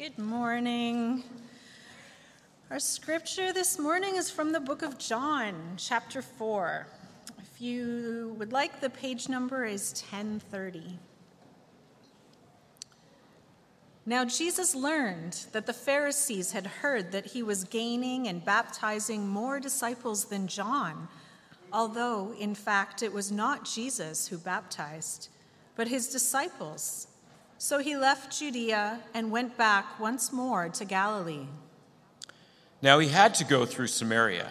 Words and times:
Good 0.00 0.18
morning. 0.18 1.24
Our 2.70 2.78
scripture 2.78 3.52
this 3.52 3.78
morning 3.78 4.16
is 4.16 4.30
from 4.30 4.50
the 4.50 4.58
book 4.58 4.80
of 4.80 4.96
John, 4.96 5.74
chapter 5.76 6.22
4. 6.22 6.86
If 7.38 7.60
you 7.60 8.34
would 8.38 8.50
like, 8.50 8.80
the 8.80 8.88
page 8.88 9.28
number 9.28 9.66
is 9.66 9.92
1030. 10.10 10.98
Now, 14.06 14.24
Jesus 14.24 14.74
learned 14.74 15.44
that 15.52 15.66
the 15.66 15.74
Pharisees 15.74 16.52
had 16.52 16.66
heard 16.66 17.12
that 17.12 17.26
he 17.26 17.42
was 17.42 17.64
gaining 17.64 18.26
and 18.26 18.42
baptizing 18.42 19.28
more 19.28 19.60
disciples 19.60 20.24
than 20.24 20.46
John, 20.46 21.08
although, 21.74 22.32
in 22.40 22.54
fact, 22.54 23.02
it 23.02 23.12
was 23.12 23.30
not 23.30 23.66
Jesus 23.66 24.28
who 24.28 24.38
baptized, 24.38 25.28
but 25.76 25.88
his 25.88 26.08
disciples. 26.08 27.06
So 27.62 27.78
he 27.78 27.94
left 27.94 28.38
Judea 28.38 29.00
and 29.12 29.30
went 29.30 29.58
back 29.58 30.00
once 30.00 30.32
more 30.32 30.70
to 30.70 30.84
Galilee. 30.86 31.44
Now 32.80 32.98
he 33.00 33.08
had 33.08 33.34
to 33.34 33.44
go 33.44 33.66
through 33.66 33.88
Samaria. 33.88 34.48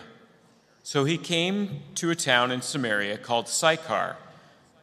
So 0.84 1.06
he 1.06 1.18
came 1.18 1.80
to 1.96 2.12
a 2.12 2.16
town 2.16 2.52
in 2.52 2.62
Samaria 2.62 3.18
called 3.18 3.48
Sychar, 3.48 4.18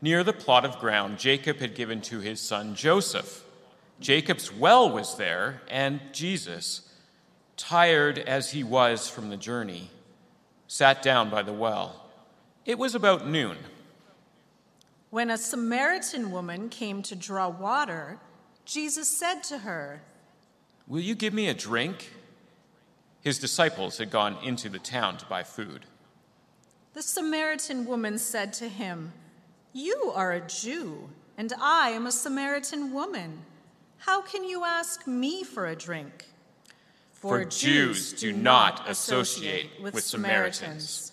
near 0.02 0.24
the 0.24 0.32
plot 0.32 0.64
of 0.64 0.80
ground 0.80 1.20
Jacob 1.20 1.58
had 1.58 1.76
given 1.76 2.00
to 2.00 2.18
his 2.18 2.40
son 2.40 2.74
Joseph. 2.74 3.44
Jacob's 4.00 4.52
well 4.52 4.90
was 4.90 5.16
there, 5.16 5.62
and 5.70 6.00
Jesus, 6.12 6.92
tired 7.56 8.18
as 8.18 8.50
he 8.50 8.64
was 8.64 9.08
from 9.08 9.30
the 9.30 9.36
journey, 9.36 9.88
sat 10.66 11.00
down 11.00 11.30
by 11.30 11.42
the 11.42 11.52
well. 11.52 12.10
It 12.64 12.76
was 12.76 12.96
about 12.96 13.28
noon. 13.28 13.56
When 15.16 15.30
a 15.30 15.38
Samaritan 15.38 16.30
woman 16.30 16.68
came 16.68 17.00
to 17.04 17.16
draw 17.16 17.48
water, 17.48 18.18
Jesus 18.66 19.08
said 19.08 19.42
to 19.44 19.56
her, 19.56 20.02
Will 20.86 21.00
you 21.00 21.14
give 21.14 21.32
me 21.32 21.48
a 21.48 21.54
drink? 21.54 22.12
His 23.22 23.38
disciples 23.38 23.96
had 23.96 24.10
gone 24.10 24.36
into 24.44 24.68
the 24.68 24.78
town 24.78 25.16
to 25.16 25.24
buy 25.24 25.42
food. 25.42 25.86
The 26.92 27.00
Samaritan 27.00 27.86
woman 27.86 28.18
said 28.18 28.52
to 28.60 28.68
him, 28.68 29.14
You 29.72 30.12
are 30.14 30.32
a 30.32 30.46
Jew, 30.46 31.08
and 31.38 31.50
I 31.62 31.92
am 31.92 32.06
a 32.06 32.12
Samaritan 32.12 32.92
woman. 32.92 33.38
How 33.96 34.20
can 34.20 34.44
you 34.44 34.64
ask 34.66 35.06
me 35.06 35.44
for 35.44 35.64
a 35.66 35.74
drink? 35.74 36.26
For, 37.12 37.42
for 37.42 37.44
Jews 37.46 38.12
do 38.12 38.34
not 38.34 38.86
associate 38.86 39.70
with, 39.80 39.94
with 39.94 40.04
Samaritans. 40.04 40.60
Samaritans. 40.60 41.12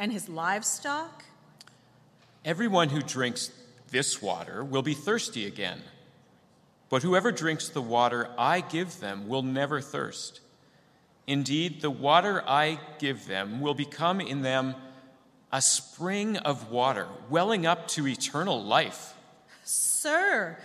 And 0.00 0.10
his 0.10 0.28
livestock? 0.28 1.24
Everyone 2.44 2.88
who 2.88 3.02
drinks 3.02 3.52
this 3.90 4.22
water 4.22 4.64
will 4.64 4.82
be 4.82 4.94
thirsty 4.94 5.46
again. 5.46 5.82
But 6.88 7.02
whoever 7.02 7.30
drinks 7.30 7.68
the 7.68 7.82
water 7.82 8.30
I 8.38 8.62
give 8.62 8.98
them 8.98 9.28
will 9.28 9.42
never 9.42 9.80
thirst. 9.80 10.40
Indeed, 11.26 11.82
the 11.82 11.90
water 11.90 12.42
I 12.48 12.80
give 12.98 13.26
them 13.26 13.60
will 13.60 13.74
become 13.74 14.20
in 14.20 14.40
them 14.40 14.74
a 15.52 15.60
spring 15.60 16.38
of 16.38 16.70
water 16.70 17.06
welling 17.28 17.66
up 17.66 17.86
to 17.88 18.08
eternal 18.08 18.64
life. 18.64 19.14
Sir, 19.64 20.58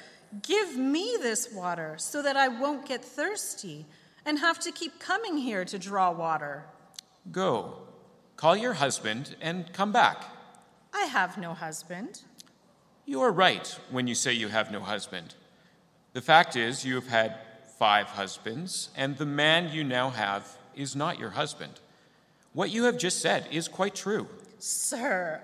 give 0.43 0.77
me 0.77 1.17
this 1.21 1.51
water 1.51 1.95
so 1.97 2.21
that 2.21 2.37
I 2.37 2.47
won't 2.47 2.87
get 2.87 3.03
thirsty 3.03 3.85
and 4.25 4.39
have 4.39 4.59
to 4.59 4.71
keep 4.71 4.97
coming 4.99 5.37
here 5.37 5.65
to 5.65 5.77
draw 5.77 6.09
water. 6.11 6.63
Go. 7.31 7.84
Call 8.37 8.57
your 8.57 8.73
husband 8.73 9.35
and 9.41 9.71
come 9.71 9.91
back. 9.91 10.25
I 10.93 11.05
have 11.05 11.37
no 11.37 11.53
husband. 11.53 12.21
You 13.05 13.21
are 13.21 13.31
right 13.31 13.79
when 13.91 14.07
you 14.07 14.15
say 14.15 14.33
you 14.33 14.49
have 14.49 14.71
no 14.71 14.81
husband. 14.81 15.35
The 16.13 16.21
fact 16.21 16.55
is, 16.55 16.83
you 16.83 16.95
have 16.95 17.07
had 17.07 17.37
five 17.77 18.07
husbands, 18.07 18.89
and 18.95 19.17
the 19.17 19.25
man 19.25 19.71
you 19.71 19.83
now 19.83 20.09
have 20.09 20.57
is 20.75 20.95
not 20.95 21.19
your 21.19 21.31
husband. 21.31 21.79
What 22.53 22.71
you 22.71 22.85
have 22.85 22.97
just 22.97 23.21
said 23.21 23.47
is 23.51 23.67
quite 23.67 23.95
true. 23.95 24.27
Sir, 24.59 25.41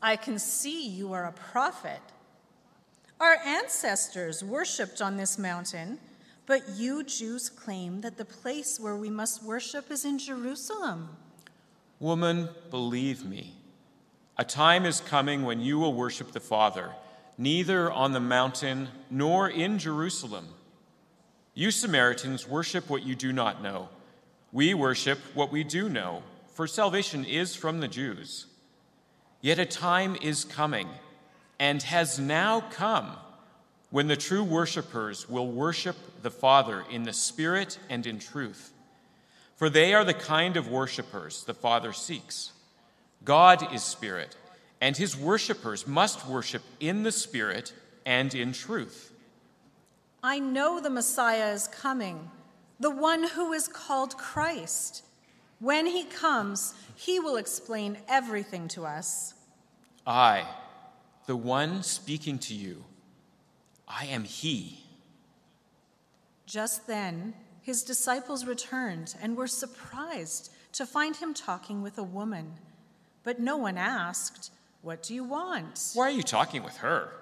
I 0.00 0.16
can 0.16 0.38
see 0.38 0.88
you 0.88 1.12
are 1.12 1.24
a 1.24 1.32
prophet. 1.32 2.00
Our 3.20 3.36
ancestors 3.44 4.42
worshipped 4.42 5.00
on 5.00 5.16
this 5.16 5.38
mountain, 5.38 5.98
but 6.46 6.68
you 6.70 7.04
Jews 7.04 7.48
claim 7.48 8.00
that 8.00 8.16
the 8.16 8.24
place 8.24 8.80
where 8.80 8.96
we 8.96 9.10
must 9.10 9.44
worship 9.44 9.90
is 9.90 10.04
in 10.04 10.18
Jerusalem. 10.18 11.08
Woman, 12.02 12.48
believe 12.68 13.24
me, 13.24 13.54
a 14.36 14.42
time 14.42 14.86
is 14.86 15.00
coming 15.00 15.44
when 15.44 15.60
you 15.60 15.78
will 15.78 15.94
worship 15.94 16.32
the 16.32 16.40
Father, 16.40 16.90
neither 17.38 17.92
on 17.92 18.10
the 18.10 18.18
mountain 18.18 18.88
nor 19.08 19.48
in 19.48 19.78
Jerusalem. 19.78 20.48
You 21.54 21.70
Samaritans 21.70 22.48
worship 22.48 22.90
what 22.90 23.04
you 23.04 23.14
do 23.14 23.32
not 23.32 23.62
know. 23.62 23.88
We 24.50 24.74
worship 24.74 25.20
what 25.34 25.52
we 25.52 25.62
do 25.62 25.88
know, 25.88 26.24
for 26.54 26.66
salvation 26.66 27.24
is 27.24 27.54
from 27.54 27.78
the 27.78 27.86
Jews. 27.86 28.46
Yet 29.40 29.60
a 29.60 29.64
time 29.64 30.16
is 30.20 30.42
coming, 30.42 30.88
and 31.60 31.84
has 31.84 32.18
now 32.18 32.62
come, 32.62 33.12
when 33.90 34.08
the 34.08 34.16
true 34.16 34.42
worshippers 34.42 35.28
will 35.28 35.52
worship 35.52 35.94
the 36.22 36.32
Father 36.32 36.84
in 36.90 37.04
the 37.04 37.12
Spirit 37.12 37.78
and 37.88 38.04
in 38.08 38.18
truth 38.18 38.72
for 39.62 39.70
they 39.70 39.94
are 39.94 40.04
the 40.04 40.12
kind 40.12 40.56
of 40.56 40.66
worshippers 40.66 41.44
the 41.44 41.54
Father 41.54 41.92
seeks. 41.92 42.50
God 43.24 43.72
is 43.72 43.84
spirit, 43.84 44.34
and 44.80 44.96
his 44.96 45.16
worshippers 45.16 45.86
must 45.86 46.26
worship 46.26 46.62
in 46.80 47.04
the 47.04 47.12
Spirit 47.12 47.72
and 48.04 48.34
in 48.34 48.52
truth. 48.52 49.12
I 50.20 50.40
know 50.40 50.80
the 50.80 50.90
Messiah 50.90 51.52
is 51.52 51.68
coming, 51.68 52.28
the 52.80 52.90
one 52.90 53.22
who 53.22 53.52
is 53.52 53.68
called 53.68 54.18
Christ. 54.18 55.04
When 55.60 55.86
he 55.86 56.06
comes, 56.06 56.74
he 56.96 57.20
will 57.20 57.36
explain 57.36 57.98
everything 58.08 58.66
to 58.66 58.84
us. 58.84 59.34
I, 60.04 60.44
the 61.26 61.36
one 61.36 61.84
speaking 61.84 62.40
to 62.40 62.54
you, 62.54 62.82
I 63.86 64.06
am 64.06 64.24
he. 64.24 64.80
Just 66.46 66.88
then, 66.88 67.34
his 67.62 67.84
disciples 67.84 68.44
returned 68.44 69.14
and 69.22 69.36
were 69.36 69.46
surprised 69.46 70.50
to 70.72 70.84
find 70.84 71.16
him 71.16 71.32
talking 71.32 71.80
with 71.80 71.96
a 71.96 72.02
woman. 72.02 72.54
But 73.22 73.40
no 73.40 73.56
one 73.56 73.78
asked, 73.78 74.50
What 74.82 75.02
do 75.02 75.14
you 75.14 75.22
want? 75.22 75.92
Why 75.94 76.08
are 76.08 76.10
you 76.10 76.24
talking 76.24 76.64
with 76.64 76.78
her? 76.78 77.12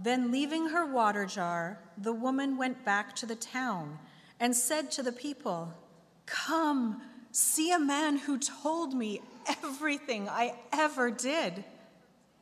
Then, 0.00 0.30
leaving 0.30 0.68
her 0.68 0.86
water 0.86 1.26
jar, 1.26 1.80
the 1.96 2.12
woman 2.12 2.56
went 2.56 2.84
back 2.84 3.16
to 3.16 3.26
the 3.26 3.34
town 3.34 3.98
and 4.38 4.54
said 4.54 4.92
to 4.92 5.02
the 5.02 5.12
people, 5.12 5.74
Come, 6.24 7.02
see 7.32 7.72
a 7.72 7.80
man 7.80 8.16
who 8.18 8.38
told 8.38 8.94
me 8.94 9.20
everything 9.64 10.28
I 10.28 10.54
ever 10.72 11.10
did. 11.10 11.64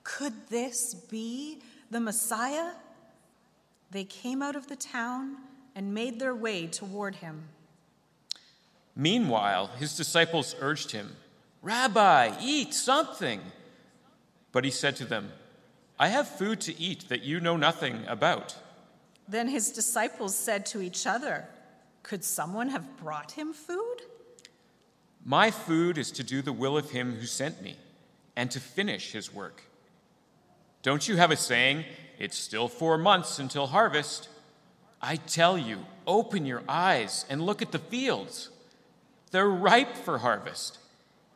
Could 0.04 0.34
this 0.50 0.94
be 0.94 1.60
the 1.90 2.00
Messiah? 2.00 2.72
They 3.90 4.04
came 4.04 4.42
out 4.42 4.56
of 4.56 4.66
the 4.66 4.76
town 4.76 5.36
and 5.76 5.92
made 5.92 6.18
their 6.18 6.34
way 6.34 6.66
toward 6.66 7.16
him. 7.16 7.44
Meanwhile, 8.96 9.66
his 9.78 9.94
disciples 9.94 10.56
urged 10.58 10.90
him, 10.90 11.14
Rabbi, 11.60 12.34
eat 12.40 12.72
something. 12.72 13.40
But 14.52 14.64
he 14.64 14.70
said 14.70 14.96
to 14.96 15.04
them, 15.04 15.32
I 15.98 16.08
have 16.08 16.26
food 16.26 16.62
to 16.62 16.80
eat 16.80 17.10
that 17.10 17.22
you 17.22 17.40
know 17.40 17.58
nothing 17.58 18.04
about. 18.06 18.56
Then 19.28 19.48
his 19.48 19.70
disciples 19.70 20.34
said 20.34 20.64
to 20.66 20.80
each 20.80 21.06
other, 21.06 21.46
Could 22.02 22.24
someone 22.24 22.70
have 22.70 22.96
brought 22.96 23.32
him 23.32 23.52
food? 23.52 23.96
My 25.24 25.50
food 25.50 25.98
is 25.98 26.10
to 26.12 26.22
do 26.22 26.40
the 26.40 26.52
will 26.52 26.78
of 26.78 26.90
him 26.90 27.16
who 27.16 27.26
sent 27.26 27.60
me 27.60 27.76
and 28.34 28.50
to 28.50 28.60
finish 28.60 29.12
his 29.12 29.34
work. 29.34 29.62
Don't 30.82 31.06
you 31.06 31.16
have 31.16 31.30
a 31.30 31.36
saying, 31.36 31.84
It's 32.18 32.38
still 32.38 32.68
four 32.68 32.96
months 32.96 33.38
until 33.38 33.66
harvest? 33.66 34.28
I 35.08 35.14
tell 35.14 35.56
you, 35.56 35.86
open 36.04 36.46
your 36.46 36.64
eyes 36.68 37.26
and 37.30 37.40
look 37.40 37.62
at 37.62 37.70
the 37.70 37.78
fields. 37.78 38.50
They're 39.30 39.48
ripe 39.48 39.96
for 39.96 40.18
harvest. 40.18 40.78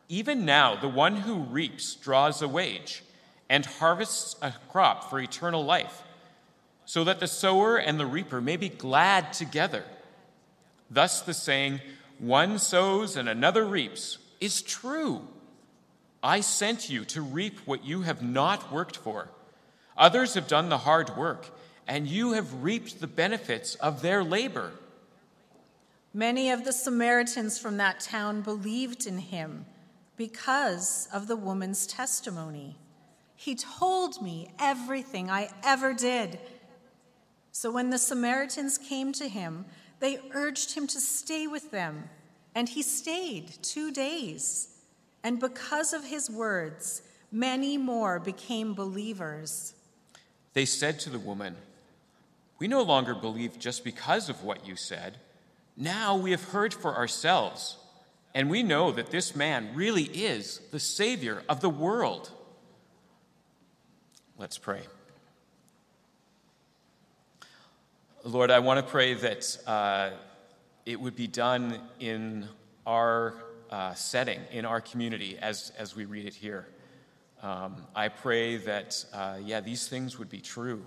Even 0.08 0.44
now, 0.44 0.74
the 0.74 0.88
one 0.88 1.14
who 1.14 1.38
reaps 1.38 1.94
draws 1.94 2.42
a 2.42 2.48
wage 2.48 3.04
and 3.48 3.64
harvests 3.64 4.34
a 4.42 4.54
crop 4.70 5.08
for 5.08 5.20
eternal 5.20 5.64
life, 5.64 6.02
so 6.84 7.04
that 7.04 7.20
the 7.20 7.28
sower 7.28 7.76
and 7.76 8.00
the 8.00 8.06
reaper 8.06 8.40
may 8.40 8.56
be 8.56 8.68
glad 8.68 9.32
together. 9.32 9.84
Thus, 10.90 11.20
the 11.20 11.32
saying, 11.32 11.80
one 12.18 12.58
sows 12.58 13.14
and 13.14 13.28
another 13.28 13.64
reaps, 13.64 14.18
is 14.40 14.62
true. 14.62 15.28
I 16.24 16.40
sent 16.40 16.90
you 16.90 17.04
to 17.04 17.22
reap 17.22 17.60
what 17.66 17.84
you 17.84 18.02
have 18.02 18.20
not 18.20 18.72
worked 18.72 18.96
for. 18.96 19.28
Others 19.96 20.34
have 20.34 20.48
done 20.48 20.70
the 20.70 20.78
hard 20.78 21.16
work, 21.16 21.46
and 21.86 22.06
you 22.06 22.32
have 22.32 22.62
reaped 22.62 23.00
the 23.00 23.06
benefits 23.06 23.74
of 23.76 24.02
their 24.02 24.22
labor. 24.22 24.72
Many 26.12 26.50
of 26.50 26.64
the 26.64 26.72
Samaritans 26.72 27.58
from 27.58 27.76
that 27.76 28.00
town 28.00 28.42
believed 28.42 29.06
in 29.06 29.18
him 29.18 29.66
because 30.16 31.08
of 31.12 31.28
the 31.28 31.36
woman's 31.36 31.86
testimony. 31.86 32.76
He 33.36 33.54
told 33.54 34.20
me 34.20 34.50
everything 34.58 35.30
I 35.30 35.50
ever 35.62 35.94
did. 35.94 36.38
So 37.52 37.70
when 37.70 37.90
the 37.90 37.98
Samaritans 37.98 38.76
came 38.76 39.12
to 39.12 39.28
him, 39.28 39.64
they 40.00 40.18
urged 40.32 40.74
him 40.74 40.86
to 40.88 41.00
stay 41.00 41.46
with 41.46 41.70
them, 41.70 42.10
and 42.54 42.68
he 42.68 42.82
stayed 42.82 43.62
two 43.62 43.90
days. 43.90 44.68
And 45.22 45.38
because 45.38 45.92
of 45.92 46.04
his 46.04 46.28
words, 46.28 47.02
many 47.30 47.78
more 47.78 48.18
became 48.18 48.74
believers. 48.74 49.74
They 50.52 50.64
said 50.64 50.98
to 51.00 51.10
the 51.10 51.18
woman, 51.18 51.56
We 52.60 52.68
no 52.68 52.82
longer 52.82 53.14
believe 53.14 53.58
just 53.58 53.82
because 53.82 54.28
of 54.28 54.44
what 54.44 54.68
you 54.68 54.76
said. 54.76 55.16
Now 55.76 56.14
we 56.14 56.30
have 56.30 56.44
heard 56.44 56.74
for 56.74 56.94
ourselves, 56.94 57.78
and 58.34 58.50
we 58.50 58.62
know 58.62 58.92
that 58.92 59.10
this 59.10 59.34
man 59.34 59.70
really 59.74 60.04
is 60.04 60.60
the 60.70 60.78
Savior 60.78 61.42
of 61.48 61.60
the 61.62 61.70
world. 61.70 62.30
Let's 64.36 64.58
pray. 64.58 64.82
Lord, 68.24 68.50
I 68.50 68.58
want 68.58 68.84
to 68.84 68.90
pray 68.90 69.14
that 69.14 69.56
uh, 69.66 70.10
it 70.84 71.00
would 71.00 71.16
be 71.16 71.26
done 71.26 71.80
in 71.98 72.46
our 72.86 73.34
uh, 73.70 73.94
setting, 73.94 74.40
in 74.52 74.66
our 74.66 74.82
community, 74.82 75.38
as, 75.38 75.72
as 75.78 75.96
we 75.96 76.04
read 76.04 76.26
it 76.26 76.34
here. 76.34 76.68
Um, 77.42 77.86
I 77.94 78.08
pray 78.08 78.58
that, 78.58 79.02
uh, 79.14 79.38
yeah, 79.42 79.60
these 79.60 79.88
things 79.88 80.18
would 80.18 80.28
be 80.28 80.40
true. 80.40 80.84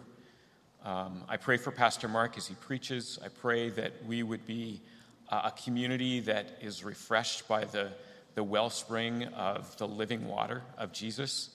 Um, 0.86 1.24
I 1.30 1.38
pray 1.38 1.56
for 1.56 1.72
Pastor 1.72 2.10
Mark 2.10 2.38
as 2.38 2.46
he 2.46 2.56
preaches. 2.56 3.18
I 3.24 3.30
pray 3.30 3.70
that 3.70 4.06
we 4.06 4.22
would 4.22 4.46
be 4.46 4.82
uh, 5.30 5.44
a 5.46 5.52
community 5.52 6.20
that 6.22 6.58
is 6.62 6.84
refreshed 6.84 7.48
by 7.48 7.64
the, 7.64 7.88
the 8.36 8.44
wellspring 8.44 9.24
of 9.28 9.78
the 9.78 9.88
living 9.88 10.28
water 10.28 10.62
of 10.78 10.92
Jesus. 10.92 11.52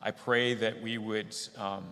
I 0.00 0.12
pray 0.12 0.54
that 0.54 0.80
we 0.80 0.96
would 0.96 1.36
um, 1.58 1.84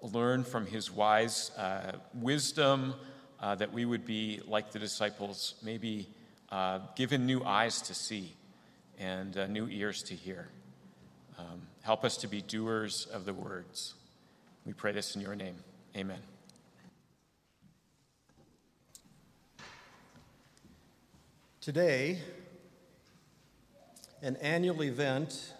learn 0.00 0.42
from 0.42 0.64
his 0.64 0.90
wise 0.90 1.50
uh, 1.58 1.92
wisdom, 2.14 2.94
uh, 3.38 3.56
that 3.56 3.70
we 3.70 3.84
would 3.84 4.06
be 4.06 4.40
like 4.46 4.70
the 4.70 4.78
disciples, 4.78 5.56
maybe 5.62 6.08
uh, 6.50 6.78
given 6.96 7.26
new 7.26 7.44
eyes 7.44 7.82
to 7.82 7.94
see 7.94 8.32
and 8.98 9.36
uh, 9.36 9.46
new 9.48 9.68
ears 9.68 10.02
to 10.04 10.14
hear. 10.14 10.48
Um, 11.38 11.60
help 11.82 12.06
us 12.06 12.16
to 12.18 12.26
be 12.26 12.40
doers 12.40 13.06
of 13.12 13.26
the 13.26 13.34
words. 13.34 13.96
We 14.64 14.72
pray 14.72 14.92
this 14.92 15.14
in 15.14 15.20
your 15.20 15.34
name. 15.34 15.56
Amen. 15.96 16.20
Today, 21.60 22.18
an 24.22 24.36
annual 24.36 24.84
event 24.84 25.52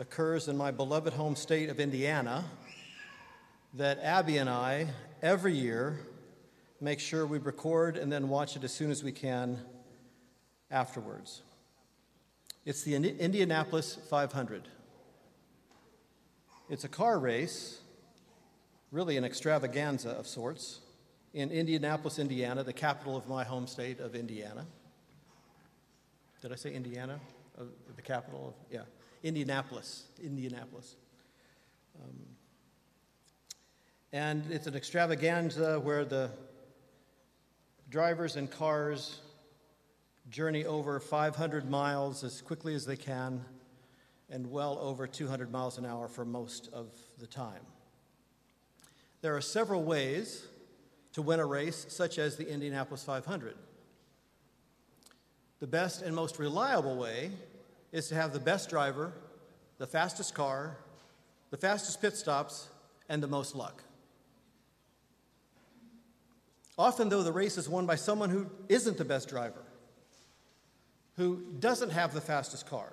occurs 0.00 0.48
in 0.48 0.56
my 0.56 0.72
beloved 0.72 1.12
home 1.12 1.36
state 1.36 1.68
of 1.68 1.78
Indiana 1.78 2.44
that 3.74 4.00
Abby 4.00 4.38
and 4.38 4.50
I, 4.50 4.88
every 5.22 5.54
year, 5.54 6.00
make 6.80 6.98
sure 6.98 7.24
we 7.24 7.38
record 7.38 7.96
and 7.96 8.10
then 8.10 8.28
watch 8.28 8.56
it 8.56 8.64
as 8.64 8.72
soon 8.72 8.90
as 8.90 9.04
we 9.04 9.12
can 9.12 9.60
afterwards. 10.72 11.42
It's 12.66 12.82
the 12.82 12.96
Indianapolis 12.96 13.96
500. 14.10 14.66
It's 16.68 16.82
a 16.82 16.88
car 16.88 17.20
race 17.20 17.80
really 18.90 19.16
an 19.16 19.24
extravaganza 19.24 20.10
of 20.10 20.26
sorts, 20.26 20.80
in 21.32 21.50
Indianapolis, 21.50 22.18
Indiana, 22.18 22.64
the 22.64 22.72
capital 22.72 23.16
of 23.16 23.28
my 23.28 23.44
home 23.44 23.66
state 23.66 24.00
of 24.00 24.14
Indiana. 24.14 24.66
Did 26.42 26.52
I 26.52 26.56
say 26.56 26.72
Indiana? 26.72 27.20
Uh, 27.58 27.64
the 27.94 28.02
capital 28.02 28.48
of, 28.48 28.72
yeah, 28.72 28.82
Indianapolis, 29.22 30.04
Indianapolis. 30.22 30.96
Um, 32.02 32.16
and 34.12 34.50
it's 34.50 34.66
an 34.66 34.74
extravaganza 34.74 35.78
where 35.78 36.04
the 36.04 36.30
drivers 37.90 38.36
and 38.36 38.50
cars 38.50 39.20
journey 40.30 40.64
over 40.64 40.98
500 40.98 41.70
miles 41.70 42.24
as 42.24 42.40
quickly 42.40 42.74
as 42.74 42.86
they 42.86 42.96
can 42.96 43.44
and 44.30 44.50
well 44.50 44.78
over 44.80 45.06
200 45.06 45.50
miles 45.52 45.78
an 45.78 45.84
hour 45.84 46.08
for 46.08 46.24
most 46.24 46.70
of 46.72 46.88
the 47.18 47.26
time. 47.26 47.62
There 49.22 49.36
are 49.36 49.40
several 49.40 49.82
ways 49.82 50.46
to 51.12 51.22
win 51.22 51.40
a 51.40 51.46
race, 51.46 51.86
such 51.88 52.18
as 52.18 52.36
the 52.36 52.48
Indianapolis 52.48 53.02
500. 53.02 53.54
The 55.58 55.66
best 55.66 56.02
and 56.02 56.14
most 56.14 56.38
reliable 56.38 56.96
way 56.96 57.32
is 57.92 58.08
to 58.08 58.14
have 58.14 58.32
the 58.32 58.40
best 58.40 58.70
driver, 58.70 59.12
the 59.78 59.86
fastest 59.86 60.34
car, 60.34 60.78
the 61.50 61.56
fastest 61.56 62.00
pit 62.00 62.16
stops, 62.16 62.68
and 63.08 63.22
the 63.22 63.26
most 63.26 63.54
luck. 63.54 63.82
Often, 66.78 67.10
though, 67.10 67.22
the 67.22 67.32
race 67.32 67.58
is 67.58 67.68
won 67.68 67.84
by 67.84 67.96
someone 67.96 68.30
who 68.30 68.46
isn't 68.70 68.96
the 68.96 69.04
best 69.04 69.28
driver, 69.28 69.62
who 71.16 71.44
doesn't 71.58 71.90
have 71.90 72.14
the 72.14 72.20
fastest 72.22 72.66
car 72.66 72.90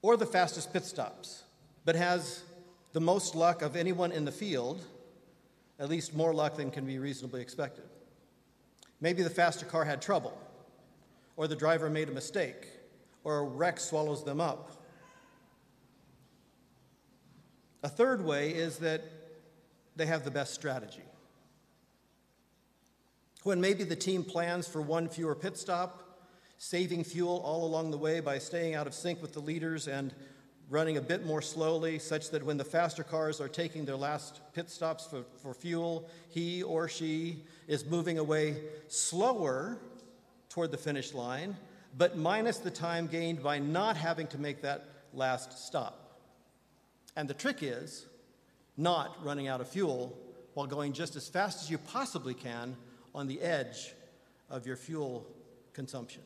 or 0.00 0.16
the 0.16 0.24
fastest 0.24 0.72
pit 0.72 0.86
stops, 0.86 1.42
but 1.84 1.96
has 1.96 2.44
the 2.92 3.00
most 3.00 3.34
luck 3.34 3.62
of 3.62 3.76
anyone 3.76 4.12
in 4.12 4.24
the 4.24 4.32
field, 4.32 4.84
at 5.78 5.88
least 5.88 6.14
more 6.14 6.34
luck 6.34 6.56
than 6.56 6.70
can 6.70 6.84
be 6.84 6.98
reasonably 6.98 7.40
expected. 7.40 7.84
Maybe 9.00 9.22
the 9.22 9.30
faster 9.30 9.64
car 9.64 9.84
had 9.84 10.02
trouble, 10.02 10.36
or 11.36 11.46
the 11.46 11.56
driver 11.56 11.88
made 11.88 12.08
a 12.08 12.12
mistake, 12.12 12.68
or 13.24 13.38
a 13.38 13.42
wreck 13.42 13.78
swallows 13.78 14.24
them 14.24 14.40
up. 14.40 14.72
A 17.82 17.88
third 17.88 18.24
way 18.24 18.50
is 18.50 18.78
that 18.78 19.02
they 19.94 20.06
have 20.06 20.24
the 20.24 20.30
best 20.30 20.54
strategy. 20.54 21.02
When 23.44 23.60
maybe 23.60 23.84
the 23.84 23.96
team 23.96 24.24
plans 24.24 24.66
for 24.66 24.82
one 24.82 25.08
fewer 25.08 25.34
pit 25.34 25.56
stop, 25.56 26.02
saving 26.58 27.04
fuel 27.04 27.40
all 27.44 27.64
along 27.64 27.92
the 27.92 27.98
way 27.98 28.18
by 28.18 28.38
staying 28.38 28.74
out 28.74 28.88
of 28.88 28.94
sync 28.94 29.22
with 29.22 29.32
the 29.32 29.40
leaders 29.40 29.86
and 29.86 30.12
running 30.70 30.98
a 30.98 31.00
bit 31.00 31.24
more 31.24 31.40
slowly, 31.40 31.98
such 31.98 32.30
that 32.30 32.44
when 32.44 32.58
the 32.58 32.64
faster 32.64 33.02
cars 33.02 33.40
are 33.40 33.48
taking 33.48 33.84
their 33.84 33.96
last 33.96 34.40
pit 34.52 34.68
stops 34.68 35.06
for, 35.06 35.24
for 35.42 35.54
fuel, 35.54 36.08
he 36.28 36.62
or 36.62 36.88
she 36.88 37.42
is 37.66 37.84
moving 37.86 38.18
away 38.18 38.56
slower 38.88 39.78
toward 40.50 40.70
the 40.70 40.76
finish 40.76 41.14
line, 41.14 41.56
but 41.96 42.16
minus 42.16 42.58
the 42.58 42.70
time 42.70 43.06
gained 43.06 43.42
by 43.42 43.58
not 43.58 43.96
having 43.96 44.26
to 44.26 44.38
make 44.38 44.62
that 44.62 44.84
last 45.14 45.66
stop. 45.66 46.20
And 47.16 47.28
the 47.28 47.34
trick 47.34 47.62
is 47.62 48.06
not 48.76 49.24
running 49.24 49.48
out 49.48 49.60
of 49.60 49.68
fuel 49.68 50.16
while 50.54 50.66
going 50.66 50.92
just 50.92 51.16
as 51.16 51.28
fast 51.28 51.62
as 51.62 51.70
you 51.70 51.78
possibly 51.78 52.34
can 52.34 52.76
on 53.14 53.26
the 53.26 53.40
edge 53.40 53.94
of 54.50 54.66
your 54.66 54.76
fuel 54.76 55.26
consumption. 55.72 56.22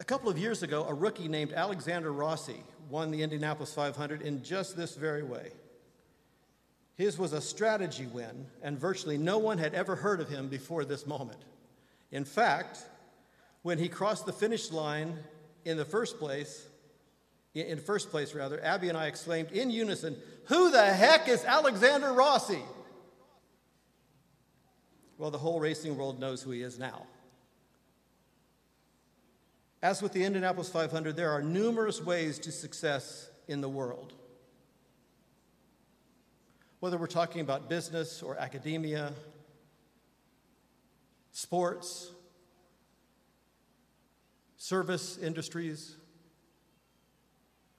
A 0.00 0.04
couple 0.04 0.30
of 0.30 0.38
years 0.38 0.62
ago, 0.62 0.84
a 0.84 0.94
rookie 0.94 1.28
named 1.28 1.52
Alexander 1.52 2.12
Rossi 2.12 2.62
won 2.88 3.10
the 3.10 3.22
Indianapolis 3.22 3.74
500 3.74 4.22
in 4.22 4.42
just 4.42 4.76
this 4.76 4.94
very 4.94 5.22
way. 5.22 5.50
His 6.94 7.18
was 7.18 7.32
a 7.32 7.40
strategy 7.40 8.06
win, 8.06 8.46
and 8.62 8.78
virtually 8.78 9.18
no 9.18 9.38
one 9.38 9.58
had 9.58 9.74
ever 9.74 9.96
heard 9.96 10.20
of 10.20 10.28
him 10.28 10.48
before 10.48 10.84
this 10.84 11.06
moment. 11.06 11.40
In 12.10 12.24
fact, 12.24 12.78
when 13.62 13.78
he 13.78 13.88
crossed 13.88 14.24
the 14.24 14.32
finish 14.32 14.70
line 14.70 15.18
in 15.64 15.76
the 15.76 15.84
first 15.84 16.18
place, 16.18 16.66
in 17.54 17.78
first 17.78 18.10
place 18.10 18.34
rather, 18.34 18.62
Abby 18.64 18.88
and 18.88 18.96
I 18.96 19.06
exclaimed 19.06 19.50
in 19.52 19.70
unison, 19.70 20.20
"Who 20.46 20.70
the 20.70 20.86
heck 20.86 21.28
is 21.28 21.44
Alexander 21.44 22.12
Rossi?" 22.12 22.62
Well, 25.18 25.32
the 25.32 25.38
whole 25.38 25.58
racing 25.58 25.96
world 25.96 26.20
knows 26.20 26.42
who 26.42 26.52
he 26.52 26.62
is 26.62 26.78
now. 26.78 27.06
As 29.80 30.02
with 30.02 30.12
the 30.12 30.24
Indianapolis 30.24 30.68
500, 30.68 31.14
there 31.14 31.30
are 31.30 31.40
numerous 31.40 32.02
ways 32.02 32.38
to 32.40 32.52
success 32.52 33.30
in 33.46 33.60
the 33.60 33.68
world. 33.68 34.12
Whether 36.80 36.98
we're 36.98 37.06
talking 37.06 37.40
about 37.40 37.68
business 37.68 38.22
or 38.22 38.36
academia, 38.36 39.12
sports, 41.30 42.10
service 44.56 45.16
industries, 45.18 45.96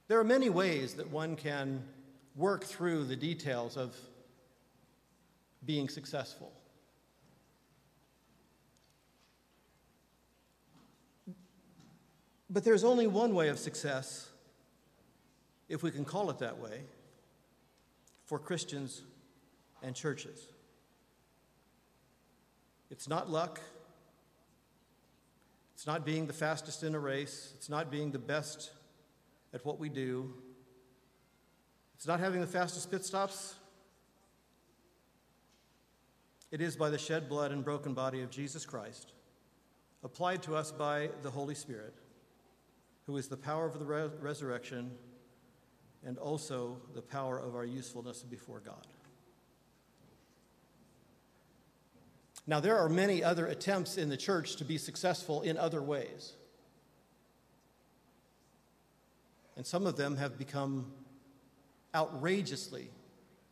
there 0.07 0.19
are 0.19 0.23
many 0.23 0.49
ways 0.49 0.93
that 0.95 1.09
one 1.09 1.35
can 1.35 1.83
work 2.35 2.63
through 2.63 3.05
the 3.05 3.15
details 3.15 3.75
of 3.75 3.95
being 5.65 5.89
successful. 5.89 6.53
But 12.49 12.63
there's 12.63 12.83
only 12.83 13.05
one 13.05 13.35
way 13.35 13.49
of 13.49 13.59
success, 13.59 14.29
if 15.67 15.83
we 15.83 15.91
can 15.91 16.03
call 16.03 16.29
it 16.29 16.39
that 16.39 16.57
way, 16.57 16.81
for 18.25 18.39
Christians 18.39 19.03
and 19.83 19.95
churches. 19.95 20.47
It's 22.89 23.07
not 23.07 23.29
luck. 23.29 23.61
It's 25.75 25.85
not 25.85 26.05
being 26.05 26.25
the 26.25 26.33
fastest 26.33 26.83
in 26.83 26.95
a 26.95 26.99
race. 26.99 27.53
It's 27.55 27.69
not 27.69 27.91
being 27.91 28.11
the 28.11 28.19
best 28.19 28.71
at 29.53 29.63
what 29.65 29.79
we 29.79 29.89
do. 29.89 30.33
It's 31.95 32.07
not 32.07 32.19
having 32.19 32.41
the 32.41 32.47
fastest 32.47 32.89
pit 32.89 33.05
stops. 33.05 33.55
It 36.51 36.61
is 36.61 36.75
by 36.75 36.89
the 36.89 36.97
shed 36.97 37.29
blood 37.29 37.51
and 37.51 37.63
broken 37.63 37.93
body 37.93 38.21
of 38.21 38.31
Jesus 38.31 38.65
Christ, 38.65 39.13
applied 40.03 40.41
to 40.43 40.55
us 40.55 40.71
by 40.71 41.09
the 41.21 41.29
Holy 41.29 41.53
Spirit, 41.53 41.93
who 43.09 43.17
is 43.17 43.27
the 43.27 43.35
power 43.35 43.65
of 43.65 43.79
the 43.79 43.85
re- 43.85 44.07
resurrection 44.21 44.91
and 46.05 46.19
also 46.19 46.77
the 46.93 47.01
power 47.01 47.39
of 47.39 47.55
our 47.55 47.65
usefulness 47.65 48.21
before 48.21 48.59
God. 48.59 48.85
Now, 52.45 52.59
there 52.59 52.77
are 52.77 52.87
many 52.87 53.23
other 53.23 53.47
attempts 53.47 53.97
in 53.97 54.09
the 54.09 54.15
church 54.15 54.57
to 54.57 54.63
be 54.63 54.77
successful 54.77 55.41
in 55.41 55.57
other 55.57 55.81
ways. 55.81 56.33
And 59.57 59.65
some 59.65 59.87
of 59.87 59.97
them 59.97 60.15
have 60.17 60.37
become 60.37 60.91
outrageously 61.95 62.91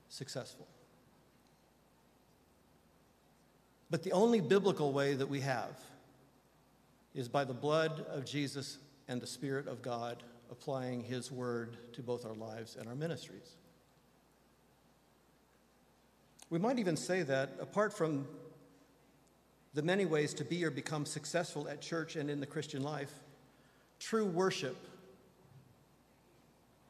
successful. 0.08 0.68
But 3.90 4.04
the 4.04 4.12
only 4.12 4.40
biblical 4.40 4.94
way 4.94 5.16
that 5.16 5.30
we 5.30 5.40
have 5.40 5.80
is 7.16 7.28
by 7.28 7.44
the 7.44 7.56
blood 7.56 8.06
of 8.12 8.24
Jesus 8.24 8.78
and 9.08 9.22
the 9.22 9.28
Spirit 9.28 9.68
of 9.68 9.82
God 9.82 10.24
applying 10.52 11.04
His 11.04 11.32
word 11.32 11.78
to 11.94 12.02
both 12.02 12.26
our 12.26 12.34
lives 12.34 12.76
and 12.76 12.88
our 12.88 12.96
ministries. 12.96 13.56
We 16.50 16.60
might 16.60 16.80
even 16.80 16.96
say 16.96 17.24
that 17.24 17.52
apart 17.60 17.94
from 17.94 18.28
the 19.74 19.82
many 19.82 20.06
ways 20.06 20.34
to 20.36 20.46
be 20.46 20.64
or 20.64 20.72
become 20.72 21.06
successful 21.06 21.68
at 21.68 21.82
church 21.82 22.16
and 22.16 22.30
in 22.30 22.40
the 22.40 22.46
Christian 22.46 22.84
life, 22.84 23.12
true 24.00 24.26
worship 24.26 24.78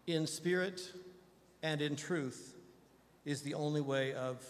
in 0.05 0.25
spirit 0.27 0.81
and 1.63 1.81
in 1.81 1.95
truth 1.95 2.55
is 3.25 3.41
the 3.41 3.55
only 3.55 3.81
way 3.81 4.13
of 4.13 4.45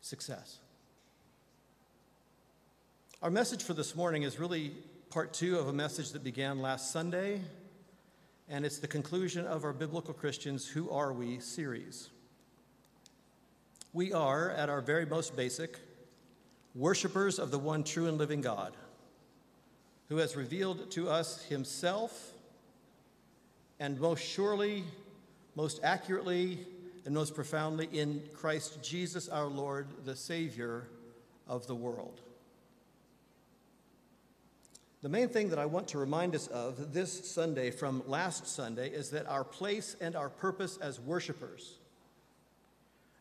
success. 0.00 0.58
Our 3.22 3.30
message 3.30 3.62
for 3.62 3.74
this 3.74 3.96
morning 3.96 4.22
is 4.22 4.38
really 4.38 4.72
part 5.16 5.32
two 5.32 5.58
of 5.58 5.68
a 5.68 5.72
message 5.72 6.10
that 6.12 6.22
began 6.22 6.60
last 6.60 6.90
Sunday, 6.90 7.40
and 8.50 8.66
it's 8.66 8.76
the 8.76 8.86
conclusion 8.86 9.46
of 9.46 9.64
our 9.64 9.72
Biblical 9.72 10.12
Christians 10.12 10.68
Who 10.68 10.90
Are 10.90 11.10
We 11.10 11.40
series. 11.40 12.10
We 13.94 14.12
are, 14.12 14.50
at 14.50 14.68
our 14.68 14.82
very 14.82 15.06
most 15.06 15.34
basic, 15.34 15.78
worshipers 16.74 17.38
of 17.38 17.50
the 17.50 17.58
one 17.58 17.82
true 17.82 18.08
and 18.08 18.18
living 18.18 18.42
God, 18.42 18.76
who 20.10 20.18
has 20.18 20.36
revealed 20.36 20.90
to 20.90 21.08
us 21.08 21.42
himself 21.44 22.34
and 23.80 23.98
most 23.98 24.22
surely, 24.22 24.84
most 25.54 25.80
accurately, 25.82 26.58
and 27.06 27.14
most 27.14 27.34
profoundly 27.34 27.88
in 27.90 28.22
Christ 28.34 28.82
Jesus 28.82 29.30
our 29.30 29.46
Lord, 29.46 29.86
the 30.04 30.14
Savior 30.14 30.88
of 31.48 31.66
the 31.66 31.74
world. 31.74 32.20
The 35.06 35.12
main 35.12 35.28
thing 35.28 35.50
that 35.50 35.58
I 35.60 35.66
want 35.66 35.86
to 35.90 35.98
remind 35.98 36.34
us 36.34 36.48
of 36.48 36.92
this 36.92 37.30
Sunday 37.30 37.70
from 37.70 38.02
last 38.08 38.48
Sunday 38.48 38.90
is 38.90 39.10
that 39.10 39.24
our 39.28 39.44
place 39.44 39.94
and 40.00 40.16
our 40.16 40.28
purpose 40.28 40.78
as 40.78 40.98
worshipers 40.98 41.78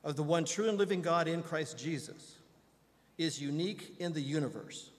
of 0.04 0.15
the 0.15 0.24
one 0.24 0.46
true 0.46 0.68
and 0.68 0.80
living 0.80 1.04
God 1.04 1.27
in 1.27 1.44
Christ 1.44 1.77
Jesus 1.77 2.38
is 3.20 3.39
unique 3.39 3.98
in 4.00 4.13
the 4.13 4.20
universe. 4.20 4.89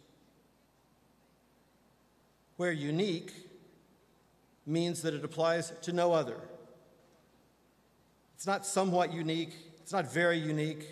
Where 2.57 2.71
unique 2.71 3.33
means 4.64 5.02
that 5.02 5.12
it 5.12 5.25
applies 5.25 5.73
to 5.83 5.93
no 5.93 6.12
other. 6.12 6.38
It's 8.37 8.47
not 8.47 8.64
somewhat 8.64 9.12
unique, 9.12 9.57
it's 9.83 9.93
not 9.93 10.12
very 10.12 10.38
unique. 10.38 10.87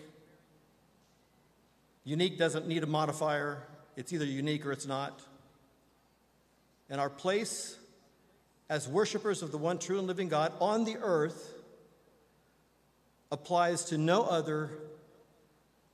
Unique 2.02 2.36
doesn't 2.36 2.66
need 2.66 2.82
a 2.82 2.88
modifier, 2.88 3.62
it's 3.96 4.12
either 4.12 4.24
unique 4.24 4.66
or 4.66 4.72
it's 4.72 4.86
not. 4.88 5.22
And 6.90 7.00
our 7.00 7.10
place 7.10 7.76
as 8.68 8.88
worshipers 8.88 9.42
of 9.42 9.50
the 9.50 9.58
one 9.58 9.78
true 9.78 9.98
and 9.98 10.06
living 10.06 10.28
God 10.28 10.52
on 10.60 10.84
the 10.84 10.96
earth 10.98 11.54
applies 13.30 13.86
to 13.86 13.98
no 13.98 14.22
other 14.22 14.70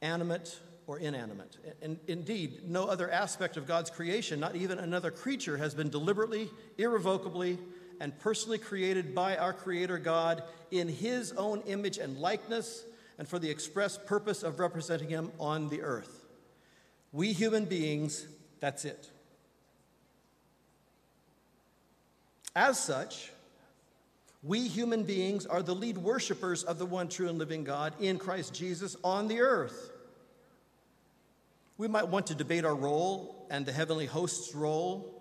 animate 0.02 0.59
or 0.87 0.99
inanimate. 0.99 1.56
And 1.82 1.99
indeed, 2.09 2.68
no 2.68 2.87
other 2.87 3.11
aspect 3.11 3.56
of 3.56 3.66
God's 3.66 3.90
creation, 3.90 4.40
not 4.40 4.56
even 4.56 4.78
another 4.78 5.11
creature, 5.11 5.56
has 5.56 5.75
been 5.75 5.88
deliberately, 5.88 6.50
irrevocably, 6.78 7.59
and 8.00 8.18
personally 8.18 8.59
created 8.59 9.14
by 9.14 9.37
our 9.37 9.52
Creator 9.52 9.99
God 9.99 10.42
in 10.70 10.88
His 10.88 11.32
own 11.32 11.62
image 11.66 11.99
and 11.99 12.18
likeness, 12.18 12.85
and 13.18 13.28
for 13.28 13.38
the 13.38 13.50
express 13.50 13.99
purpose 13.99 14.42
of 14.42 14.59
representing 14.59 15.09
Him 15.09 15.30
on 15.38 15.68
the 15.68 15.82
earth. 15.82 16.25
We 17.12 17.32
human 17.32 17.66
beings, 17.66 18.26
that's 18.61 18.85
it. 18.85 19.11
As 22.54 22.78
such, 22.78 23.30
we 24.42 24.69
human 24.69 25.04
beings 25.04 25.47
are 25.47 25.62
the 25.62 25.75
lead 25.75 25.99
worshipers 25.99 26.64
of 26.64 26.78
the 26.78 26.87
one 26.87 27.09
true 27.09 27.28
and 27.28 27.38
living 27.38 27.64
God 27.64 27.95
in 28.00 28.19
Christ 28.19 28.54
Jesus 28.54 28.97
on 29.04 29.28
the 29.28 29.40
earth. 29.40 29.92
We 31.76 31.88
might 31.88 32.09
want 32.09 32.26
to 32.28 32.35
debate 32.35 32.64
our 32.64 32.75
role 32.75 33.47
and 33.50 33.64
the 33.64 33.73
heavenly 33.73 34.07
host's 34.07 34.54
role 34.54 35.16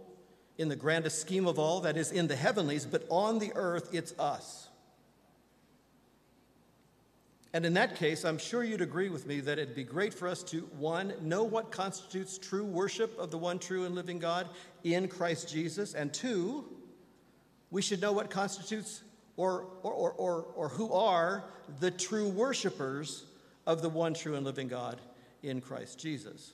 in 0.57 0.67
the 0.67 0.75
grandest 0.75 1.21
scheme 1.21 1.47
of 1.47 1.57
all, 1.57 1.81
that 1.81 1.95
is, 1.95 2.11
in 2.11 2.27
the 2.27 2.35
heavenlies, 2.35 2.85
but 2.85 3.05
on 3.09 3.39
the 3.39 3.53
earth, 3.55 3.89
it's 3.93 4.13
us. 4.19 4.67
And 7.53 7.65
in 7.65 7.73
that 7.75 7.95
case, 7.95 8.25
I'm 8.25 8.37
sure 8.37 8.63
you'd 8.63 8.81
agree 8.81 9.09
with 9.09 9.25
me 9.25 9.39
that 9.39 9.57
it'd 9.57 9.73
be 9.73 9.85
great 9.85 10.13
for 10.13 10.27
us 10.27 10.43
to, 10.43 10.61
one, 10.77 11.13
know 11.21 11.43
what 11.43 11.71
constitutes 11.71 12.37
true 12.37 12.65
worship 12.65 13.17
of 13.17 13.31
the 13.31 13.37
one 13.37 13.57
true 13.57 13.85
and 13.85 13.95
living 13.95 14.19
God 14.19 14.49
in 14.83 15.07
Christ 15.07 15.49
Jesus, 15.49 15.93
and 15.93 16.13
two, 16.13 16.65
we 17.71 17.81
should 17.81 18.01
know 18.01 18.11
what 18.11 18.29
constitutes 18.29 19.03
or, 19.37 19.67
or, 19.83 19.93
or, 19.93 20.11
or, 20.11 20.41
or 20.55 20.69
who 20.69 20.91
are 20.91 21.45
the 21.79 21.91
true 21.91 22.27
worshipers 22.27 23.25
of 23.65 23.81
the 23.81 23.89
one 23.89 24.13
true 24.13 24.35
and 24.35 24.45
living 24.45 24.67
God 24.67 24.99
in 25.43 25.61
Christ 25.61 25.99
Jesus. 25.99 26.53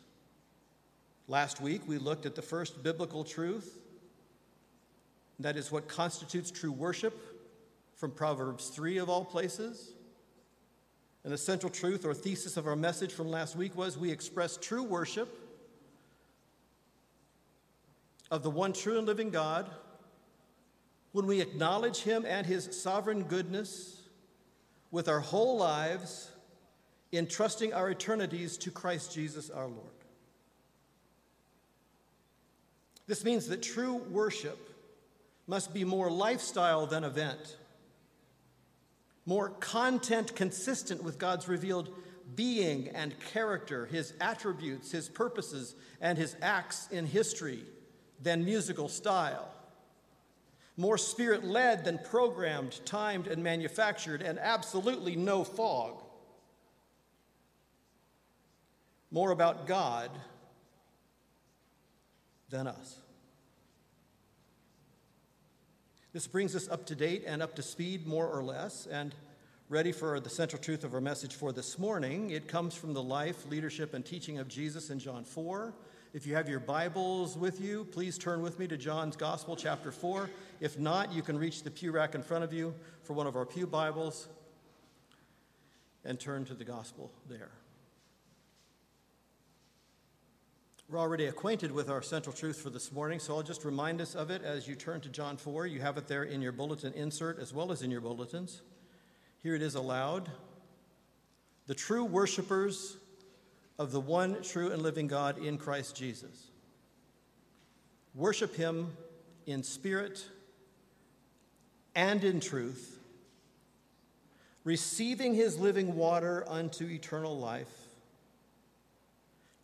Last 1.28 1.62
week, 1.62 1.82
we 1.88 1.98
looked 1.98 2.26
at 2.26 2.36
the 2.36 2.42
first 2.42 2.84
biblical 2.84 3.24
truth 3.24 3.80
that 5.40 5.58
is 5.58 5.72
what 5.72 5.88
constitutes 5.88 6.52
true 6.52 6.72
worship 6.72 7.14
from 7.96 8.12
Proverbs 8.12 8.70
3 8.70 8.98
of 8.98 9.10
all 9.10 9.26
places. 9.26 9.92
And 11.24 11.34
the 11.34 11.38
central 11.38 11.72
truth 11.72 12.06
or 12.06 12.14
thesis 12.14 12.56
of 12.56 12.68
our 12.68 12.76
message 12.76 13.12
from 13.12 13.30
last 13.30 13.56
week 13.56 13.76
was 13.76 13.98
we 13.98 14.12
express 14.12 14.58
true 14.58 14.84
worship 14.84 15.42
of 18.30 18.44
the 18.44 18.50
one 18.50 18.74
true 18.74 18.98
and 18.98 19.08
living 19.08 19.30
God 19.30 19.70
when 21.16 21.28
we 21.28 21.40
acknowledge 21.40 22.02
Him 22.02 22.26
and 22.28 22.46
His 22.46 22.68
sovereign 22.82 23.24
goodness 23.24 24.02
with 24.92 25.08
our 25.08 25.22
whole 25.22 25.56
lives 25.56 26.30
entrusting 27.14 27.74
our 27.74 27.90
eternities 27.90 28.58
to 28.58 28.70
Christ 28.70 29.14
Jesus 29.14 29.50
our 29.50 29.68
Lord. 29.68 29.94
This 33.08 33.24
means 33.24 33.48
that 33.48 33.64
true 33.64 33.94
worship 33.94 34.60
must 35.48 35.74
be 35.74 35.86
more 35.86 36.12
lifestyle 36.12 36.86
than 36.86 37.06
event, 37.06 37.56
more 39.26 39.52
content 39.52 40.36
consistent 40.36 41.02
with 41.02 41.18
God's 41.18 41.48
revealed 41.48 41.96
being 42.36 42.90
and 42.90 43.18
character, 43.32 43.86
his 43.86 44.12
attributes, 44.20 44.92
his 44.92 45.08
purposes, 45.08 45.76
and 46.02 46.18
his 46.18 46.36
acts 46.42 46.90
in 46.92 47.06
history 47.06 47.64
than 48.22 48.44
musical 48.44 48.90
style. 48.90 49.55
More 50.78 50.98
spirit 50.98 51.44
led 51.44 51.86
than 51.86 51.98
programmed, 51.98 52.80
timed, 52.86 53.28
and 53.28 53.44
manufactured, 53.44 54.22
and 54.22 54.38
absolutely 54.40 55.16
no 55.16 55.44
fog. 55.44 56.02
more 59.16 59.32
about 59.32 59.66
God 59.66 60.12
than 62.50 62.68
us. 62.68 62.98
This 66.12 66.28
brings 66.28 66.54
us 66.54 66.68
up 66.68 66.86
to 66.88 66.96
date 66.96 67.24
and 67.26 67.42
up 67.42 67.56
to 67.56 67.62
speed, 67.62 68.06
more 68.06 68.28
or 68.28 68.44
less, 68.44 68.88
and 68.88 69.16
ready 69.70 69.94
for 69.94 70.20
the 70.20 70.30
central 70.30 70.62
truth 70.62 70.84
of 70.84 70.94
our 70.94 71.00
message 71.00 71.34
for 71.34 71.54
this 71.54 71.80
morning. 71.80 72.32
It 72.32 72.50
comes 72.50 72.76
from 72.76 72.94
the 72.94 73.02
life, 73.02 73.46
leadership, 73.50 73.94
and 73.94 74.06
teaching 74.06 74.38
of 74.38 74.50
Jesus 74.50 74.90
in 74.90 75.00
John 75.00 75.24
4. 75.24 75.74
If 76.14 76.28
you 76.28 76.36
have 76.36 76.50
your 76.50 76.60
Bibles 76.60 77.38
with 77.38 77.62
you, 77.62 77.86
please 77.86 78.18
turn 78.18 78.42
with 78.42 78.60
me 78.60 78.68
to 78.68 78.76
John's 78.76 79.16
Gospel, 79.16 79.56
chapter 79.56 79.94
4. 79.94 80.30
If 80.62 80.80
not, 80.80 81.14
you 81.14 81.22
can 81.22 81.38
reach 81.38 81.64
the 81.64 81.72
pew 81.72 81.92
rack 81.92 82.16
in 82.16 82.24
front 82.24 82.44
of 82.44 82.54
you 82.54 82.74
for 83.04 83.14
one 83.14 83.28
of 83.28 83.36
our 83.36 83.46
Pew 83.46 83.68
Bibles 83.68 84.28
and 86.06 86.20
turn 86.20 86.46
to 86.46 86.54
the 86.54 86.64
Gospel 86.64 87.12
there. 87.28 87.52
We're 90.88 91.00
already 91.00 91.26
acquainted 91.26 91.72
with 91.72 91.90
our 91.90 92.02
central 92.04 92.34
truth 92.34 92.58
for 92.58 92.70
this 92.70 92.92
morning, 92.92 93.20
so 93.20 93.36
I'll 93.36 93.44
just 93.44 93.66
remind 93.66 94.00
us 94.02 94.14
of 94.14 94.30
it 94.30 94.44
as 94.44 94.68
you 94.68 94.76
turn 94.76 95.02
to 95.02 95.10
John 95.10 95.36
4. 95.36 95.66
You 95.66 95.82
have 95.82 95.98
it 95.98 96.08
there 96.08 96.24
in 96.24 96.42
your 96.42 96.52
bulletin 96.52 96.94
insert 96.94 97.40
as 97.40 97.54
well 97.54 97.72
as 97.72 97.82
in 97.82 97.90
your 97.90 98.02
bulletins. 98.02 98.62
Here 99.42 99.56
it 99.56 99.64
is 99.64 99.76
aloud. 99.76 100.30
The 101.66 101.74
true 101.74 102.06
worshipers 102.06 102.98
of 103.80 103.92
the 103.92 104.00
one 104.00 104.42
true 104.44 104.72
and 104.72 104.82
living 104.82 105.08
God 105.08 105.40
in 105.40 105.58
Christ 105.58 105.96
Jesus. 105.96 106.52
Worship 108.14 108.56
him 108.56 108.96
in 109.48 109.64
spirit 109.64 110.26
and 111.96 112.24
in 112.24 112.40
truth, 112.40 113.00
receiving 114.64 115.34
his 115.34 115.58
living 115.58 115.96
water 115.96 116.44
unto 116.48 116.86
eternal 116.86 117.38
life 117.38 117.86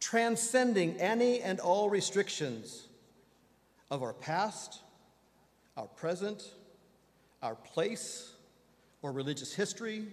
transcending 0.01 0.99
any 0.99 1.39
and 1.41 1.61
all 1.61 1.89
restrictions 1.89 2.87
of 3.89 4.03
our 4.03 4.11
past, 4.11 4.81
our 5.77 5.87
present, 5.87 6.43
our 7.41 7.55
place, 7.55 8.33
or 9.01 9.13
religious 9.13 9.53
history, 9.53 10.07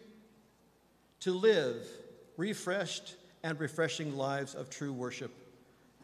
to 1.19 1.33
live 1.33 1.85
refreshed 2.37 3.17
and 3.43 3.59
refreshing 3.59 4.17
lives 4.17 4.55
of 4.55 4.71
true 4.71 4.93
worship 4.93 5.33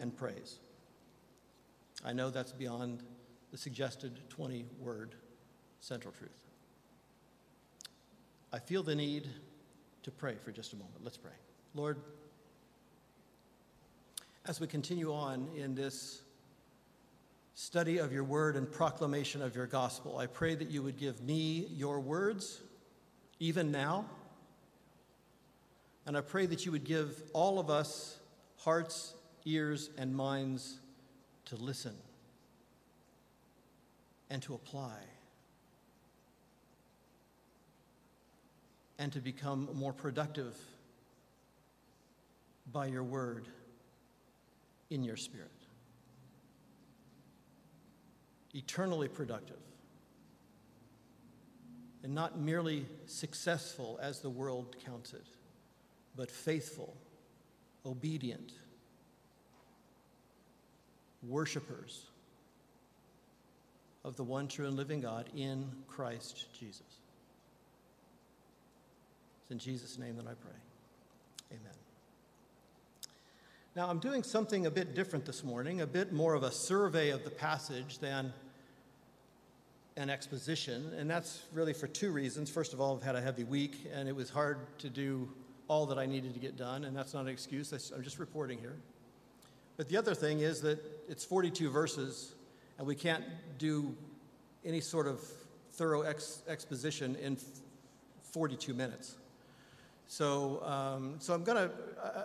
and 0.01 0.17
praise. 0.17 0.59
I 2.05 2.13
know 2.13 2.31
that's 2.31 2.53
beyond 2.53 3.03
the 3.53 3.59
suggested 3.59 4.19
20 4.31 4.65
word 4.81 5.15
central 5.85 6.15
truth. 6.15 6.31
I 8.55 8.59
feel 8.59 8.83
the 8.83 8.95
need 8.95 9.29
to 10.03 10.11
pray 10.11 10.37
for 10.43 10.51
just 10.51 10.73
a 10.73 10.77
moment. 10.77 10.97
Let's 11.03 11.19
pray. 11.19 11.33
Lord, 11.75 11.99
as 14.47 14.61
we 14.61 14.67
continue 14.67 15.13
on 15.13 15.47
in 15.55 15.75
this 15.75 16.23
study 17.55 17.99
of 17.99 18.15
your 18.15 18.25
word 18.25 18.57
and 18.57 18.71
proclamation 18.71 19.43
of 19.43 19.55
your 19.55 19.67
gospel, 19.67 20.17
I 20.17 20.27
pray 20.27 20.55
that 20.55 20.71
you 20.71 20.83
would 20.83 20.97
give 20.97 21.21
me 21.21 21.67
your 21.71 22.01
words, 22.01 22.63
even 23.39 23.71
now. 23.71 24.07
And 26.07 26.17
I 26.17 26.23
pray 26.23 26.47
that 26.47 26.65
you 26.65 26.73
would 26.73 26.85
give 26.85 27.23
all 27.35 27.59
of 27.59 27.69
us 27.69 28.19
hearts, 28.57 29.13
ears, 29.45 29.91
and 29.99 30.17
minds 30.17 30.79
to 31.47 31.57
listen 31.57 31.95
and 34.31 34.41
to 34.45 34.55
apply 34.55 34.97
and 38.99 39.13
to 39.13 39.21
become 39.21 39.69
more 39.75 39.93
productive 39.93 40.57
by 42.73 42.87
your 42.87 43.03
word 43.03 43.49
in 44.91 45.03
your 45.03 45.17
spirit. 45.17 45.51
Eternally 48.55 49.09
productive. 49.09 49.59
And 52.03 52.15
not 52.15 52.39
merely 52.39 52.87
successful 53.07 53.99
as 54.01 54.21
the 54.21 54.31
world 54.31 54.77
counts 54.85 55.15
it, 55.15 55.27
but 56.17 56.31
faithful, 56.31 56.95
obedient, 57.87 58.53
worshipers 61.23 62.07
of 64.05 64.17
the 64.17 64.25
one 64.25 64.47
true 64.47 64.67
and 64.67 64.77
living 64.77 65.01
God 65.01 65.31
in 65.35 65.71
Christ 65.89 66.47
Jesus. 66.59 67.01
It's 69.45 69.51
in 69.51 69.59
Jesus' 69.59 69.99
name 69.99 70.17
that 70.17 70.27
I 70.27 70.33
pray. 70.33 70.57
Amen. 71.53 71.75
Now, 73.77 73.91
I'm 73.91 73.99
doing 73.99 74.23
something 74.23 74.65
a 74.65 74.71
bit 74.71 74.95
different 74.95 75.27
this 75.27 75.45
morning, 75.45 75.83
a 75.83 75.87
bit 75.87 76.15
more 76.15 76.33
of 76.33 76.45
a 76.45 76.51
survey 76.51 77.11
of 77.11 77.25
the 77.25 77.31
passage 77.31 77.99
than 77.99 78.33
an 79.99 80.09
exposition, 80.09 80.95
and 80.97 81.11
that's 81.11 81.43
really 81.53 81.75
for 81.75 81.87
two 81.87 82.11
reasons. 82.11 82.49
First 82.49 82.73
of 82.73 82.81
all, 82.81 82.97
I've 82.97 83.03
had 83.03 83.17
a 83.17 83.21
heavy 83.21 83.45
week, 83.45 83.87
and 83.93 84.09
it 84.09 84.17
was 84.17 84.31
hard 84.31 84.61
to 84.79 84.89
do 84.89 85.29
all 85.69 85.85
that 85.87 85.99
I 85.99 86.07
needed 86.07 86.33
to 86.33 86.41
get 86.41 86.57
done, 86.57 86.85
and 86.85 86.97
that's 86.97 87.13
not 87.13 87.23
an 87.23 87.29
excuse. 87.29 87.71
I'm 87.93 88.03
just 88.03 88.19
reporting 88.19 88.59
here. 88.59 88.77
But 89.77 89.91
the 89.91 89.99
other 89.99 90.15
thing 90.15 90.41
is 90.41 90.63
that 90.63 90.79
it's 91.07 91.25
42 91.25 91.69
verses, 91.69 92.33
and 92.79 92.87
we 92.87 92.95
can't 92.95 93.25
do 93.59 93.95
any 94.65 94.81
sort 94.81 95.07
of 95.07 95.21
thorough 95.73 96.01
ex- 96.01 96.43
exposition 96.49 97.17
in 97.17 97.37
42 98.33 98.73
minutes. 98.73 99.17
So, 100.07 100.63
um, 100.65 101.17
so 101.19 101.35
I'm 101.35 101.45
going 101.45 101.69
to, 101.69 101.71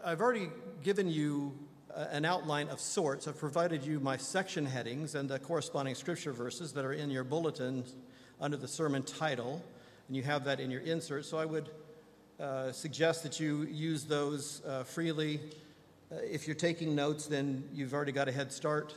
I've 0.03 0.21
already 0.21 0.49
given 0.83 1.09
you 1.09 1.57
an 1.95 2.25
outline 2.25 2.69
of 2.69 2.79
sorts. 2.79 3.27
I've 3.27 3.37
provided 3.37 3.83
you 3.83 3.99
my 3.99 4.17
section 4.17 4.65
headings 4.65 5.15
and 5.15 5.29
the 5.29 5.39
corresponding 5.39 5.95
scripture 5.95 6.31
verses 6.31 6.73
that 6.73 6.85
are 6.85 6.93
in 6.93 7.09
your 7.09 7.23
bulletin 7.23 7.83
under 8.39 8.57
the 8.57 8.67
sermon 8.67 9.03
title, 9.03 9.63
and 10.07 10.15
you 10.15 10.23
have 10.23 10.45
that 10.45 10.59
in 10.59 10.71
your 10.71 10.81
insert. 10.81 11.25
So 11.25 11.37
I 11.37 11.45
would 11.45 11.69
uh, 12.39 12.71
suggest 12.71 13.23
that 13.23 13.39
you 13.39 13.63
use 13.63 14.05
those 14.05 14.61
uh, 14.65 14.83
freely. 14.83 15.39
Uh, 16.11 16.15
if 16.17 16.47
you're 16.47 16.55
taking 16.55 16.95
notes, 16.95 17.25
then 17.25 17.63
you've 17.73 17.93
already 17.93 18.11
got 18.11 18.27
a 18.27 18.31
head 18.31 18.51
start. 18.51 18.95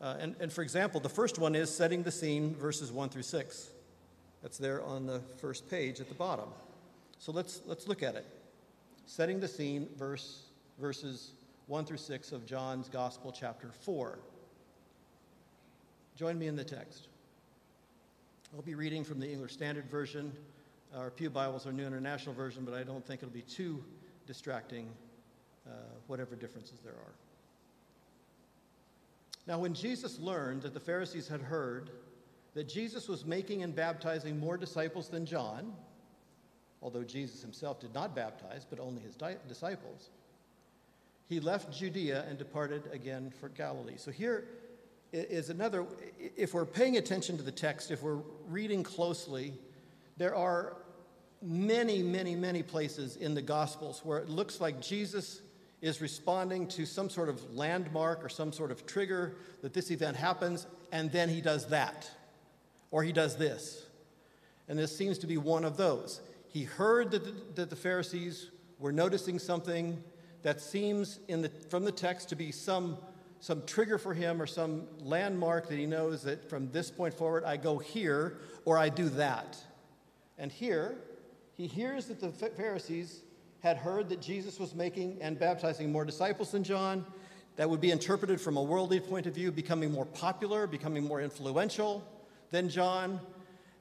Uh, 0.00 0.16
and, 0.20 0.36
and 0.38 0.52
for 0.52 0.62
example, 0.62 1.00
the 1.00 1.08
first 1.08 1.38
one 1.38 1.54
is 1.56 1.74
setting 1.74 2.02
the 2.02 2.12
scene, 2.12 2.54
verses 2.54 2.92
1 2.92 3.08
through 3.08 3.22
6. 3.22 3.70
That's 4.42 4.58
there 4.58 4.82
on 4.84 5.06
the 5.06 5.20
first 5.40 5.68
page 5.68 5.98
at 5.98 6.08
the 6.08 6.14
bottom. 6.14 6.48
So 7.18 7.32
let's, 7.32 7.62
let's 7.66 7.88
look 7.88 8.02
at 8.02 8.14
it. 8.14 8.26
Setting 9.06 9.40
the 9.40 9.48
scene, 9.48 9.88
verse, 9.96 10.42
verses 10.78 11.32
1 11.66 11.84
through 11.84 11.96
6 11.96 12.32
of 12.32 12.46
John's 12.46 12.88
Gospel, 12.88 13.32
chapter 13.32 13.70
4. 13.72 14.18
Join 16.16 16.38
me 16.38 16.46
in 16.46 16.56
the 16.56 16.64
text. 16.64 17.08
I'll 18.54 18.62
be 18.62 18.74
reading 18.74 19.04
from 19.04 19.20
the 19.20 19.30
English 19.30 19.52
Standard 19.52 19.90
Version. 19.90 20.32
Our 20.96 21.10
Pew 21.10 21.28
Bibles 21.28 21.66
are 21.66 21.72
New 21.72 21.86
International 21.86 22.34
Version, 22.34 22.64
but 22.64 22.74
I 22.74 22.82
don't 22.82 23.04
think 23.04 23.22
it'll 23.22 23.32
be 23.32 23.42
too 23.42 23.82
distracting, 24.26 24.88
uh, 25.66 25.70
whatever 26.06 26.34
differences 26.36 26.78
there 26.82 26.94
are. 26.94 27.14
Now, 29.46 29.58
when 29.58 29.74
Jesus 29.74 30.18
learned 30.18 30.62
that 30.62 30.72
the 30.72 30.80
Pharisees 30.80 31.26
had 31.26 31.40
heard 31.40 31.90
that 32.54 32.68
Jesus 32.68 33.08
was 33.08 33.24
making 33.24 33.62
and 33.62 33.74
baptizing 33.74 34.38
more 34.38 34.56
disciples 34.56 35.08
than 35.08 35.26
John, 35.26 35.72
although 36.82 37.02
Jesus 37.02 37.42
himself 37.42 37.80
did 37.80 37.94
not 37.94 38.14
baptize, 38.14 38.66
but 38.68 38.78
only 38.80 39.02
his 39.02 39.14
di- 39.14 39.36
disciples, 39.48 40.10
he 41.28 41.40
left 41.40 41.76
Judea 41.76 42.24
and 42.28 42.38
departed 42.38 42.82
again 42.92 43.30
for 43.40 43.48
Galilee. 43.50 43.96
So 43.96 44.10
here 44.10 44.44
is 45.12 45.50
another, 45.50 45.84
if 46.36 46.54
we're 46.54 46.64
paying 46.64 46.96
attention 46.96 47.36
to 47.36 47.42
the 47.42 47.52
text, 47.52 47.90
if 47.90 48.02
we're 48.02 48.20
reading 48.48 48.82
closely, 48.82 49.52
there 50.16 50.34
are 50.34 50.76
many, 51.42 52.02
many, 52.02 52.34
many 52.34 52.62
places 52.62 53.16
in 53.16 53.34
the 53.34 53.42
Gospels 53.42 54.00
where 54.04 54.18
it 54.18 54.28
looks 54.28 54.60
like 54.60 54.80
Jesus 54.80 55.42
is 55.80 56.00
responding 56.00 56.66
to 56.66 56.84
some 56.84 57.08
sort 57.08 57.28
of 57.28 57.54
landmark 57.54 58.24
or 58.24 58.28
some 58.28 58.52
sort 58.52 58.70
of 58.70 58.84
trigger 58.86 59.36
that 59.62 59.72
this 59.72 59.90
event 59.90 60.16
happens, 60.16 60.66
and 60.92 61.12
then 61.12 61.28
he 61.28 61.40
does 61.40 61.68
that, 61.68 62.10
or 62.90 63.02
he 63.02 63.12
does 63.12 63.36
this. 63.36 63.86
And 64.68 64.78
this 64.78 64.96
seems 64.96 65.18
to 65.18 65.26
be 65.26 65.36
one 65.36 65.64
of 65.64 65.76
those. 65.76 66.20
He 66.58 66.64
heard 66.64 67.12
that 67.12 67.22
the, 67.22 67.34
that 67.54 67.70
the 67.70 67.76
Pharisees 67.76 68.50
were 68.80 68.90
noticing 68.90 69.38
something 69.38 70.02
that 70.42 70.60
seems 70.60 71.20
the, 71.28 71.48
from 71.70 71.84
the 71.84 71.92
text 71.92 72.30
to 72.30 72.34
be 72.34 72.50
some, 72.50 72.98
some 73.38 73.62
trigger 73.64 73.96
for 73.96 74.12
him 74.12 74.42
or 74.42 74.46
some 74.48 74.88
landmark 74.98 75.68
that 75.68 75.78
he 75.78 75.86
knows 75.86 76.20
that 76.22 76.50
from 76.50 76.68
this 76.72 76.90
point 76.90 77.14
forward, 77.14 77.44
I 77.44 77.58
go 77.58 77.78
here 77.78 78.38
or 78.64 78.76
I 78.76 78.88
do 78.88 79.08
that. 79.10 79.56
And 80.36 80.50
here, 80.50 80.96
he 81.56 81.68
hears 81.68 82.06
that 82.06 82.18
the 82.18 82.30
Pharisees 82.32 83.22
had 83.60 83.76
heard 83.76 84.08
that 84.08 84.20
Jesus 84.20 84.58
was 84.58 84.74
making 84.74 85.18
and 85.20 85.38
baptizing 85.38 85.92
more 85.92 86.04
disciples 86.04 86.50
than 86.50 86.64
John. 86.64 87.06
That 87.54 87.70
would 87.70 87.80
be 87.80 87.92
interpreted 87.92 88.40
from 88.40 88.56
a 88.56 88.62
worldly 88.64 88.98
point 88.98 89.26
of 89.26 89.34
view, 89.36 89.52
becoming 89.52 89.92
more 89.92 90.06
popular, 90.06 90.66
becoming 90.66 91.04
more 91.04 91.20
influential 91.20 92.02
than 92.50 92.68
John. 92.68 93.20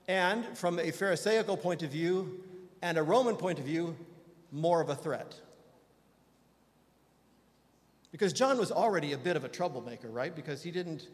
And 0.08 0.46
from 0.56 0.78
a 0.78 0.92
Pharisaical 0.92 1.58
point 1.58 1.82
of 1.82 1.90
view, 1.90 2.44
and 2.82 2.98
a 2.98 3.04
Roman 3.04 3.36
point 3.36 3.60
of 3.60 3.66
view, 3.66 3.96
more 4.52 4.82
of 4.82 4.90
a 4.90 4.96
threat. 4.96 5.40
Because 8.12 8.34
John 8.34 8.58
was 8.58 8.72
already 8.72 9.14
a 9.14 9.18
bit 9.18 9.36
of 9.36 9.44
a 9.44 9.50
troublemaker, 9.50 10.10
right? 10.10 10.36
Because 10.36 10.64
he 10.64 10.72
didn't 10.72 11.08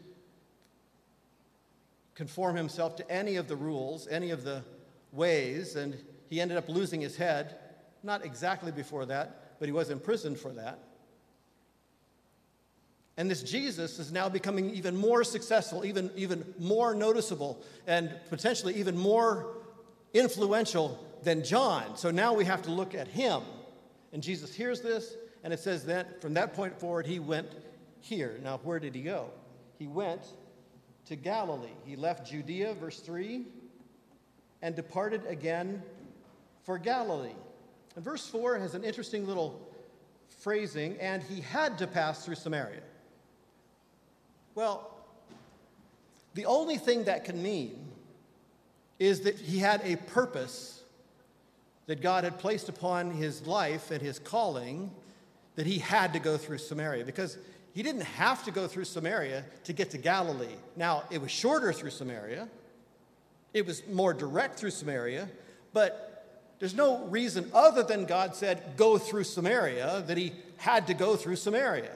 conform 2.14 2.56
himself 2.56 2.96
to 2.96 3.10
any 3.10 3.36
of 3.36 3.48
the 3.48 3.56
rules, 3.56 4.06
any 4.08 4.30
of 4.30 4.44
the 4.44 4.62
ways, 5.12 5.76
and 5.76 5.96
he 6.30 6.40
ended 6.40 6.56
up 6.56 6.68
losing 6.68 7.00
his 7.00 7.16
head. 7.16 7.56
Not 8.02 8.24
exactly 8.24 8.70
before 8.70 9.06
that, 9.06 9.58
but 9.58 9.66
he 9.66 9.72
was 9.72 9.90
imprisoned 9.90 10.38
for 10.38 10.52
that. 10.52 10.78
And 13.16 13.30
this 13.30 13.42
Jesus 13.42 13.98
is 13.98 14.10
now 14.10 14.28
becoming 14.28 14.70
even 14.70 14.96
more 14.96 15.22
successful, 15.24 15.84
even, 15.84 16.10
even 16.16 16.54
more 16.58 16.94
noticeable, 16.94 17.62
and 17.86 18.12
potentially 18.28 18.74
even 18.74 18.96
more 18.96 19.46
influential 20.12 20.98
than 21.24 21.42
John. 21.42 21.96
So 21.96 22.10
now 22.10 22.32
we 22.32 22.44
have 22.44 22.62
to 22.62 22.70
look 22.70 22.94
at 22.94 23.08
him. 23.08 23.42
And 24.12 24.22
Jesus 24.22 24.54
hears 24.54 24.80
this, 24.80 25.14
and 25.42 25.52
it 25.52 25.58
says 25.58 25.86
that 25.86 26.22
from 26.22 26.34
that 26.34 26.54
point 26.54 26.78
forward, 26.78 27.06
he 27.06 27.18
went 27.18 27.48
here. 28.00 28.38
Now, 28.42 28.58
where 28.62 28.78
did 28.78 28.94
he 28.94 29.02
go? 29.02 29.30
He 29.78 29.86
went 29.86 30.22
to 31.06 31.16
Galilee. 31.16 31.68
He 31.84 31.96
left 31.96 32.30
Judea, 32.30 32.74
verse 32.74 33.00
3, 33.00 33.44
and 34.62 34.76
departed 34.76 35.26
again 35.26 35.82
for 36.62 36.78
Galilee. 36.78 37.34
And 37.96 38.04
verse 38.04 38.28
4 38.28 38.58
has 38.58 38.74
an 38.74 38.84
interesting 38.84 39.26
little 39.26 39.60
phrasing, 40.40 40.96
and 41.00 41.22
he 41.22 41.40
had 41.40 41.78
to 41.78 41.86
pass 41.86 42.24
through 42.24 42.36
Samaria. 42.36 42.82
Well, 44.54 44.90
the 46.34 46.46
only 46.46 46.76
thing 46.76 47.04
that 47.04 47.24
can 47.24 47.42
mean 47.42 47.88
is 48.98 49.22
that 49.22 49.36
he 49.36 49.58
had 49.58 49.80
a 49.84 49.96
purpose 49.96 50.83
that 51.86 52.00
God 52.00 52.24
had 52.24 52.38
placed 52.38 52.68
upon 52.68 53.10
his 53.10 53.46
life 53.46 53.90
and 53.90 54.00
his 54.00 54.18
calling 54.18 54.90
that 55.56 55.66
he 55.66 55.78
had 55.78 56.12
to 56.14 56.18
go 56.18 56.36
through 56.36 56.58
Samaria 56.58 57.04
because 57.04 57.38
he 57.74 57.82
didn't 57.82 58.02
have 58.02 58.44
to 58.44 58.50
go 58.50 58.66
through 58.66 58.84
Samaria 58.84 59.44
to 59.64 59.72
get 59.72 59.90
to 59.90 59.98
Galilee. 59.98 60.56
Now, 60.76 61.04
it 61.10 61.20
was 61.20 61.30
shorter 61.30 61.72
through 61.72 61.90
Samaria, 61.90 62.48
it 63.52 63.66
was 63.66 63.86
more 63.88 64.12
direct 64.12 64.58
through 64.58 64.70
Samaria, 64.70 65.28
but 65.72 66.14
there's 66.58 66.74
no 66.74 67.04
reason 67.06 67.50
other 67.52 67.82
than 67.82 68.04
God 68.04 68.34
said, 68.34 68.76
go 68.76 68.96
through 68.98 69.24
Samaria, 69.24 70.04
that 70.06 70.16
he 70.16 70.32
had 70.56 70.86
to 70.86 70.94
go 70.94 71.16
through 71.16 71.36
Samaria. 71.36 71.90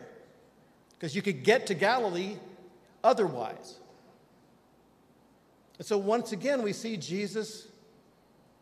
Because 0.94 1.14
you 1.14 1.22
could 1.22 1.44
get 1.44 1.68
to 1.68 1.74
Galilee 1.74 2.37
otherwise. 3.05 3.77
And 5.79 5.87
so, 5.87 5.96
once 5.96 6.33
again, 6.33 6.62
we 6.62 6.72
see 6.72 6.96
Jesus 6.96 7.68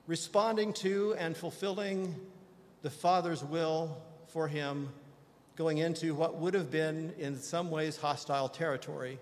responding 0.06 0.72
to 0.72 1.14
and 1.18 1.36
fulfilling 1.36 2.14
the 2.82 2.90
Father's 2.90 3.42
will 3.42 3.96
for 4.28 4.48
him, 4.48 4.88
going 5.56 5.78
into 5.78 6.14
what 6.14 6.36
would 6.36 6.54
have 6.54 6.70
been, 6.70 7.12
in 7.18 7.38
some 7.38 7.70
ways, 7.70 7.96
hostile 7.96 8.48
territory 8.48 9.18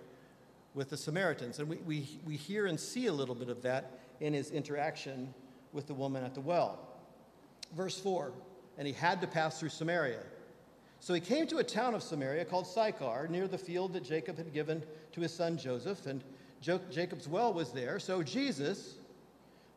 with 0.74 0.90
the 0.90 0.96
Samaritans. 0.96 1.58
And 1.58 1.68
we, 1.68 1.76
we, 1.78 2.08
we 2.26 2.36
hear 2.36 2.66
and 2.66 2.78
see 2.78 3.06
a 3.06 3.12
little 3.12 3.34
bit 3.34 3.48
of 3.48 3.62
that 3.62 3.98
in 4.20 4.32
his 4.32 4.50
interaction 4.50 5.32
with 5.72 5.86
the 5.86 5.94
woman 5.94 6.24
at 6.24 6.34
the 6.34 6.40
well. 6.40 6.78
Verse 7.74 7.98
4 7.98 8.32
And 8.76 8.86
he 8.86 8.92
had 8.92 9.20
to 9.20 9.26
pass 9.26 9.58
through 9.58 9.70
Samaria. 9.70 10.20
So 11.00 11.12
he 11.12 11.20
came 11.20 11.46
to 11.48 11.58
a 11.58 11.64
town 11.64 11.94
of 11.94 12.02
Samaria 12.02 12.46
called 12.46 12.66
Sychar, 12.66 13.28
near 13.28 13.46
the 13.46 13.58
field 13.58 13.92
that 13.92 14.04
Jacob 14.04 14.38
had 14.38 14.52
given 14.54 14.82
to 15.12 15.20
his 15.20 15.34
son 15.34 15.58
Joseph, 15.58 16.06
and 16.06 16.24
Jacob's 16.62 17.28
well 17.28 17.52
was 17.52 17.72
there. 17.72 17.98
So 17.98 18.22
Jesus, 18.22 18.94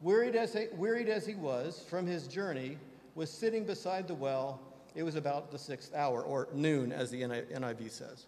wearied 0.01 0.36
as, 0.36 0.53
he, 0.53 0.67
wearied 0.75 1.10
as 1.10 1.25
he 1.25 1.36
was 1.36 1.83
from 1.89 2.05
his 2.05 2.27
journey, 2.27 2.77
was 3.15 3.31
sitting 3.31 3.65
beside 3.65 4.07
the 4.07 4.13
well. 4.13 4.60
It 4.95 5.03
was 5.03 5.15
about 5.15 5.51
the 5.51 5.60
sixth 5.60 5.93
hour, 5.93 6.21
or 6.21 6.47
noon, 6.53 6.91
as 6.91 7.12
the 7.12 7.21
NIV 7.21 7.91
says. 7.91 8.25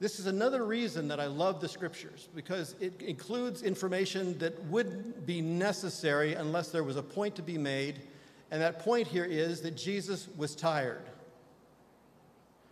This 0.00 0.18
is 0.18 0.26
another 0.26 0.64
reason 0.64 1.08
that 1.08 1.20
I 1.20 1.26
love 1.26 1.60
the 1.60 1.68
scriptures, 1.68 2.28
because 2.34 2.74
it 2.80 3.00
includes 3.00 3.62
information 3.62 4.36
that 4.38 4.62
wouldn't 4.64 5.24
be 5.24 5.40
necessary 5.40 6.34
unless 6.34 6.68
there 6.68 6.84
was 6.84 6.96
a 6.96 7.02
point 7.02 7.36
to 7.36 7.42
be 7.42 7.56
made. 7.56 8.02
And 8.50 8.60
that 8.60 8.80
point 8.80 9.06
here 9.06 9.24
is 9.24 9.60
that 9.62 9.76
Jesus 9.76 10.28
was 10.36 10.54
tired. 10.54 11.04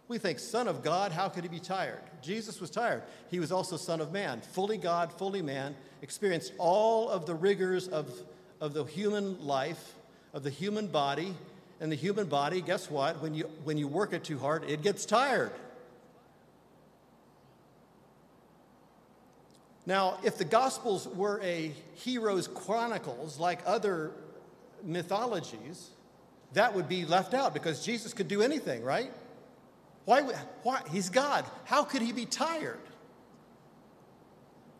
We 0.08 0.18
think, 0.18 0.38
Son 0.38 0.68
of 0.68 0.82
God, 0.82 1.12
how 1.12 1.28
could 1.28 1.44
he 1.44 1.48
be 1.48 1.60
tired? 1.60 2.00
Jesus 2.20 2.60
was 2.60 2.70
tired. 2.70 3.02
He 3.30 3.40
was 3.40 3.52
also 3.52 3.76
Son 3.76 4.00
of 4.00 4.12
Man, 4.12 4.40
fully 4.40 4.76
God, 4.76 5.12
fully 5.12 5.42
man, 5.42 5.74
experienced 6.02 6.52
all 6.58 7.08
of 7.08 7.26
the 7.26 7.34
rigors 7.34 7.88
of, 7.88 8.12
of 8.60 8.74
the 8.74 8.84
human 8.84 9.44
life, 9.46 9.94
of 10.32 10.42
the 10.42 10.50
human 10.50 10.86
body. 10.86 11.34
And 11.80 11.90
the 11.90 11.96
human 11.96 12.26
body, 12.26 12.60
guess 12.60 12.88
what? 12.88 13.20
When 13.20 13.34
you, 13.34 13.50
when 13.64 13.76
you 13.76 13.88
work 13.88 14.12
it 14.12 14.22
too 14.22 14.38
hard, 14.38 14.62
it 14.70 14.82
gets 14.82 15.04
tired. 15.04 15.50
Now, 19.84 20.18
if 20.22 20.38
the 20.38 20.44
Gospels 20.44 21.08
were 21.08 21.40
a 21.42 21.72
hero's 21.94 22.46
chronicles 22.46 23.40
like 23.40 23.60
other 23.66 24.12
mythologies, 24.84 25.90
that 26.52 26.74
would 26.74 26.88
be 26.88 27.04
left 27.04 27.34
out 27.34 27.52
because 27.52 27.84
Jesus 27.84 28.14
could 28.14 28.28
do 28.28 28.42
anything, 28.42 28.84
right? 28.84 29.10
Why, 30.04 30.22
why? 30.62 30.82
He's 30.90 31.08
God. 31.08 31.44
How 31.64 31.84
could 31.84 32.02
he 32.02 32.12
be 32.12 32.26
tired? 32.26 32.80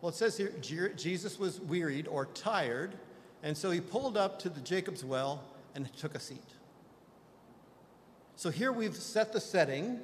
Well, 0.01 0.09
it 0.09 0.15
says 0.15 0.37
here 0.37 0.89
Jesus 0.89 1.39
was 1.39 1.61
wearied 1.61 2.07
or 2.07 2.25
tired, 2.25 2.95
and 3.41 3.55
so 3.55 3.71
he 3.71 3.79
pulled 3.79 4.17
up 4.17 4.39
to 4.39 4.49
the 4.49 4.59
Jacob's 4.59 5.05
well 5.05 5.43
and 5.75 5.91
took 5.95 6.13
a 6.13 6.19
seat. 6.19 6.43
So 8.35 8.49
here 8.49 8.73
we've 8.73 8.95
set 8.95 9.31
the 9.31 9.39
setting 9.39 10.01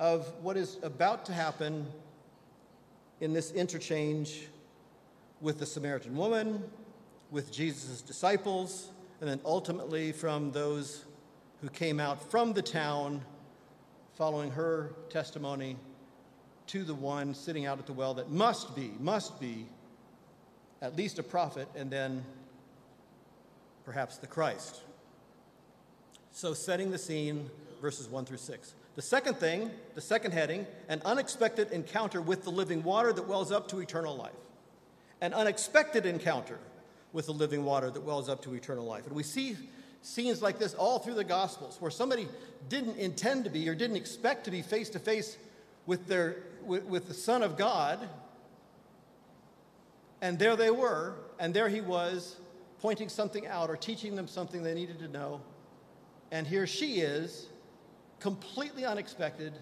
of 0.00 0.26
what 0.42 0.56
is 0.56 0.78
about 0.82 1.24
to 1.26 1.32
happen 1.32 1.86
in 3.20 3.32
this 3.32 3.52
interchange 3.52 4.48
with 5.40 5.58
the 5.58 5.66
Samaritan 5.66 6.16
woman, 6.16 6.64
with 7.30 7.52
Jesus' 7.52 8.00
disciples, 8.00 8.90
and 9.20 9.28
then 9.28 9.40
ultimately 9.44 10.12
from 10.12 10.50
those 10.50 11.04
who 11.60 11.68
came 11.68 12.00
out 12.00 12.30
from 12.30 12.52
the 12.52 12.62
town 12.62 13.20
following 14.18 14.50
her 14.50 14.90
testimony 15.10 15.76
to 16.66 16.82
the 16.82 16.92
one 16.92 17.32
sitting 17.32 17.66
out 17.66 17.78
at 17.78 17.86
the 17.86 17.92
well 17.92 18.14
that 18.14 18.28
must 18.28 18.74
be, 18.74 18.90
must 18.98 19.38
be 19.40 19.64
at 20.82 20.96
least 20.96 21.20
a 21.20 21.22
prophet 21.22 21.68
and 21.76 21.88
then 21.88 22.24
perhaps 23.84 24.16
the 24.16 24.26
Christ. 24.26 24.80
So, 26.32 26.52
setting 26.52 26.90
the 26.90 26.98
scene, 26.98 27.48
verses 27.80 28.08
1 28.08 28.24
through 28.24 28.38
6. 28.38 28.74
The 28.96 29.02
second 29.02 29.36
thing, 29.36 29.70
the 29.94 30.00
second 30.00 30.32
heading, 30.32 30.66
an 30.88 31.00
unexpected 31.04 31.70
encounter 31.70 32.20
with 32.20 32.42
the 32.42 32.50
living 32.50 32.82
water 32.82 33.12
that 33.12 33.28
wells 33.28 33.52
up 33.52 33.68
to 33.68 33.78
eternal 33.78 34.16
life. 34.16 34.32
An 35.20 35.32
unexpected 35.32 36.06
encounter 36.06 36.58
with 37.12 37.26
the 37.26 37.32
living 37.32 37.64
water 37.64 37.88
that 37.88 38.02
wells 38.02 38.28
up 38.28 38.42
to 38.42 38.54
eternal 38.54 38.84
life. 38.84 39.06
And 39.06 39.14
we 39.14 39.22
see 39.22 39.56
scenes 40.02 40.42
like 40.42 40.58
this 40.58 40.74
all 40.74 40.98
through 40.98 41.14
the 41.14 41.24
Gospels 41.24 41.76
where 41.80 41.90
somebody 41.90 42.28
didn't 42.68 42.96
intend 42.96 43.44
to 43.44 43.50
be 43.50 43.68
or 43.68 43.74
didn't 43.74 43.96
expect 43.96 44.44
to 44.44 44.50
be 44.50 44.62
face 44.62 44.90
to 44.90 44.98
face 44.98 45.36
with, 45.86 46.06
their, 46.06 46.36
with, 46.64 46.84
with 46.84 47.08
the 47.08 47.14
Son 47.14 47.42
of 47.42 47.56
God. 47.56 48.08
And 50.20 50.38
there 50.38 50.56
they 50.56 50.70
were, 50.70 51.14
and 51.38 51.54
there 51.54 51.68
he 51.68 51.80
was 51.80 52.36
pointing 52.80 53.08
something 53.08 53.46
out 53.46 53.70
or 53.70 53.76
teaching 53.76 54.14
them 54.14 54.28
something 54.28 54.62
they 54.62 54.74
needed 54.74 54.98
to 55.00 55.08
know. 55.08 55.40
And 56.30 56.46
here 56.46 56.66
she 56.66 57.00
is, 57.00 57.46
completely 58.20 58.84
unexpected, 58.84 59.52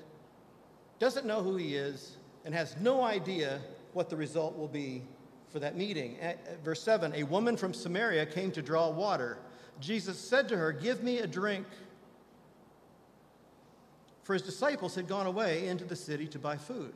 doesn't 0.99 1.27
know 1.27 1.42
who 1.42 1.57
he 1.57 1.75
is, 1.77 2.16
and 2.44 2.55
has 2.55 2.77
no 2.81 3.03
idea 3.03 3.61
what 3.92 4.09
the 4.11 4.16
result 4.16 4.57
will 4.57 4.68
be 4.68 5.03
for 5.51 5.59
that 5.61 5.77
meeting. 5.77 6.18
At, 6.20 6.62
verse 6.64 6.83
7 6.83 7.14
A 7.14 7.22
woman 7.25 7.57
from 7.57 7.72
Samaria 7.72 8.27
came 8.27 8.51
to 8.53 8.62
draw 8.62 8.90
water. 8.90 9.38
Jesus 9.80 10.18
said 10.18 10.48
to 10.48 10.56
her, 10.56 10.72
Give 10.72 11.02
me 11.02 11.18
a 11.18 11.26
drink. 11.26 11.66
For 14.22 14.32
his 14.32 14.42
disciples 14.42 14.94
had 14.94 15.06
gone 15.06 15.26
away 15.26 15.68
into 15.68 15.84
the 15.84 15.94
city 15.94 16.26
to 16.28 16.38
buy 16.38 16.56
food. 16.56 16.94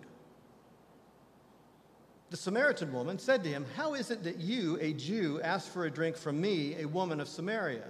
The 2.30 2.36
Samaritan 2.36 2.92
woman 2.92 3.18
said 3.18 3.42
to 3.44 3.50
him, 3.50 3.66
How 3.76 3.94
is 3.94 4.10
it 4.10 4.22
that 4.24 4.38
you, 4.38 4.78
a 4.80 4.92
Jew, 4.92 5.40
ask 5.42 5.70
for 5.70 5.84
a 5.84 5.90
drink 5.90 6.16
from 6.16 6.40
me, 6.40 6.76
a 6.80 6.86
woman 6.86 7.20
of 7.20 7.28
Samaria? 7.28 7.86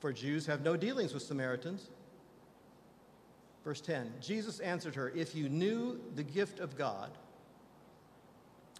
For 0.00 0.12
Jews 0.12 0.46
have 0.46 0.62
no 0.62 0.76
dealings 0.76 1.14
with 1.14 1.22
Samaritans. 1.22 1.88
Verse 3.64 3.80
10 3.80 4.12
Jesus 4.20 4.60
answered 4.60 4.94
her, 4.94 5.10
If 5.10 5.34
you 5.34 5.48
knew 5.48 6.00
the 6.14 6.22
gift 6.22 6.60
of 6.60 6.76
God, 6.76 7.10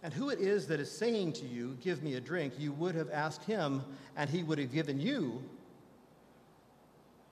and 0.02 0.12
who 0.12 0.30
it 0.30 0.38
is 0.38 0.66
that 0.68 0.80
is 0.80 0.90
saying 0.90 1.32
to 1.34 1.46
you, 1.46 1.76
Give 1.80 2.02
me 2.02 2.14
a 2.14 2.20
drink, 2.20 2.54
you 2.58 2.72
would 2.72 2.94
have 2.94 3.10
asked 3.10 3.44
him, 3.44 3.82
and 4.16 4.28
he 4.28 4.42
would 4.42 4.58
have 4.58 4.72
given 4.72 5.00
you 5.00 5.42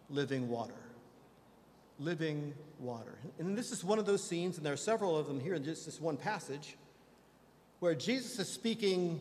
living 0.09 0.49
water. 0.49 0.75
Living 1.99 2.55
water. 2.81 3.17
And 3.39 3.57
this 3.57 3.71
is 3.71 3.85
one 3.85 3.99
of 3.99 4.07
those 4.07 4.23
scenes, 4.23 4.57
and 4.57 4.67
there 4.67 4.73
are 4.73 4.77
several 4.77 5.17
of 5.17 5.27
them 5.27 5.41
here 5.41 5.55
in 5.55 5.65
just 5.65 5.87
this 5.87 6.01
one 6.01 6.17
passage, 6.17 6.77
where 7.81 7.95
Jesus 7.95 8.39
is 8.39 8.49
speaking 8.49 9.21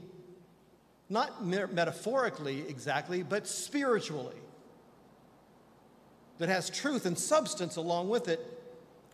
not 1.10 1.46
metaphorically 1.46 2.62
exactly, 2.68 3.22
but 3.24 3.46
spiritually, 3.46 4.38
that 6.40 6.50
has 6.50 6.70
truth 6.70 7.06
and 7.06 7.18
substance 7.18 7.76
along 7.76 8.10
with 8.10 8.28
it. 8.28 8.40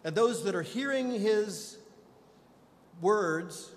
And 0.06 0.15
those 0.15 0.46
that 0.46 0.56
are 0.56 0.62
hearing 0.62 1.12
his 1.12 1.78
words 3.02 3.70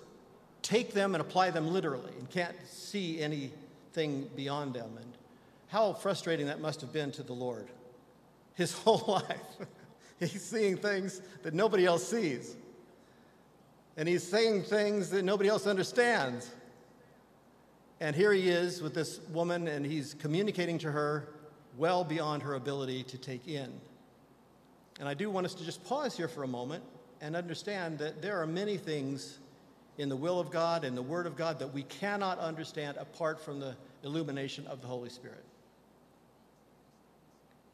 take 0.63 0.93
them 0.93 1.13
and 1.13 1.21
apply 1.21 1.51
them 1.51 1.67
literally 1.71 2.13
and 2.17 2.27
can't 2.29 2.55
see 2.67 3.21
anything 3.21 4.29
beyond 4.35 4.73
them. 4.73 4.97
And 4.97 5.13
how 5.67 5.93
frustrating 5.93 6.47
that 6.47 6.59
must 6.59 6.81
have 6.81 6.91
been 6.91 7.11
to 7.11 7.23
the 7.23 7.33
Lord 7.33 7.67
his 8.55 8.73
whole 8.79 9.03
life. 9.07 9.67
He's 10.19 10.43
seeing 10.43 10.77
things 10.77 11.21
that 11.43 11.53
nobody 11.53 11.85
else 11.85 12.07
sees. 12.07 12.55
And 13.97 14.07
he's 14.07 14.23
saying 14.23 14.63
things 14.63 15.09
that 15.09 15.23
nobody 15.23 15.49
else 15.49 15.67
understands. 15.67 16.49
And 17.99 18.15
here 18.15 18.33
he 18.33 18.49
is 18.49 18.81
with 18.81 18.93
this 18.93 19.19
woman, 19.29 19.67
and 19.67 19.85
he's 19.85 20.13
communicating 20.15 20.77
to 20.79 20.91
her 20.91 21.29
well 21.77 22.03
beyond 22.03 22.43
her 22.43 22.55
ability 22.55 23.03
to 23.03 23.17
take 23.17 23.47
in. 23.47 23.71
And 24.99 25.09
I 25.09 25.13
do 25.13 25.29
want 25.29 25.45
us 25.45 25.53
to 25.55 25.65
just 25.65 25.83
pause 25.83 26.15
here 26.15 26.27
for 26.27 26.43
a 26.43 26.47
moment 26.47 26.83
and 27.21 27.35
understand 27.35 27.97
that 27.99 28.21
there 28.21 28.41
are 28.41 28.47
many 28.47 28.77
things 28.77 29.39
in 29.97 30.09
the 30.09 30.15
will 30.15 30.39
of 30.39 30.49
God 30.51 30.83
and 30.83 30.97
the 30.97 31.01
Word 31.01 31.27
of 31.27 31.35
God 31.35 31.59
that 31.59 31.73
we 31.73 31.83
cannot 31.83 32.39
understand 32.39 32.97
apart 32.97 33.39
from 33.39 33.59
the 33.59 33.75
illumination 34.03 34.65
of 34.67 34.81
the 34.81 34.87
Holy 34.87 35.09
Spirit. 35.09 35.43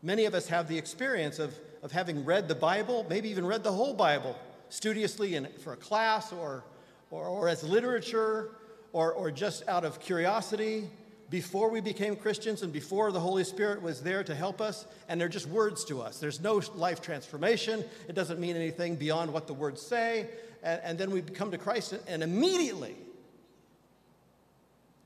Many 0.02 0.26
of 0.26 0.34
us 0.34 0.48
have 0.48 0.68
the 0.68 0.78
experience 0.78 1.40
of, 1.40 1.58
of 1.84 1.92
having 1.92 2.24
read 2.24 2.48
the 2.48 2.56
Bible, 2.56 3.06
maybe 3.10 3.30
even 3.30 3.46
read 3.46 3.64
the 3.64 3.72
whole 3.72 3.94
Bible 3.94 4.38
studiously 4.70 5.36
in, 5.36 5.48
for 5.64 5.74
a 5.74 5.78
class 5.78 6.32
or, 6.32 6.64
or, 7.12 7.26
or 7.26 7.48
as 7.50 7.64
literature 7.64 8.52
or, 8.94 9.12
or 9.14 9.32
just 9.32 9.68
out 9.68 9.84
of 9.84 10.00
curiosity 10.00 10.90
before 11.30 11.70
we 11.70 11.82
became 11.82 12.16
Christians 12.16 12.64
and 12.64 12.74
before 12.74 13.12
the 13.12 13.20
Holy 13.20 13.44
Spirit 13.44 13.82
was 13.82 14.02
there 14.02 14.24
to 14.24 14.34
help 14.34 14.62
us, 14.62 14.86
and 15.08 15.20
they're 15.20 15.28
just 15.28 15.48
words 15.48 15.86
to 15.86 16.02
us. 16.02 16.20
There's 16.20 16.40
no 16.40 16.62
life 16.76 17.02
transformation. 17.02 17.84
It 18.08 18.16
doesn't 18.16 18.40
mean 18.40 18.56
anything 18.56 18.96
beyond 18.96 19.32
what 19.32 19.48
the 19.48 19.54
words 19.54 19.82
say. 19.82 20.28
And, 20.64 20.82
and 20.84 20.98
then 20.98 21.12
we 21.12 21.22
come 21.22 21.52
to 21.52 21.58
Christ, 21.58 21.94
and, 21.94 22.02
and 22.08 22.24
immediately 22.24 22.96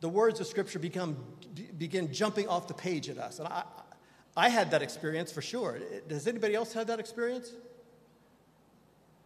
the 0.03 0.09
words 0.09 0.41
of 0.41 0.47
Scripture 0.47 0.79
become, 0.79 1.15
begin 1.77 2.11
jumping 2.11 2.47
off 2.49 2.67
the 2.67 2.73
page 2.73 3.09
at 3.09 3.17
us. 3.17 3.39
And 3.39 3.47
I, 3.47 3.63
I 4.35 4.49
had 4.49 4.71
that 4.71 4.81
experience 4.81 5.31
for 5.31 5.41
sure. 5.41 5.79
Does 6.09 6.27
anybody 6.27 6.55
else 6.55 6.73
have 6.73 6.87
that 6.87 6.99
experience? 6.99 7.53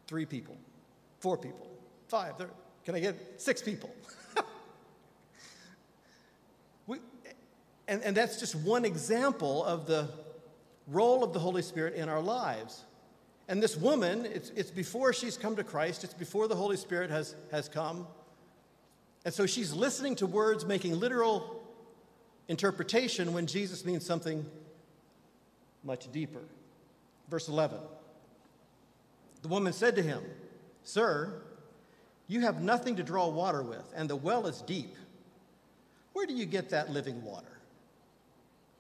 Three 0.05 0.25
people, 0.25 0.55
four 1.19 1.35
people, 1.35 1.67
five. 2.07 2.33
Can 2.85 2.93
I 2.93 2.99
get 2.99 3.41
six 3.41 3.61
people? 3.61 3.89
we, 6.87 6.99
and, 7.87 8.01
and 8.03 8.15
that's 8.15 8.39
just 8.39 8.55
one 8.55 8.85
example 8.85 9.63
of 9.63 9.87
the 9.87 10.09
role 10.87 11.23
of 11.23 11.33
the 11.33 11.39
Holy 11.39 11.61
Spirit 11.61 11.95
in 11.95 12.09
our 12.09 12.21
lives. 12.21 12.83
And 13.47 13.63
this 13.63 13.77
woman, 13.77 14.25
it's, 14.25 14.49
it's 14.55 14.71
before 14.71 15.13
she's 15.13 15.37
come 15.37 15.55
to 15.55 15.63
Christ, 15.63 16.03
it's 16.03 16.13
before 16.13 16.47
the 16.47 16.55
Holy 16.55 16.77
Spirit 16.77 17.09
has, 17.09 17.35
has 17.51 17.69
come. 17.69 18.07
And 19.23 19.33
so 19.33 19.45
she's 19.45 19.73
listening 19.73 20.15
to 20.17 20.25
words, 20.25 20.65
making 20.65 20.99
literal 20.99 21.63
interpretation 22.47 23.33
when 23.33 23.47
Jesus 23.47 23.85
means 23.85 24.05
something 24.05 24.45
much 25.83 26.11
deeper. 26.11 26.41
Verse 27.29 27.47
11 27.47 27.77
The 29.41 29.47
woman 29.47 29.73
said 29.73 29.95
to 29.95 30.01
him, 30.01 30.23
Sir, 30.83 31.41
you 32.27 32.41
have 32.41 32.61
nothing 32.61 32.97
to 32.97 33.03
draw 33.03 33.27
water 33.27 33.63
with, 33.63 33.93
and 33.95 34.09
the 34.09 34.15
well 34.15 34.45
is 34.47 34.61
deep. 34.61 34.95
Where 36.13 36.25
do 36.25 36.33
you 36.33 36.45
get 36.45 36.69
that 36.71 36.89
living 36.89 37.23
water? 37.23 37.56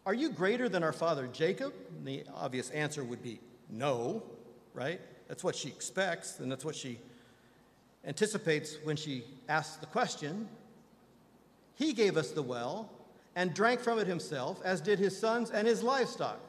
Are 0.07 0.13
you 0.13 0.29
greater 0.29 0.69
than 0.69 0.83
our 0.83 0.93
father 0.93 1.27
Jacob? 1.27 1.73
And 1.97 2.07
the 2.07 2.23
obvious 2.33 2.69
answer 2.69 3.03
would 3.03 3.21
be 3.21 3.41
no, 3.69 4.23
right? 4.73 5.01
That's 5.27 5.43
what 5.43 5.53
she 5.53 5.67
expects, 5.67 6.39
and 6.39 6.49
that's 6.49 6.63
what 6.63 6.77
she 6.77 6.97
anticipates 8.05 8.77
when 8.85 8.95
she 8.95 9.25
asks 9.49 9.75
the 9.75 9.85
question. 9.85 10.47
He 11.75 11.91
gave 11.91 12.15
us 12.15 12.31
the 12.31 12.41
well 12.41 12.89
and 13.35 13.53
drank 13.53 13.81
from 13.81 13.99
it 13.99 14.07
himself, 14.07 14.61
as 14.63 14.79
did 14.79 14.97
his 14.97 15.19
sons 15.19 15.51
and 15.51 15.67
his 15.67 15.83
livestock. 15.83 16.39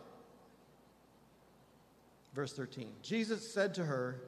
Verse 2.35 2.53
13 2.53 2.93
Jesus 3.03 3.53
said 3.53 3.75
to 3.75 3.85
her, 3.85 4.21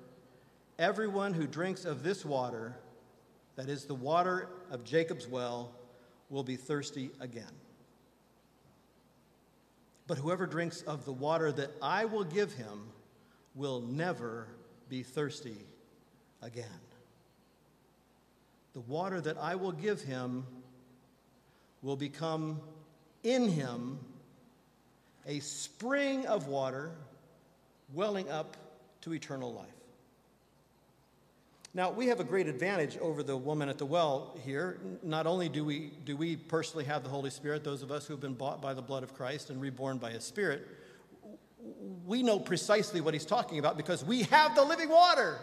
Everyone 0.76 1.34
who 1.34 1.46
drinks 1.46 1.84
of 1.84 2.02
this 2.02 2.24
water, 2.24 2.74
that 3.54 3.68
is 3.68 3.84
the 3.84 3.94
water 3.94 4.48
of 4.72 4.82
Jacob's 4.82 5.28
well, 5.28 5.70
will 6.30 6.42
be 6.42 6.56
thirsty 6.56 7.10
again. 7.20 7.59
But 10.10 10.18
whoever 10.18 10.44
drinks 10.44 10.82
of 10.82 11.04
the 11.04 11.12
water 11.12 11.52
that 11.52 11.70
I 11.80 12.04
will 12.06 12.24
give 12.24 12.52
him 12.54 12.88
will 13.54 13.80
never 13.80 14.48
be 14.88 15.04
thirsty 15.04 15.56
again. 16.42 16.64
The 18.72 18.80
water 18.80 19.20
that 19.20 19.38
I 19.38 19.54
will 19.54 19.70
give 19.70 20.02
him 20.02 20.44
will 21.80 21.94
become 21.94 22.60
in 23.22 23.50
him 23.50 24.00
a 25.28 25.38
spring 25.38 26.26
of 26.26 26.48
water 26.48 26.90
welling 27.94 28.28
up 28.28 28.56
to 29.02 29.14
eternal 29.14 29.54
life. 29.54 29.79
Now, 31.72 31.90
we 31.90 32.09
have 32.09 32.18
a 32.18 32.24
great 32.24 32.48
advantage 32.48 32.98
over 32.98 33.22
the 33.22 33.37
woman 33.37 33.68
at 33.68 33.78
the 33.78 33.87
well 33.87 34.37
here. 34.44 34.80
Not 35.04 35.28
only 35.28 35.48
do 35.48 35.64
we, 35.64 35.92
do 36.04 36.16
we 36.16 36.35
personally 36.35 36.85
have 36.87 37.04
the 37.04 37.11
Holy 37.11 37.30
Spirit, 37.30 37.62
those 37.62 37.83
of 37.83 37.92
us 37.92 38.06
who 38.06 38.12
have 38.12 38.20
been 38.20 38.35
bought 38.35 38.61
by 38.61 38.74
the 38.74 38.83
blood 38.83 39.04
of 39.04 39.14
Christ 39.14 39.50
and 39.50 39.61
reborn 39.61 39.98
by 39.98 40.11
His 40.11 40.24
Spirit, 40.24 40.66
we 42.06 42.24
know 42.24 42.40
precisely 42.40 43.00
what 43.00 43.14
He's 43.14 43.24
talking 43.24 43.61
about 43.61 43.76
because 43.76 44.04
we 44.04 44.24
have 44.24 44.56
the 44.56 44.64
living 44.64 44.88
water. 44.88 45.38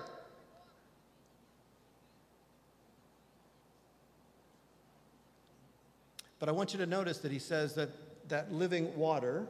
But 6.39 6.49
I 6.49 6.51
want 6.51 6.73
you 6.73 6.79
to 6.79 6.85
notice 6.85 7.19
that 7.19 7.31
He 7.31 7.39
says 7.39 7.73
that 7.75 7.89
that 8.27 8.51
living 8.51 8.93
water 8.97 9.47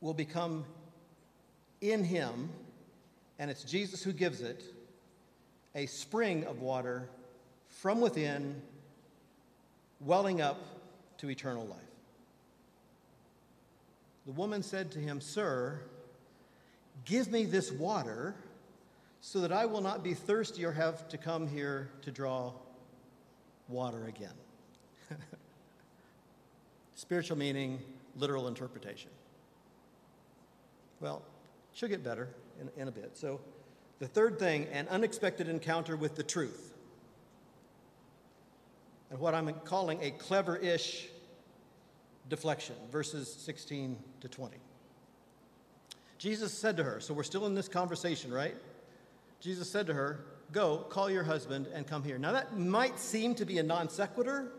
will 0.00 0.14
become 0.14 0.64
in 1.80 2.04
him, 2.04 2.50
and 3.38 3.50
it's 3.50 3.64
Jesus 3.64 4.02
who 4.02 4.12
gives 4.12 4.40
it, 4.40 4.62
a 5.74 5.86
spring 5.86 6.44
of 6.44 6.60
water 6.60 7.08
from 7.68 8.00
within, 8.00 8.60
welling 10.00 10.40
up 10.40 10.58
to 11.18 11.30
eternal 11.30 11.66
life. 11.66 11.78
The 14.26 14.32
woman 14.32 14.62
said 14.62 14.90
to 14.92 14.98
him, 14.98 15.20
Sir, 15.20 15.80
give 17.04 17.30
me 17.30 17.44
this 17.44 17.72
water 17.72 18.34
so 19.20 19.40
that 19.40 19.52
I 19.52 19.66
will 19.66 19.80
not 19.80 20.02
be 20.02 20.14
thirsty 20.14 20.64
or 20.64 20.72
have 20.72 21.08
to 21.08 21.18
come 21.18 21.46
here 21.46 21.90
to 22.02 22.10
draw 22.10 22.52
water 23.68 24.06
again. 24.06 24.32
Spiritual 26.94 27.38
meaning, 27.38 27.80
literal 28.16 28.48
interpretation. 28.48 29.10
Well, 31.00 31.22
she'll 31.72 31.88
get 31.88 32.04
better 32.04 32.28
in, 32.60 32.70
in 32.80 32.88
a 32.88 32.92
bit. 32.92 33.16
So, 33.16 33.40
the 33.98 34.08
third 34.08 34.38
thing 34.38 34.66
an 34.72 34.88
unexpected 34.88 35.48
encounter 35.48 35.96
with 35.96 36.16
the 36.16 36.22
truth. 36.22 36.72
And 39.10 39.18
what 39.18 39.34
I'm 39.34 39.52
calling 39.64 40.02
a 40.02 40.10
clever 40.10 40.56
ish 40.56 41.08
deflection, 42.28 42.76
verses 42.90 43.30
16 43.32 43.96
to 44.20 44.28
20. 44.28 44.56
Jesus 46.16 46.52
said 46.52 46.76
to 46.76 46.84
her, 46.84 47.00
so 47.00 47.12
we're 47.12 47.22
still 47.22 47.46
in 47.46 47.54
this 47.54 47.68
conversation, 47.68 48.32
right? 48.32 48.54
Jesus 49.40 49.70
said 49.70 49.86
to 49.88 49.94
her, 49.94 50.24
Go, 50.52 50.78
call 50.78 51.08
your 51.08 51.22
husband 51.22 51.68
and 51.72 51.86
come 51.86 52.02
here. 52.02 52.18
Now, 52.18 52.32
that 52.32 52.58
might 52.58 52.98
seem 52.98 53.36
to 53.36 53.44
be 53.44 53.58
a 53.58 53.62
non 53.62 53.88
sequitur, 53.88 54.50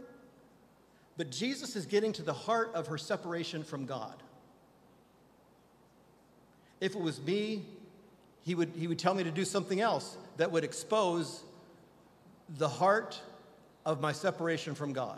but 1.18 1.30
Jesus 1.30 1.76
is 1.76 1.86
getting 1.86 2.14
to 2.14 2.22
the 2.22 2.34
heart 2.34 2.72
of 2.74 2.88
her 2.88 2.98
separation 2.98 3.64
from 3.64 3.86
God. 3.86 4.24
If 6.82 6.96
it 6.96 7.02
was 7.02 7.22
me, 7.22 7.64
he 8.44 8.56
would, 8.56 8.74
he 8.76 8.88
would 8.88 9.00
tell 9.00 9.14
me 9.14 9.24
to 9.24 9.32
do 9.32 9.46
something 9.46 9.80
else 9.80 10.18
that 10.38 10.52
would 10.52 10.64
expose 10.64 11.44
the 12.58 12.68
heart 12.68 13.22
of 13.86 14.02
my 14.02 14.12
separation 14.12 14.76
from 14.76 14.92
God. 14.92 15.18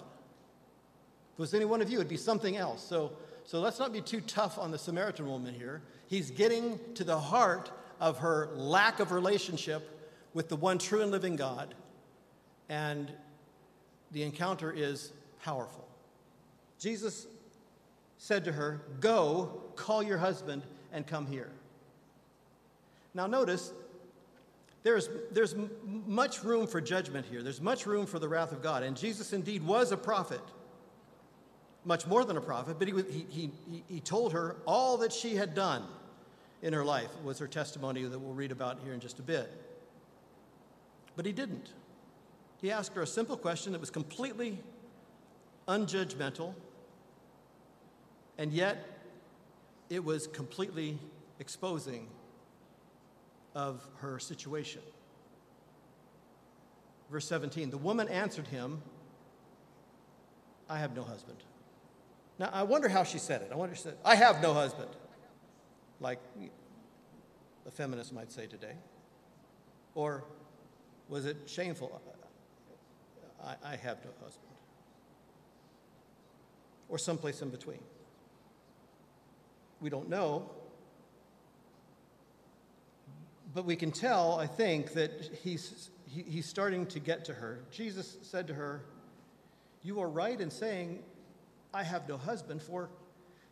If 1.34 1.40
it 1.40 1.42
was 1.42 1.54
any 1.54 1.66
one 1.66 1.82
of 1.82 1.90
you, 1.90 1.98
it'd 1.98 2.10
be 2.10 2.18
something 2.18 2.58
else. 2.58 2.86
So, 2.86 3.14
so 3.46 3.60
let's 3.60 3.80
not 3.80 3.94
be 3.94 4.02
too 4.02 4.22
tough 4.22 4.60
on 4.60 4.72
the 4.72 4.78
Samaritan 4.78 5.26
woman 5.26 5.54
here. 5.54 5.82
He's 6.08 6.30
getting 6.30 6.80
to 6.96 7.04
the 7.04 7.18
heart 7.18 7.72
of 8.00 8.20
her 8.20 8.50
lack 8.54 9.00
of 9.00 9.12
relationship 9.12 9.90
with 10.34 10.50
the 10.50 10.56
one 10.56 10.78
true 10.78 11.02
and 11.02 11.12
living 11.12 11.38
God. 11.38 11.74
And 12.70 13.12
the 14.12 14.24
encounter 14.24 14.72
is 14.72 15.14
powerful. 15.44 15.88
Jesus 16.78 17.26
said 18.18 18.44
to 18.46 18.52
her, 18.52 18.82
Go, 19.00 19.62
call 19.76 20.04
your 20.04 20.18
husband 20.18 20.64
and 20.94 21.06
come 21.06 21.28
here. 21.28 21.50
Now, 23.14 23.28
notice 23.28 23.74
there's, 24.84 25.10
there's 25.32 25.56
much 25.86 26.44
room 26.44 26.68
for 26.68 26.80
judgment 26.80 27.26
here. 27.26 27.44
There's 27.44 27.62
much 27.62 27.86
room 27.86 28.06
for 28.06 28.20
the 28.20 28.28
wrath 28.30 28.52
of 28.52 28.62
God. 28.62 28.84
And 28.84 28.96
Jesus 28.96 29.34
indeed 29.34 29.66
was 29.66 29.92
a 29.92 29.98
prophet, 29.98 30.42
much 31.84 32.08
more 32.08 32.24
than 32.24 32.38
a 32.38 32.42
prophet, 32.42 32.78
but 32.80 32.88
he, 32.88 32.94
he, 33.30 33.52
he, 33.70 33.84
he 33.88 34.00
told 34.00 34.34
her 34.34 34.58
all 34.66 34.98
that 34.98 35.12
she 35.12 35.36
had 35.36 35.54
done 35.54 35.84
in 36.62 36.74
her 36.74 36.86
life 36.86 37.10
was 37.24 37.40
her 37.40 37.48
testimony 37.48 38.04
that 38.04 38.18
we'll 38.18 38.34
read 38.34 38.52
about 38.52 38.80
here 38.84 38.94
in 38.94 39.00
just 39.00 39.20
a 39.20 39.22
bit. 39.22 39.52
But 41.16 41.26
he 41.26 41.34
didn't. 41.34 41.74
He 42.62 42.72
asked 42.72 42.94
her 42.96 43.02
a 43.02 43.08
simple 43.08 43.36
question 43.36 43.74
that 43.74 43.82
was 43.82 43.90
completely 43.90 44.58
unjudgmental, 45.68 46.54
and 48.38 48.54
yet 48.54 48.93
it 49.90 50.04
was 50.04 50.28
completely 50.28 50.98
exposing 51.40 52.08
of 53.56 53.86
her 53.98 54.20
situation. 54.20 54.82
Verse 57.12 57.28
17 57.28 57.70
The 57.70 57.78
woman 57.78 58.08
answered 58.10 58.48
him, 58.48 58.82
I 60.70 60.80
have 60.80 60.96
no 60.96 61.04
husband. 61.04 61.38
Now, 62.40 62.50
I 62.52 62.64
wonder 62.64 62.90
how 62.90 63.04
she 63.04 63.20
said 63.20 63.42
it. 63.42 63.50
I 63.52 63.56
wonder 63.56 63.76
she 63.76 63.84
said, 63.84 63.98
I 64.04 64.16
have 64.16 64.42
no 64.42 64.54
husband, 64.54 64.90
like 66.00 66.20
a 67.68 67.72
feminist 67.72 68.12
might 68.12 68.32
say 68.32 68.48
today. 68.48 68.74
Or 69.94 70.24
was 71.10 71.26
it 71.26 71.38
shameful? 71.46 72.02
I, 73.44 73.56
I 73.64 73.76
have 73.76 74.04
no 74.04 74.12
husband. 74.24 74.50
Or 76.90 76.98
someplace 76.98 77.42
in 77.42 77.50
between. 77.50 77.80
We 79.84 79.90
don't 79.90 80.08
know. 80.08 80.50
But 83.54 83.66
we 83.66 83.76
can 83.76 83.92
tell, 83.92 84.40
I 84.40 84.48
think, 84.48 84.94
that 84.94 85.12
he's, 85.44 85.90
he, 86.08 86.24
he's 86.24 86.46
starting 86.46 86.86
to 86.88 87.02
get 87.02 87.26
to 87.26 87.34
her. 87.34 87.60
Jesus 87.70 88.18
said 88.22 88.48
to 88.48 88.54
her, 88.54 88.86
You 89.84 90.00
are 90.00 90.08
right 90.08 90.40
in 90.40 90.50
saying, 90.50 91.04
I 91.74 91.84
have 91.84 92.08
no 92.08 92.16
husband, 92.16 92.62
for 92.62 92.90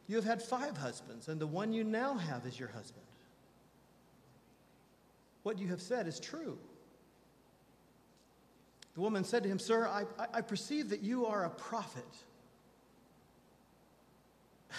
you 0.08 0.16
have 0.16 0.24
had 0.24 0.42
five 0.42 0.78
husbands, 0.78 1.28
and 1.28 1.40
the 1.40 1.48
one 1.48 1.74
you 1.74 1.84
now 1.84 2.14
have 2.14 2.46
is 2.46 2.58
your 2.58 2.70
husband. 2.70 3.06
What 5.44 5.60
you 5.60 5.68
have 5.68 5.82
said 5.82 6.08
is 6.08 6.18
true. 6.18 6.58
The 8.94 9.02
woman 9.02 9.26
said 9.26 9.44
to 9.44 9.50
him, 9.50 9.60
Sir, 9.60 9.86
I, 9.86 10.06
I 10.34 10.40
perceive 10.40 10.92
that 10.92 11.02
you 11.02 11.26
are 11.26 11.44
a 11.44 11.50
prophet. 11.50 12.06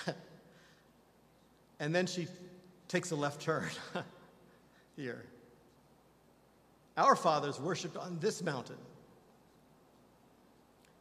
and 1.83 1.93
then 1.93 2.07
she 2.07 2.29
takes 2.87 3.11
a 3.11 3.17
left 3.17 3.43
turn 3.43 3.69
here. 4.97 5.25
Our 6.97 7.17
fathers 7.17 7.59
worshiped 7.59 7.97
on 7.97 8.21
this 8.21 8.41
mountain. 8.41 8.77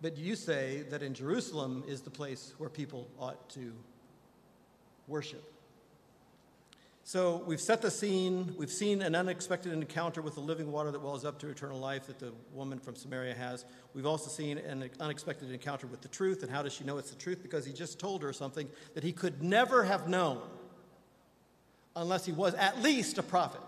But 0.02 0.18
you 0.18 0.36
say 0.36 0.84
that 0.90 1.04
in 1.04 1.14
Jerusalem 1.14 1.84
is 1.88 2.02
the 2.02 2.10
place 2.10 2.56
where 2.58 2.68
people 2.68 3.08
ought 3.20 3.48
to 3.52 3.74
worship. 5.08 5.44
So 7.04 7.44
we've 7.46 7.62
set 7.62 7.84
the 7.84 7.92
scene. 7.92 8.56
We've 8.58 8.72
seen 8.72 9.04
an 9.04 9.14
unexpected 9.14 9.74
encounter 9.74 10.24
with 10.24 10.34
the 10.34 10.40
living 10.40 10.72
water 10.72 10.90
that 10.90 11.00
wells 11.00 11.26
up 11.26 11.38
to 11.40 11.50
eternal 11.50 11.80
life 11.80 12.08
that 12.08 12.18
the 12.18 12.34
woman 12.54 12.80
from 12.80 12.96
Samaria 12.96 13.36
has. 13.36 13.66
We've 13.94 14.08
also 14.08 14.32
seen 14.32 14.58
an 14.58 14.90
unexpected 15.00 15.52
encounter 15.52 15.86
with 15.86 16.02
the 16.02 16.08
truth. 16.08 16.42
And 16.42 16.52
how 16.52 16.64
does 16.64 16.74
she 16.74 16.86
know 16.86 16.98
it's 16.98 17.12
the 17.12 17.18
truth? 17.18 17.44
Because 17.44 17.68
he 17.68 17.74
just 17.74 18.00
told 18.00 18.24
her 18.24 18.34
something 18.34 18.68
that 18.96 19.04
he 19.04 19.12
could 19.12 19.44
never 19.44 19.84
have 19.84 20.08
known 20.08 20.42
unless 21.96 22.26
he 22.26 22.32
was 22.32 22.54
at 22.56 22.82
least 22.82 23.18
a 23.18 23.24
prophet. 23.24 23.62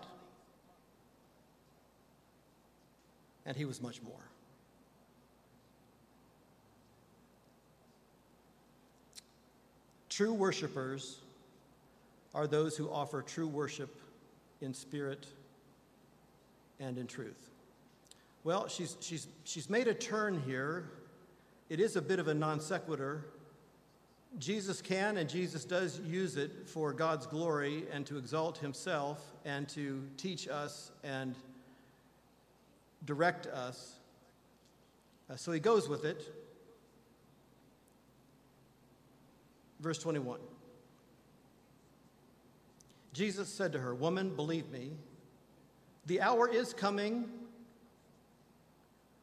And 3.46 3.56
he 3.56 3.64
was 3.64 3.82
much 3.82 4.02
more. 4.02 4.12
True 10.08 10.32
worshipers 10.32 11.18
are 12.34 12.46
those 12.46 12.76
who 12.76 12.90
offer 12.90 13.20
true 13.20 13.48
worship 13.48 13.94
in 14.60 14.72
spirit 14.72 15.26
and 16.80 16.98
in 16.98 17.06
truth. 17.06 17.50
Well, 18.44 18.68
she's, 18.68 18.96
she's, 19.00 19.26
she's 19.44 19.68
made 19.68 19.88
a 19.88 19.94
turn 19.94 20.40
here. 20.46 20.90
It 21.68 21.80
is 21.80 21.96
a 21.96 22.02
bit 22.02 22.18
of 22.18 22.28
a 22.28 22.34
non 22.34 22.60
sequitur. 22.60 23.24
Jesus 24.38 24.82
can 24.82 25.16
and 25.16 25.28
Jesus 25.28 25.64
does 25.64 26.00
use 26.00 26.36
it 26.36 26.68
for 26.68 26.92
God's 26.92 27.26
glory 27.26 27.84
and 27.92 28.04
to 28.06 28.18
exalt 28.18 28.58
himself 28.58 29.32
and 29.44 29.68
to 29.70 30.02
teach 30.16 30.48
us 30.48 30.90
and 31.04 31.36
direct 33.04 33.46
us. 33.46 33.94
Uh, 35.30 35.36
so 35.36 35.52
he 35.52 35.60
goes 35.60 35.88
with 35.88 36.04
it. 36.04 36.34
Verse 39.80 39.98
21. 39.98 40.40
Jesus 43.12 43.48
said 43.48 43.72
to 43.72 43.78
her, 43.78 43.94
Woman, 43.94 44.34
believe 44.34 44.68
me, 44.70 44.90
the 46.06 46.20
hour 46.20 46.48
is 46.48 46.74
coming 46.74 47.30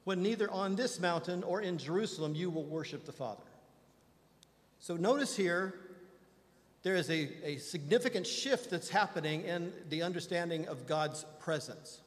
when 0.06 0.24
neither 0.24 0.50
on 0.50 0.76
this 0.76 1.00
mountain 1.00 1.44
or 1.44 1.62
in 1.62 1.78
Jerusalem 1.78 2.34
you 2.34 2.50
will 2.50 2.64
worship 2.64 3.06
the 3.06 3.12
Father. 3.12 3.44
So 4.82 4.98
notice 4.98 5.38
here, 5.38 5.74
there 6.84 6.96
is 6.96 7.10
a, 7.10 7.30
a 7.44 7.58
significant 7.58 8.28
shift 8.28 8.70
that's 8.70 8.90
happening 8.90 9.44
in 9.44 9.72
the 9.88 10.02
understanding 10.02 10.68
of 10.68 10.86
God's 10.86 11.26
presence. 11.40 12.02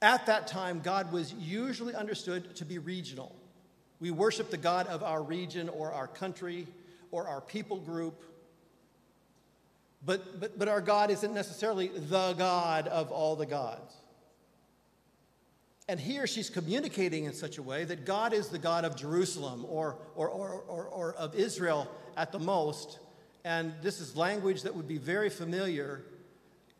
At 0.00 0.26
that 0.26 0.48
time, 0.48 0.80
God 0.82 1.12
was 1.12 1.32
usually 1.34 1.94
understood 1.94 2.56
to 2.56 2.64
be 2.64 2.78
regional. 2.78 3.32
We 4.00 4.10
worship 4.10 4.50
the 4.50 4.56
God 4.56 4.88
of 4.88 5.04
our 5.04 5.22
region 5.22 5.68
or 5.68 5.92
our 5.92 6.08
country 6.08 6.66
or 7.12 7.28
our 7.28 7.40
people 7.40 7.78
group 7.78 8.20
but, 10.04 10.40
but, 10.40 10.58
but 10.58 10.68
our 10.68 10.80
God 10.80 11.10
isn't 11.10 11.32
necessarily 11.32 11.88
the 11.88 12.32
God 12.34 12.88
of 12.88 13.12
all 13.12 13.36
the 13.36 13.46
gods. 13.46 13.94
And 15.88 15.98
here 15.98 16.26
she's 16.26 16.48
communicating 16.48 17.24
in 17.24 17.32
such 17.32 17.58
a 17.58 17.62
way 17.62 17.84
that 17.84 18.04
God 18.04 18.32
is 18.32 18.48
the 18.48 18.58
God 18.58 18.84
of 18.84 18.96
Jerusalem 18.96 19.66
or, 19.68 19.96
or, 20.14 20.28
or, 20.28 20.50
or, 20.68 20.84
or 20.84 21.14
of 21.14 21.34
Israel 21.34 21.88
at 22.16 22.30
the 22.32 22.38
most. 22.38 22.98
And 23.44 23.74
this 23.82 24.00
is 24.00 24.16
language 24.16 24.62
that 24.62 24.74
would 24.74 24.86
be 24.86 24.98
very 24.98 25.28
familiar 25.28 26.04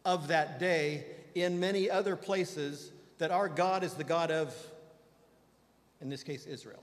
of 0.05 0.29
that 0.29 0.61
day 0.61 1.05
in 1.35 1.59
many 1.59 1.91
other 1.91 2.15
places 2.15 2.93
that 3.19 3.31
our 3.31 3.49
God 3.49 3.83
is 3.83 3.95
the 3.95 4.05
God 4.05 4.31
of, 4.31 4.55
in 6.01 6.09
this 6.09 6.23
case, 6.23 6.47
Israel. 6.47 6.83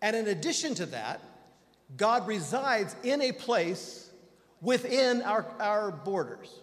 And 0.00 0.14
in 0.14 0.28
addition 0.28 0.74
to 0.76 0.86
that, 0.86 1.20
God 1.96 2.26
resides 2.28 2.94
in 3.02 3.22
a 3.22 3.32
place 3.32 4.10
within 4.60 5.22
our, 5.22 5.46
our 5.58 5.90
borders. 5.90 6.60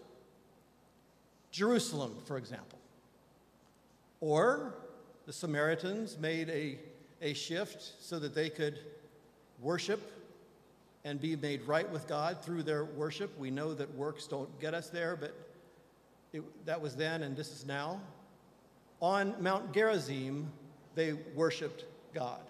Jerusalem, 1.52 2.16
for 2.26 2.38
example. 2.38 2.75
Or 4.20 4.76
the 5.26 5.34
Samaritans 5.34 6.18
made 6.18 6.50
a, 6.50 6.78
a 7.22 7.34
shift 7.34 7.94
so 8.00 8.20
that 8.20 8.34
they 8.34 8.50
could 8.50 8.80
worship 9.62 10.12
and 11.04 11.22
be 11.22 11.36
made 11.36 11.62
right 11.68 11.90
with 11.92 12.08
God 12.08 12.44
through 12.44 12.64
their 12.64 12.86
worship. 12.86 13.38
We 13.38 13.52
know 13.52 13.74
that 13.74 13.94
works 13.96 14.28
don't 14.28 14.60
get 14.60 14.74
us 14.74 14.90
there, 14.90 15.16
but 15.16 15.34
it, 16.34 16.44
that 16.66 16.82
was 16.82 16.96
then 16.96 17.24
and 17.24 17.36
this 17.38 17.52
is 17.52 17.66
now. 17.66 18.02
On 19.02 19.36
Mount 19.40 19.74
Gerizim, 19.74 20.52
they 20.96 21.14
worshiped 21.14 21.86
God. 22.14 22.42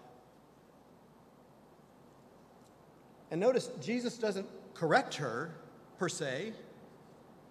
And 3.30 3.40
notice, 3.40 3.70
Jesus 3.80 4.16
doesn't 4.16 4.46
correct 4.74 5.14
her 5.16 5.50
per 5.98 6.08
se, 6.08 6.52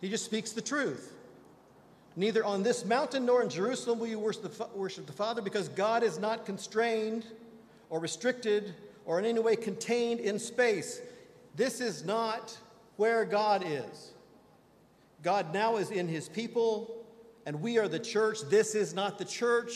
he 0.02 0.10
just 0.10 0.26
speaks 0.26 0.52
the 0.52 0.62
truth. 0.62 1.15
Neither 2.16 2.46
on 2.46 2.64
this 2.64 2.86
mountain 2.86 3.26
nor 3.26 3.44
in 3.44 3.50
Jerusalem 3.50 4.00
will 4.00 4.08
you 4.08 4.20
worship 4.20 5.06
the 5.06 5.14
Father 5.14 5.42
because 5.42 5.68
God 5.70 6.04
is 6.04 6.18
not 6.18 6.46
constrained 6.46 7.26
or 7.90 8.00
restricted 8.00 8.74
or 9.06 9.20
in 9.20 9.26
any 9.26 9.40
way 9.40 9.56
contained 9.56 10.20
in 10.20 10.40
space. 10.40 11.02
This 11.56 11.82
is 11.82 12.06
not 12.06 12.58
where 12.96 13.26
God 13.26 13.64
is. 13.66 14.12
God 15.24 15.54
now 15.54 15.78
is 15.78 15.92
in 15.92 16.08
his 16.08 16.30
people, 16.30 17.04
and 17.46 17.62
we 17.62 17.78
are 17.78 17.88
the 17.88 18.00
church. 18.00 18.40
This 18.50 18.76
is 18.76 18.94
not 18.94 19.18
the 19.18 19.26
church. 19.26 19.72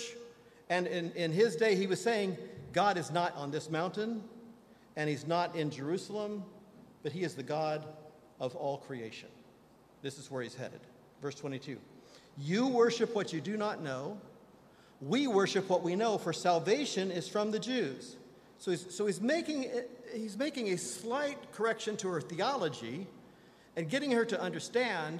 And 0.70 0.88
in, 0.88 1.12
in 1.12 1.32
his 1.32 1.56
day, 1.56 1.76
he 1.76 1.88
was 1.88 2.02
saying, 2.02 2.38
God 2.74 2.98
is 2.98 3.12
not 3.12 3.36
on 3.36 3.52
this 3.52 3.70
mountain 3.70 4.24
and 4.96 5.10
he's 5.10 5.26
not 5.26 5.56
in 5.56 5.70
Jerusalem, 5.70 6.44
but 7.04 7.12
he 7.12 7.24
is 7.24 7.34
the 7.34 7.44
God 7.44 7.86
of 8.40 8.56
all 8.56 8.78
creation. 8.78 9.30
This 10.02 10.18
is 10.18 10.30
where 10.30 10.44
he's 10.44 10.56
headed. 10.56 10.82
Verse 11.22 11.36
22 11.36 11.78
You 12.40 12.68
worship 12.68 13.14
what 13.14 13.34
you 13.34 13.42
do 13.42 13.58
not 13.58 13.82
know. 13.82 14.18
We 15.02 15.28
worship 15.28 15.70
what 15.70 15.84
we 15.84 15.96
know, 15.96 16.18
for 16.18 16.34
salvation 16.34 17.12
is 17.12 17.28
from 17.28 17.52
the 17.52 17.60
Jews. 17.60 18.16
So 18.58 18.72
he's, 18.72 18.94
so 18.94 19.06
he's, 19.06 19.22
making, 19.22 19.70
he's 20.14 20.38
making 20.38 20.70
a 20.70 20.78
slight 20.78 21.52
correction 21.54 21.96
to 21.98 22.10
her 22.10 22.22
theology 22.22 23.08
and 23.76 23.90
getting 23.90 24.12
her 24.12 24.26
to 24.26 24.40
understand 24.42 25.20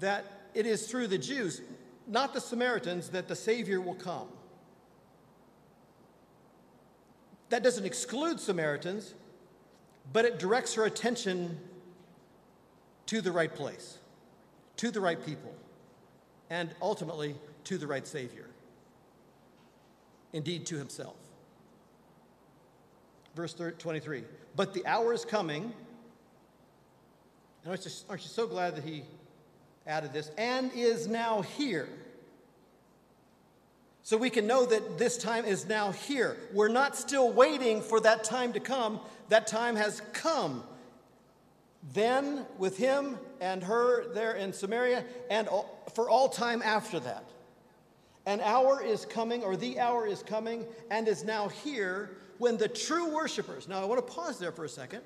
that 0.00 0.24
it 0.54 0.66
is 0.66 0.86
through 0.88 1.08
the 1.08 1.18
Jews, 1.18 1.60
not 2.06 2.34
the 2.34 2.40
Samaritans, 2.40 3.10
that 3.10 3.28
the 3.28 3.36
Savior 3.36 3.80
will 3.80 3.94
come. 3.94 4.28
That 7.50 7.62
doesn't 7.62 7.84
exclude 7.84 8.40
Samaritans, 8.40 9.14
but 10.12 10.24
it 10.24 10.38
directs 10.38 10.74
her 10.74 10.84
attention 10.84 11.58
to 13.06 13.20
the 13.20 13.30
right 13.30 13.54
place, 13.54 13.98
to 14.78 14.90
the 14.90 15.00
right 15.00 15.24
people, 15.24 15.54
and 16.54 16.72
ultimately 16.80 17.34
to 17.64 17.76
the 17.78 17.86
right 17.86 18.06
Savior. 18.06 18.46
Indeed, 20.32 20.66
to 20.66 20.76
himself. 20.78 21.16
verse 23.34 23.54
23. 23.54 24.22
But 24.54 24.72
the 24.72 24.86
hour 24.86 25.12
is 25.12 25.24
coming. 25.24 25.64
And 27.62 27.70
aren't 27.70 27.84
you, 27.84 27.90
aren't 28.08 28.22
you 28.22 28.28
so 28.28 28.46
glad 28.46 28.76
that 28.76 28.84
he 28.84 29.02
added 29.84 30.12
this? 30.12 30.30
And 30.38 30.70
is 30.74 31.08
now 31.08 31.42
here. 31.42 31.88
So 34.04 34.16
we 34.16 34.30
can 34.30 34.46
know 34.46 34.64
that 34.64 34.96
this 34.96 35.18
time 35.18 35.44
is 35.44 35.66
now 35.66 35.90
here. 35.90 36.36
We're 36.52 36.68
not 36.68 36.94
still 36.94 37.32
waiting 37.32 37.82
for 37.82 37.98
that 38.00 38.22
time 38.22 38.52
to 38.52 38.60
come. 38.60 39.00
That 39.28 39.48
time 39.48 39.74
has 39.74 40.02
come. 40.12 40.62
Then 41.92 42.46
with 42.58 42.78
him 42.78 43.18
and 43.40 43.62
her 43.62 44.12
there 44.14 44.32
in 44.32 44.52
Samaria, 44.52 45.04
and 45.30 45.48
for 45.94 46.08
all 46.08 46.28
time 46.28 46.62
after 46.62 46.98
that. 47.00 47.24
An 48.26 48.40
hour 48.40 48.82
is 48.82 49.04
coming, 49.04 49.42
or 49.42 49.54
the 49.54 49.78
hour 49.78 50.06
is 50.06 50.22
coming, 50.22 50.64
and 50.90 51.06
is 51.06 51.24
now 51.24 51.48
here 51.48 52.16
when 52.38 52.56
the 52.56 52.68
true 52.68 53.14
worshipers. 53.14 53.68
Now, 53.68 53.82
I 53.82 53.84
want 53.84 54.04
to 54.06 54.12
pause 54.12 54.38
there 54.38 54.52
for 54.52 54.64
a 54.64 54.68
second. 54.68 55.02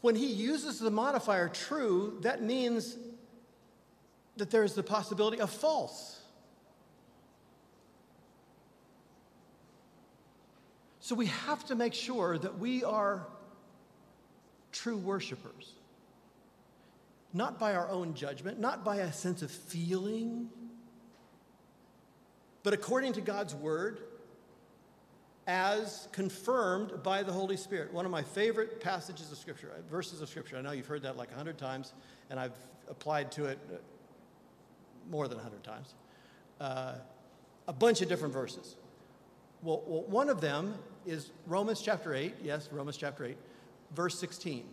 When 0.00 0.16
he 0.16 0.26
uses 0.26 0.80
the 0.80 0.90
modifier 0.90 1.48
true, 1.48 2.18
that 2.22 2.42
means 2.42 2.96
that 4.36 4.50
there's 4.50 4.74
the 4.74 4.82
possibility 4.82 5.40
of 5.40 5.50
false. 5.50 6.20
So 10.98 11.14
we 11.14 11.26
have 11.26 11.64
to 11.66 11.74
make 11.74 11.94
sure 11.94 12.38
that 12.38 12.58
we 12.58 12.82
are 12.82 13.26
true 14.74 14.98
worshipers. 14.98 15.72
Not 17.32 17.58
by 17.58 17.74
our 17.74 17.88
own 17.88 18.14
judgment, 18.14 18.60
not 18.60 18.84
by 18.84 18.96
a 18.96 19.12
sense 19.12 19.42
of 19.42 19.50
feeling, 19.50 20.50
but 22.62 22.74
according 22.74 23.14
to 23.14 23.20
God's 23.20 23.54
word 23.54 24.00
as 25.46 26.08
confirmed 26.12 27.02
by 27.02 27.22
the 27.22 27.32
Holy 27.32 27.56
Spirit. 27.56 27.92
One 27.92 28.04
of 28.04 28.10
my 28.10 28.22
favorite 28.22 28.80
passages 28.80 29.30
of 29.30 29.38
Scripture, 29.38 29.70
verses 29.90 30.20
of 30.20 30.28
Scripture. 30.28 30.56
I 30.56 30.62
know 30.62 30.72
you've 30.72 30.86
heard 30.86 31.02
that 31.02 31.16
like 31.16 31.30
a 31.32 31.34
hundred 31.34 31.58
times, 31.58 31.92
and 32.30 32.40
I've 32.40 32.56
applied 32.88 33.30
to 33.32 33.46
it 33.46 33.58
uh, 33.72 33.76
more 35.10 35.28
than 35.28 35.38
a 35.38 35.42
hundred 35.42 35.62
times. 35.62 35.94
Uh, 36.60 36.94
a 37.68 37.72
bunch 37.72 38.00
of 38.00 38.08
different 38.08 38.32
verses. 38.32 38.76
Well, 39.62 39.82
well, 39.86 40.02
one 40.02 40.28
of 40.28 40.40
them 40.40 40.74
is 41.06 41.30
Romans 41.46 41.80
chapter 41.80 42.14
8. 42.14 42.34
Yes, 42.42 42.68
Romans 42.72 42.96
chapter 42.96 43.24
8, 43.24 43.36
verse 43.94 44.18
16. 44.18 44.64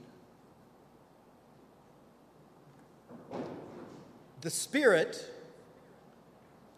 The 4.42 4.50
Spirit 4.50 5.24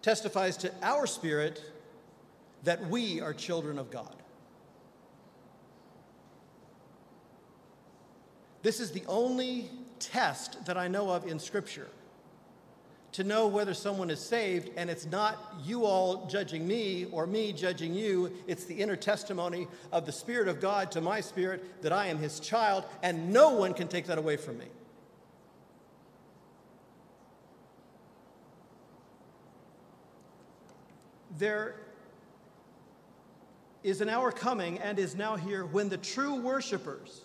testifies 0.01 0.57
to 0.57 0.71
our 0.81 1.07
spirit 1.07 1.63
that 2.63 2.87
we 2.87 3.21
are 3.21 3.33
children 3.33 3.79
of 3.79 3.89
God. 3.89 4.15
This 8.61 8.79
is 8.79 8.91
the 8.91 9.03
only 9.07 9.69
test 9.99 10.65
that 10.65 10.77
I 10.77 10.87
know 10.87 11.09
of 11.09 11.27
in 11.27 11.39
Scripture 11.39 11.87
to 13.13 13.23
know 13.23 13.47
whether 13.47 13.73
someone 13.73 14.09
is 14.09 14.19
saved, 14.19 14.71
and 14.75 14.89
it's 14.89 15.05
not 15.05 15.55
you 15.63 15.85
all 15.85 16.27
judging 16.27 16.67
me 16.67 17.05
or 17.11 17.25
me 17.27 17.53
judging 17.53 17.93
you. 17.93 18.31
It's 18.47 18.65
the 18.65 18.75
inner 18.75 18.95
testimony 18.95 19.67
of 19.91 20.05
the 20.05 20.11
Spirit 20.11 20.47
of 20.47 20.59
God 20.59 20.91
to 20.91 21.01
my 21.01 21.21
spirit 21.21 21.81
that 21.83 21.93
I 21.93 22.07
am 22.07 22.17
His 22.17 22.39
child, 22.39 22.85
and 23.03 23.31
no 23.31 23.51
one 23.51 23.73
can 23.73 23.87
take 23.87 24.07
that 24.07 24.17
away 24.17 24.35
from 24.35 24.57
me. 24.57 24.65
There 31.37 31.75
is 33.83 34.01
an 34.01 34.09
hour 34.09 34.31
coming 34.31 34.79
and 34.79 34.97
is 34.97 35.15
now 35.15 35.35
here 35.35 35.65
when 35.65 35.89
the 35.89 35.97
true 35.97 36.35
worshipers 36.35 37.21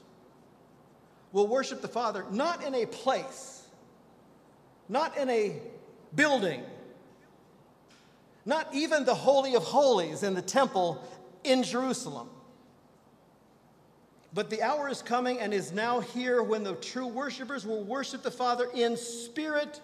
will 1.33 1.47
worship 1.47 1.81
the 1.81 1.89
Father 1.89 2.25
not 2.31 2.65
in 2.65 2.75
a 2.75 2.85
place, 2.87 3.67
not 4.89 5.17
in 5.17 5.31
a 5.31 5.61
building, 6.15 6.63
not 8.45 8.73
even 8.73 9.05
the 9.05 9.15
Holy 9.15 9.55
of 9.55 9.63
Holies 9.63 10.23
in 10.23 10.35
the 10.35 10.43
temple 10.43 11.03
in 11.45 11.63
Jerusalem. 11.63 12.29
But 14.35 14.51
the 14.51 14.63
hour 14.63 14.89
is 14.89 15.01
coming 15.01 15.41
and 15.41 15.55
is 15.55 15.73
now 15.73 16.01
here 16.01 16.43
when 16.43 16.63
the 16.63 16.75
true 16.75 17.07
worshipers 17.07 17.67
will 17.67 17.83
worship 17.83 18.23
the 18.23 18.31
Father 18.31 18.69
in 18.75 18.97
spirit 18.97 19.81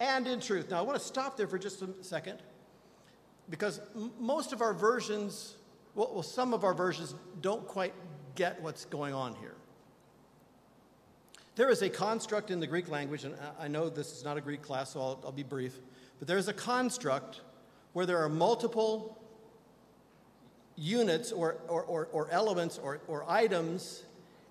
and 0.00 0.26
in 0.26 0.40
truth. 0.40 0.70
Now, 0.70 0.78
I 0.78 0.82
want 0.82 0.98
to 0.98 1.04
stop 1.04 1.36
there 1.36 1.48
for 1.48 1.58
just 1.58 1.80
a 1.82 1.88
second 2.02 2.38
because 3.48 3.80
most 4.18 4.52
of 4.52 4.60
our 4.60 4.74
versions 4.74 5.56
well, 5.96 6.22
some 6.22 6.52
of 6.52 6.62
our 6.62 6.74
versions 6.74 7.14
don't 7.40 7.66
quite 7.66 7.94
get 8.34 8.60
what's 8.62 8.84
going 8.84 9.14
on 9.14 9.34
here. 9.36 9.55
There 11.56 11.70
is 11.70 11.80
a 11.80 11.88
construct 11.88 12.50
in 12.50 12.60
the 12.60 12.66
Greek 12.66 12.90
language, 12.90 13.24
and 13.24 13.34
I 13.58 13.66
know 13.66 13.88
this 13.88 14.12
is 14.12 14.22
not 14.22 14.36
a 14.36 14.42
Greek 14.42 14.60
class, 14.60 14.92
so 14.92 15.00
I'll, 15.00 15.20
I'll 15.24 15.32
be 15.32 15.42
brief, 15.42 15.78
but 16.18 16.28
there's 16.28 16.48
a 16.48 16.52
construct 16.52 17.40
where 17.94 18.04
there 18.04 18.18
are 18.18 18.28
multiple 18.28 19.18
units 20.76 21.32
or, 21.32 21.56
or, 21.66 21.82
or, 21.84 22.08
or 22.12 22.30
elements 22.30 22.76
or, 22.76 23.00
or 23.08 23.24
items 23.26 24.04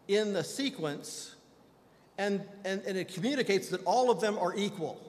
in 0.08 0.34
the 0.34 0.44
sequence, 0.44 1.36
and, 2.18 2.44
and, 2.64 2.82
and 2.88 2.98
it 2.98 3.14
communicates 3.14 3.70
that 3.70 3.84
all 3.86 4.10
of 4.10 4.20
them 4.20 4.36
are 4.40 4.56
equal 4.56 5.00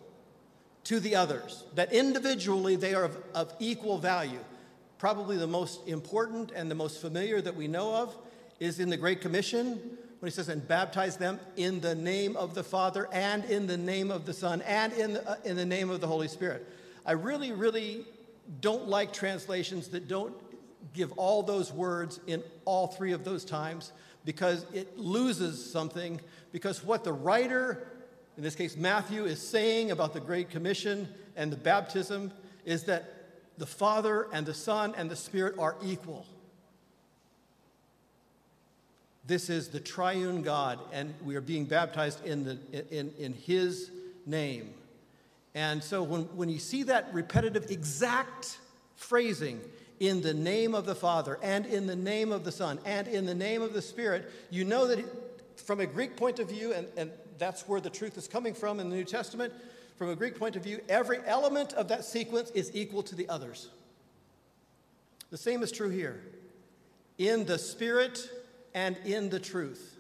to 0.85 1.01
the 1.01 1.17
others, 1.17 1.65
that 1.77 1.95
individually 1.95 2.77
they 2.77 2.93
are 2.93 3.05
of, 3.05 3.17
of 3.35 3.55
equal 3.59 3.97
value. 3.97 4.45
Probably 4.99 5.39
the 5.39 5.47
most 5.47 5.89
important 5.89 6.53
and 6.55 6.71
the 6.71 6.75
most 6.75 7.01
familiar 7.01 7.41
that 7.41 7.57
we 7.57 7.69
know 7.69 7.95
of 7.95 8.15
is 8.61 8.81
in 8.81 8.91
the 8.91 8.99
Great 8.99 9.23
Commission 9.23 9.81
when 10.27 10.33
he 10.33 10.35
says, 10.35 10.49
and 10.49 10.67
baptize 10.67 11.17
them 11.17 11.39
in 11.57 11.79
the 11.79 11.95
name 11.95 12.37
of 12.37 12.53
the 12.53 12.65
Father 12.65 13.09
and 13.13 13.45
in 13.45 13.69
the 13.69 13.77
name 13.77 14.11
of 14.11 14.27
the 14.27 14.33
Son 14.33 14.61
and 14.63 14.93
in 14.95 15.13
the, 15.13 15.31
uh, 15.31 15.37
in 15.45 15.55
the 15.55 15.65
name 15.65 15.89
of 15.89 16.01
the 16.01 16.07
Holy 16.09 16.27
Spirit. 16.27 16.67
I 17.07 17.13
really, 17.13 17.53
really 17.53 18.05
don't 18.61 18.89
like 18.89 19.13
translations 19.13 19.87
that 19.91 20.09
don't 20.09 20.35
give 20.95 21.13
all 21.13 21.45
those 21.45 21.73
words 21.73 22.19
in 22.27 22.43
all 22.65 22.89
three 22.89 23.13
of 23.13 23.23
those 23.23 23.45
times 23.45 23.93
because 24.25 24.67
it 24.75 24.99
loses 24.99 25.65
something. 25.65 26.21
Because 26.51 26.83
what 26.83 27.05
the 27.05 27.13
writer, 27.13 27.87
in 28.37 28.43
this 28.43 28.57
case 28.57 28.77
Matthew, 28.77 29.27
is 29.27 29.41
saying 29.41 29.93
about 29.93 30.13
the 30.13 30.19
Great 30.19 30.51
Commission 30.51 31.07
and 31.37 31.53
the 31.53 31.57
baptism 31.57 32.33
is 32.65 32.83
that 32.87 33.15
the 33.59 33.67
Father 33.67 34.27
and 34.33 34.45
the 34.45 34.55
Son 34.55 34.93
and 34.97 35.09
the 35.09 35.15
Spirit 35.15 35.57
are 35.57 35.77
equal. 35.85 36.27
This 39.27 39.51
is 39.51 39.69
the 39.69 39.81
triune 39.81 40.43
God, 40.43 40.79
and 40.93 41.13
we 41.25 41.35
are 41.35 41.41
being 41.41 41.65
baptized 41.65 42.25
in, 42.25 42.45
the, 42.45 42.59
in, 42.97 43.13
in 43.19 43.33
His 43.33 43.91
name. 44.25 44.73
And 45.55 45.83
so 45.83 46.03
when, 46.03 46.23
when 46.37 46.49
you 46.49 46.59
see 46.59 46.85
that 46.85 47.13
repetitive, 47.13 47.71
exact 47.71 48.59
phrasing, 48.95 49.61
in 49.99 50.21
the 50.21 50.35
name 50.35 50.75
of 50.75 50.85
the 50.87 50.95
Father, 50.95 51.39
and 51.43 51.67
in 51.67 51.87
the 51.87 51.97
name 51.97 52.31
of 52.31 52.45
the 52.45 52.53
Son, 52.53 52.79
and 52.85 53.09
in 53.09 53.27
the 53.27 53.35
name 53.35 53.63
of 53.63 53.73
the 53.73 53.83
Spirit, 53.83 54.31
you 54.51 54.65
know 54.65 54.87
that 54.87 55.05
from 55.57 55.81
a 55.81 55.87
Greek 55.87 56.17
point 56.17 56.39
of 56.39 56.49
view, 56.49 56.73
and, 56.73 56.87
and 56.97 57.11
that's 57.39 57.67
where 57.67 57.81
the 57.81 57.91
truth 57.91 58.19
is 58.19 58.29
coming 58.29 58.55
from 58.55 58.79
in 58.79 58.91
the 58.91 58.97
New 58.97 59.05
Testament, 59.05 59.53
from 59.97 60.11
a 60.11 60.17
Greek 60.17 60.39
point 60.39 60.57
of 60.57 60.63
view, 60.63 60.81
every 60.89 61.19
element 61.25 61.73
of 61.73 61.89
that 61.89 62.05
sequence 62.05 62.51
is 62.51 62.71
equal 62.75 63.03
to 63.05 63.15
the 63.15 63.29
others. 63.29 63.71
The 65.31 65.39
same 65.39 65.63
is 65.63 65.73
true 65.73 65.89
here. 65.89 66.23
In 67.19 67.47
the 67.47 67.59
Spirit 67.59 68.31
and 68.77 68.99
in 69.07 69.31
the 69.31 69.41
truth 69.41 69.97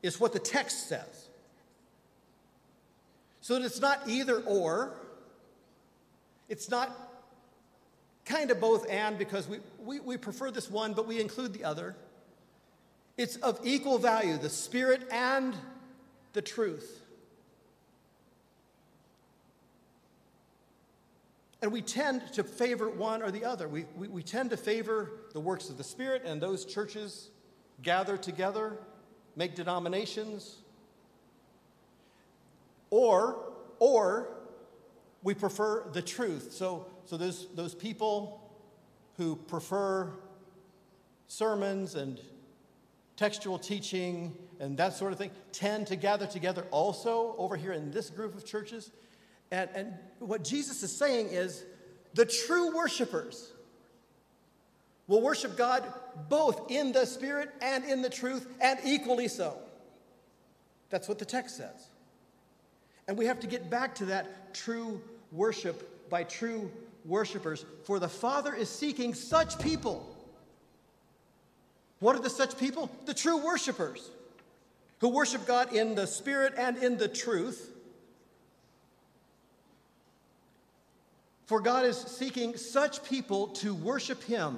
is 0.00 0.20
what 0.20 0.32
the 0.32 0.38
text 0.38 0.88
says. 0.88 1.28
So 3.40 3.54
that 3.54 3.64
it's 3.64 3.80
not 3.80 4.08
either 4.08 4.38
or, 4.42 4.94
it's 6.48 6.70
not 6.70 6.96
kind 8.24 8.52
of 8.52 8.60
both 8.60 8.88
and 8.88 9.18
because 9.18 9.48
we, 9.48 9.58
we, 9.84 9.98
we 9.98 10.16
prefer 10.16 10.52
this 10.52 10.70
one, 10.70 10.92
but 10.92 11.08
we 11.08 11.20
include 11.20 11.52
the 11.52 11.64
other. 11.64 11.96
It's 13.16 13.34
of 13.36 13.58
equal 13.64 13.98
value, 13.98 14.38
the 14.38 14.48
Spirit 14.48 15.02
and 15.10 15.56
the 16.32 16.42
truth. 16.42 17.00
And 21.60 21.72
we 21.72 21.82
tend 21.82 22.22
to 22.34 22.44
favor 22.44 22.88
one 22.88 23.20
or 23.20 23.32
the 23.32 23.44
other. 23.44 23.66
We, 23.66 23.84
we, 23.96 24.06
we, 24.06 24.22
tend 24.22 24.50
to 24.50 24.56
favor 24.56 25.10
the 25.32 25.40
works 25.40 25.70
of 25.70 25.76
the 25.76 25.84
Spirit, 25.84 26.22
and 26.24 26.40
those 26.40 26.64
churches 26.64 27.30
gather 27.82 28.16
together, 28.16 28.78
make 29.36 29.54
denominations. 29.54 30.58
Or, 32.90 33.52
or 33.78 34.28
we 35.22 35.34
prefer 35.34 35.84
the 35.92 36.02
truth. 36.02 36.52
So, 36.52 36.86
so 37.04 37.16
those, 37.16 37.48
those 37.54 37.74
people 37.74 38.40
who 39.16 39.36
prefer 39.36 40.10
sermons 41.26 41.94
and 41.94 42.20
textual 43.16 43.58
teaching 43.58 44.34
and 44.60 44.76
that 44.76 44.94
sort 44.94 45.12
of 45.12 45.18
thing 45.18 45.30
tend 45.52 45.86
to 45.88 45.96
gather 45.96 46.26
together 46.26 46.66
also 46.70 47.34
over 47.38 47.56
here 47.56 47.72
in 47.72 47.90
this 47.90 48.10
group 48.10 48.34
of 48.34 48.44
churches. 48.44 48.90
And, 49.50 49.68
and 49.74 49.94
what 50.18 50.44
Jesus 50.44 50.82
is 50.82 50.96
saying 50.96 51.28
is 51.28 51.64
the 52.14 52.24
true 52.24 52.74
worshipers 52.74 53.51
will 55.12 55.20
worship 55.20 55.58
God 55.58 55.84
both 56.30 56.70
in 56.70 56.90
the 56.90 57.04
Spirit 57.04 57.50
and 57.60 57.84
in 57.84 58.00
the 58.00 58.08
truth, 58.08 58.46
and 58.62 58.78
equally 58.82 59.28
so. 59.28 59.58
That's 60.88 61.06
what 61.06 61.18
the 61.18 61.26
text 61.26 61.58
says. 61.58 61.90
And 63.06 63.18
we 63.18 63.26
have 63.26 63.38
to 63.40 63.46
get 63.46 63.68
back 63.68 63.94
to 63.96 64.06
that 64.06 64.54
true 64.54 65.02
worship 65.30 66.08
by 66.08 66.24
true 66.24 66.70
worshipers, 67.04 67.66
for 67.84 67.98
the 67.98 68.08
Father 68.08 68.54
is 68.54 68.70
seeking 68.70 69.12
such 69.12 69.58
people. 69.58 70.16
What 72.00 72.16
are 72.16 72.22
the 72.22 72.30
such 72.30 72.58
people? 72.58 72.90
The 73.04 73.12
true 73.12 73.44
worshipers 73.44 74.10
who 75.00 75.10
worship 75.10 75.46
God 75.46 75.74
in 75.74 75.94
the 75.94 76.06
Spirit 76.06 76.54
and 76.56 76.78
in 76.78 76.96
the 76.96 77.08
truth. 77.08 77.70
For 81.44 81.60
God 81.60 81.84
is 81.84 81.98
seeking 81.98 82.56
such 82.56 83.04
people 83.04 83.48
to 83.48 83.74
worship 83.74 84.22
Him. 84.22 84.56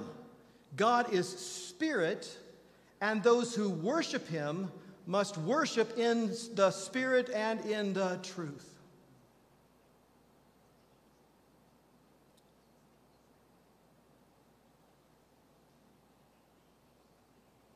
God 0.75 1.13
is 1.13 1.27
Spirit, 1.27 2.37
and 3.01 3.23
those 3.23 3.55
who 3.55 3.69
worship 3.69 4.27
Him 4.27 4.71
must 5.07 5.37
worship 5.37 5.97
in 5.97 6.31
the 6.55 6.71
Spirit 6.71 7.29
and 7.29 7.63
in 7.65 7.93
the 7.93 8.19
truth. 8.23 8.75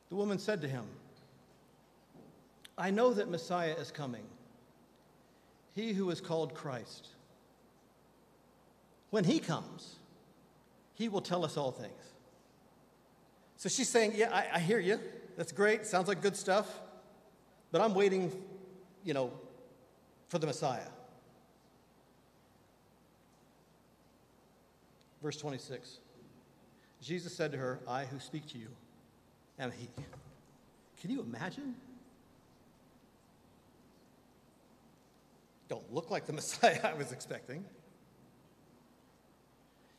The 0.10 0.16
woman 0.16 0.40
said 0.40 0.62
to 0.62 0.68
him, 0.68 0.86
I 2.78 2.90
know 2.90 3.14
that 3.14 3.30
Messiah 3.30 3.76
is 3.80 3.92
coming, 3.92 4.24
he 5.76 5.94
who 5.94 6.10
is 6.10 6.20
called 6.20 6.56
Christ. 6.56 7.10
When 9.12 9.24
he 9.24 9.40
comes, 9.40 9.96
he 10.96 11.10
will 11.10 11.22
tell 11.22 11.46
us 11.46 11.58
all 11.58 11.72
things. 11.72 11.94
So 13.60 13.68
she's 13.68 13.90
saying, 13.90 14.14
Yeah, 14.16 14.30
I, 14.34 14.56
I 14.56 14.60
hear 14.60 14.80
you. 14.80 15.00
That's 15.36 15.52
great. 15.52 15.86
Sounds 15.86 16.08
like 16.08 16.22
good 16.22 16.38
stuff. 16.38 16.80
But 17.72 17.82
I'm 17.82 17.94
waiting, 17.94 18.32
you 19.04 19.14
know, 19.14 19.34
for 20.30 20.40
the 20.40 20.48
Messiah. 20.48 20.88
Verse 25.22 25.38
26 25.38 26.00
Jesus 27.02 27.36
said 27.36 27.52
to 27.52 27.58
her, 27.58 27.80
I 27.86 28.06
who 28.06 28.20
speak 28.20 28.48
to 28.54 28.58
you 28.58 28.70
am 29.60 29.72
He. 29.72 29.90
Can 31.02 31.12
you 31.12 31.20
imagine? 31.22 31.76
Don't 35.68 35.94
look 35.94 36.10
like 36.10 36.26
the 36.26 36.34
Messiah 36.42 36.80
I 36.82 36.94
was 36.94 37.12
expecting. 37.12 37.66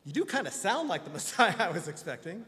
You 0.07 0.13
do 0.13 0.25
kind 0.25 0.47
of 0.47 0.55
sound 0.55 0.89
like 0.89 1.05
the 1.05 1.11
Messiah 1.11 1.55
I 1.59 1.71
was 1.71 1.89
expecting. 1.89 2.47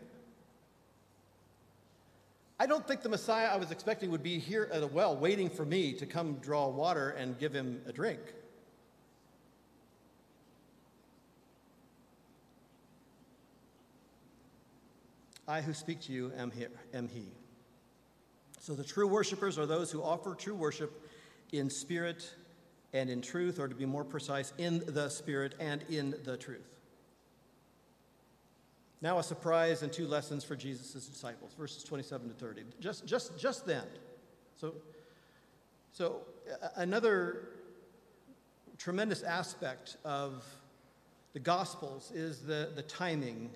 I 2.63 2.67
don't 2.67 2.87
think 2.87 3.03
the 3.03 3.09
Messiah 3.09 3.49
I 3.49 3.57
was 3.57 3.73
expecting 3.73 4.13
would 4.13 4.23
be 4.23 4.39
here 4.39 4.71
at 4.73 4.85
a 4.85 4.87
well 4.87 5.17
waiting 5.17 5.51
for 5.51 5.65
me 5.65 5.93
to 5.95 6.07
come 6.07 6.35
draw 6.35 6.69
water 6.69 7.11
and 7.11 7.37
give 7.37 7.53
him 7.53 7.83
a 7.89 7.93
drink. 7.93 8.21
I 15.49 15.61
who 15.61 15.75
speak 15.75 16.03
to 16.03 16.13
you 16.13 16.31
am, 16.39 16.53
here, 16.53 16.71
am 16.95 17.09
he. 17.09 17.25
So 18.61 18.77
the 18.77 18.85
true 18.85 19.09
worshipers 19.09 19.59
are 19.59 19.67
those 19.67 19.91
who 19.91 20.01
offer 20.01 20.37
true 20.37 20.55
worship 20.55 21.11
in 21.51 21.69
spirit 21.69 22.33
and 22.93 23.11
in 23.11 23.23
truth, 23.23 23.59
or 23.59 23.67
to 23.67 23.75
be 23.75 23.87
more 23.87 24.05
precise, 24.05 24.53
in 24.57 24.85
the 24.87 25.09
spirit 25.09 25.57
and 25.59 25.83
in 25.91 26.15
the 26.23 26.37
truth. 26.37 26.73
Now, 29.03 29.19
a 29.19 29.23
surprise 29.23 29.83
and 29.83 29.93
two 29.93 30.07
lessons 30.07 30.45
for 30.45 30.55
Jesus' 30.55 31.07
disciples, 31.07 31.55
verses 31.59 31.83
27 31.83 32.29
to 32.29 32.35
30. 32.35 32.63
Just, 32.79 33.05
just, 33.05 33.37
just 33.37 33.67
then. 33.67 33.85
So, 34.55 34.75
so, 35.93 36.21
another 36.77 37.49
tremendous 38.79 39.25
aspect 39.25 39.97
of 40.05 40.45
the 41.33 41.41
Gospels 41.41 42.13
is 42.15 42.43
the, 42.43 42.71
the 42.77 42.83
timing, 42.83 43.51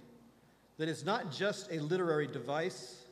that 0.79 0.89
it's 0.89 1.05
not 1.05 1.31
just 1.31 1.71
a 1.71 1.79
literary 1.79 2.27
device, 2.27 3.05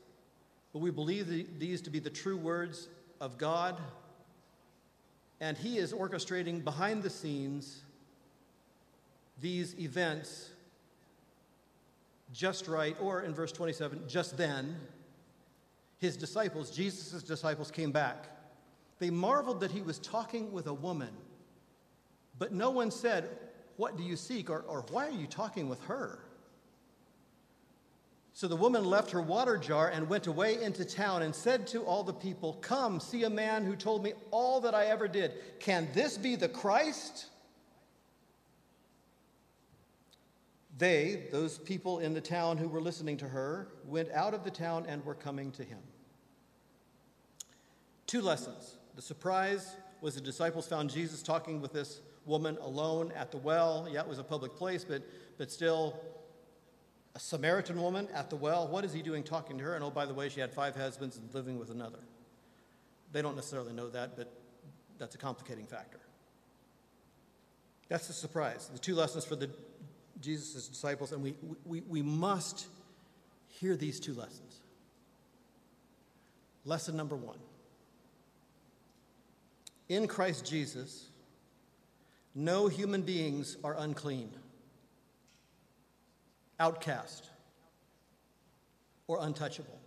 but 0.72 0.80
we 0.80 0.90
believe 0.90 1.28
the, 1.28 1.46
these 1.58 1.80
to 1.82 1.90
be 1.90 2.00
the 2.00 2.10
true 2.10 2.36
words 2.36 2.88
of 3.20 3.38
God. 3.38 3.78
And 5.40 5.56
He 5.56 5.78
is 5.78 5.92
orchestrating 5.92 6.64
behind 6.64 7.04
the 7.04 7.10
scenes 7.10 7.82
these 9.40 9.78
events 9.78 10.50
just 12.34 12.66
right, 12.66 12.96
or 13.00 13.22
in 13.22 13.32
verse 13.32 13.52
27, 13.52 14.02
just 14.08 14.36
then, 14.36 14.76
his 15.98 16.16
disciples, 16.16 16.70
Jesus' 16.70 17.22
disciples, 17.22 17.70
came 17.70 17.92
back. 17.92 18.26
They 18.98 19.08
marveled 19.08 19.60
that 19.60 19.70
he 19.70 19.80
was 19.80 19.98
talking 20.00 20.52
with 20.52 20.66
a 20.66 20.74
woman, 20.74 21.10
but 22.38 22.52
no 22.52 22.70
one 22.70 22.90
said, 22.90 23.28
What 23.76 23.96
do 23.96 24.02
you 24.02 24.16
seek? 24.16 24.50
or, 24.50 24.64
or 24.68 24.84
Why 24.90 25.06
are 25.06 25.12
you 25.12 25.26
talking 25.26 25.68
with 25.68 25.80
her? 25.84 26.18
So 28.36 28.48
the 28.48 28.56
woman 28.56 28.84
left 28.84 29.12
her 29.12 29.22
water 29.22 29.56
jar 29.56 29.88
and 29.90 30.08
went 30.08 30.26
away 30.26 30.60
into 30.60 30.84
town 30.84 31.22
and 31.22 31.32
said 31.32 31.68
to 31.68 31.84
all 31.84 32.02
the 32.02 32.12
people, 32.12 32.54
Come, 32.54 32.98
see 32.98 33.22
a 33.22 33.30
man 33.30 33.64
who 33.64 33.76
told 33.76 34.02
me 34.02 34.12
all 34.32 34.60
that 34.62 34.74
I 34.74 34.86
ever 34.86 35.06
did. 35.06 35.34
Can 35.60 35.88
this 35.94 36.18
be 36.18 36.34
the 36.34 36.48
Christ? 36.48 37.26
They, 40.76 41.28
those 41.30 41.58
people 41.58 42.00
in 42.00 42.14
the 42.14 42.20
town 42.20 42.56
who 42.58 42.68
were 42.68 42.80
listening 42.80 43.16
to 43.18 43.28
her, 43.28 43.68
went 43.86 44.10
out 44.10 44.34
of 44.34 44.42
the 44.42 44.50
town 44.50 44.86
and 44.88 45.04
were 45.04 45.14
coming 45.14 45.52
to 45.52 45.62
him. 45.64 45.78
Two 48.06 48.20
lessons. 48.20 48.76
The 48.96 49.02
surprise 49.02 49.76
was 50.00 50.14
the 50.14 50.20
disciples 50.20 50.66
found 50.66 50.90
Jesus 50.90 51.22
talking 51.22 51.60
with 51.60 51.72
this 51.72 52.00
woman 52.26 52.58
alone 52.60 53.12
at 53.16 53.30
the 53.30 53.38
well. 53.38 53.88
Yeah, 53.90 54.00
it 54.00 54.08
was 54.08 54.18
a 54.18 54.24
public 54.24 54.56
place, 54.56 54.84
but, 54.84 55.02
but 55.38 55.50
still 55.50 56.00
a 57.14 57.20
Samaritan 57.20 57.80
woman 57.80 58.08
at 58.12 58.28
the 58.28 58.36
well. 58.36 58.66
What 58.66 58.84
is 58.84 58.92
he 58.92 59.02
doing 59.02 59.22
talking 59.22 59.58
to 59.58 59.64
her? 59.64 59.74
And 59.74 59.84
oh, 59.84 59.90
by 59.90 60.06
the 60.06 60.14
way, 60.14 60.28
she 60.28 60.40
had 60.40 60.52
five 60.52 60.74
husbands 60.74 61.16
and 61.16 61.32
living 61.32 61.58
with 61.58 61.70
another. 61.70 62.00
They 63.12 63.22
don't 63.22 63.36
necessarily 63.36 63.72
know 63.72 63.88
that, 63.90 64.16
but 64.16 64.32
that's 64.98 65.14
a 65.14 65.18
complicating 65.18 65.66
factor. 65.66 66.00
That's 67.88 68.08
the 68.08 68.12
surprise. 68.12 68.68
The 68.72 68.78
two 68.78 68.94
lessons 68.94 69.24
for 69.24 69.36
the 69.36 69.50
Jesus' 70.20 70.68
disciples, 70.68 71.12
and 71.12 71.22
we, 71.22 71.34
we, 71.64 71.80
we 71.82 72.02
must 72.02 72.66
hear 73.48 73.76
these 73.76 74.00
two 74.00 74.14
lessons. 74.14 74.60
Lesson 76.64 76.96
number 76.96 77.16
one 77.16 77.38
In 79.88 80.06
Christ 80.06 80.44
Jesus, 80.44 81.08
no 82.34 82.68
human 82.68 83.02
beings 83.02 83.56
are 83.62 83.76
unclean, 83.78 84.30
outcast, 86.58 87.28
or 89.06 89.18
untouchable. 89.20 89.78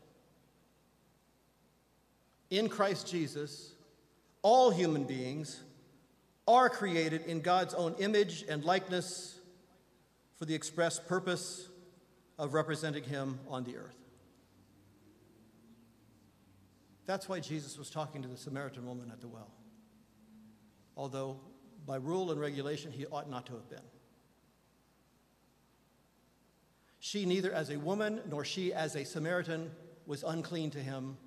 In 2.50 2.70
Christ 2.70 3.10
Jesus, 3.10 3.74
all 4.42 4.70
human 4.70 5.04
beings 5.04 5.62
are 6.48 6.70
created 6.70 7.26
in 7.26 7.42
God's 7.42 7.74
own 7.74 7.94
image 8.00 8.46
and 8.48 8.64
likeness 8.64 9.37
for 10.38 10.46
the 10.46 10.56
express 10.56 11.00
purpose 11.00 11.68
of 12.38 12.54
representing 12.54 13.04
him 13.04 13.40
on 13.50 13.64
the 13.64 13.78
earth. 13.78 13.98
That's 17.06 17.28
why 17.28 17.40
Jesus 17.40 17.78
was 17.78 17.90
talking 17.90 18.22
to 18.22 18.28
the 18.28 18.38
Samaritan 18.38 18.86
woman 18.86 19.10
at 19.12 19.22
the 19.22 19.28
well, 19.28 19.52
although 20.96 21.40
by 21.86 21.96
rule 21.96 22.32
and 22.32 22.40
regulation 22.40 22.92
he 22.92 23.06
ought 23.08 23.30
not 23.30 23.46
to 23.48 23.54
have 23.54 23.70
been. 23.70 23.80
She, 27.00 27.26
neither 27.26 27.54
as 27.54 27.70
a 27.70 27.78
woman 27.78 28.20
nor 28.30 28.44
she 28.44 28.74
as 28.74 28.96
a 28.96 29.06
Samaritan, 29.06 29.72
was 30.06 30.24
unclean 30.24 30.72
to 30.72 30.80
him, 30.80 31.18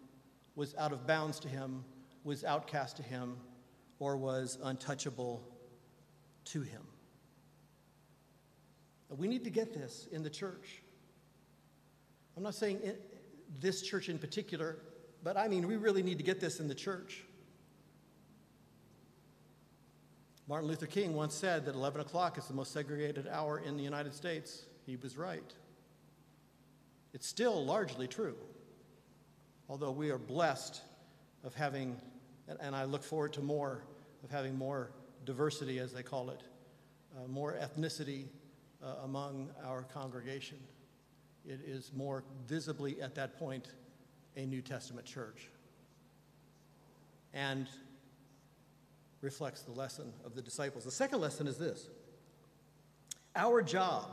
was 0.55 0.75
out 0.77 0.93
of 0.93 1.07
bounds 1.07 1.41
to 1.41 1.49
him, 1.49 1.85
was 2.23 2.45
outcast 2.45 2.99
to 2.99 3.03
him, 3.03 3.39
or 3.99 4.19
was 4.19 4.59
untouchable 4.63 5.43
to 6.45 6.61
him. 6.61 6.83
We 9.17 9.27
need 9.27 9.45
to 9.45 9.51
get 9.51 9.75
this 9.75 10.07
in 10.13 10.23
the 10.23 10.31
church. 10.31 10.83
I'm 12.37 12.43
not 12.43 12.55
saying 12.55 12.81
this 13.59 13.83
church 13.83 14.09
in 14.09 14.19
particular, 14.19 14.77
but 15.23 15.37
I 15.37 15.49
mean, 15.49 15.67
we 15.67 15.77
really 15.77 16.03
need 16.03 16.19
to 16.19 16.25
get 16.25 16.41
this 16.41 16.61
in 16.61 16.69
the 16.69 16.75
church. 16.75 17.25
Martin 20.47 20.69
Luther 20.69 20.87
King 20.87 21.15
once 21.15 21.35
said 21.35 21.65
that 21.67 21.75
11 21.75 22.01
o'clock 22.01 22.39
is 22.39 22.47
the 22.47 22.55
most 22.55 22.73
segregated 22.73 23.29
hour 23.29 23.59
in 23.59 23.77
the 23.77 23.83
United 23.83 24.15
States. 24.15 24.65
He 24.87 24.97
was 24.97 25.17
right. 25.17 25.55
It's 27.13 27.27
still 27.27 27.65
largely 27.65 28.07
true, 28.07 28.37
although 29.69 29.93
we 29.93 30.11
are 30.11 30.19
blessed 30.19 30.83
of 31.45 31.55
having, 31.55 31.97
and 32.61 32.75
I 32.75 32.85
look 32.85 33.03
forward 33.03 33.33
to 33.35 33.41
more, 33.41 33.85
of 34.25 34.31
having 34.31 34.57
more 34.57 34.91
diversity, 35.25 35.79
as 35.79 35.93
they 35.93 36.03
call 36.03 36.31
it, 36.31 36.43
uh, 37.17 37.29
more 37.29 37.55
ethnicity 37.55 38.27
uh, 38.83 38.95
among 39.05 39.51
our 39.65 39.83
congregation. 39.83 40.59
it 41.47 41.61
is 41.65 41.93
more 41.95 42.25
visibly 42.47 43.01
at 43.01 43.15
that 43.15 43.39
point 43.39 43.69
a 44.37 44.47
New 44.47 44.63
Testament 44.63 45.07
church 45.07 45.49
and 47.35 47.69
reflects 49.21 49.63
the 49.63 49.73
lesson 49.73 50.13
of 50.25 50.35
the 50.35 50.43
disciples. 50.43 50.85
The 50.85 50.91
second 50.91 51.21
lesson 51.21 51.47
is 51.47 51.59
this 51.59 51.89
our 53.37 53.63
job 53.63 54.07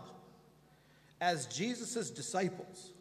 as 1.19 1.47
Jesus' 1.47 2.11
disciples 2.11 2.91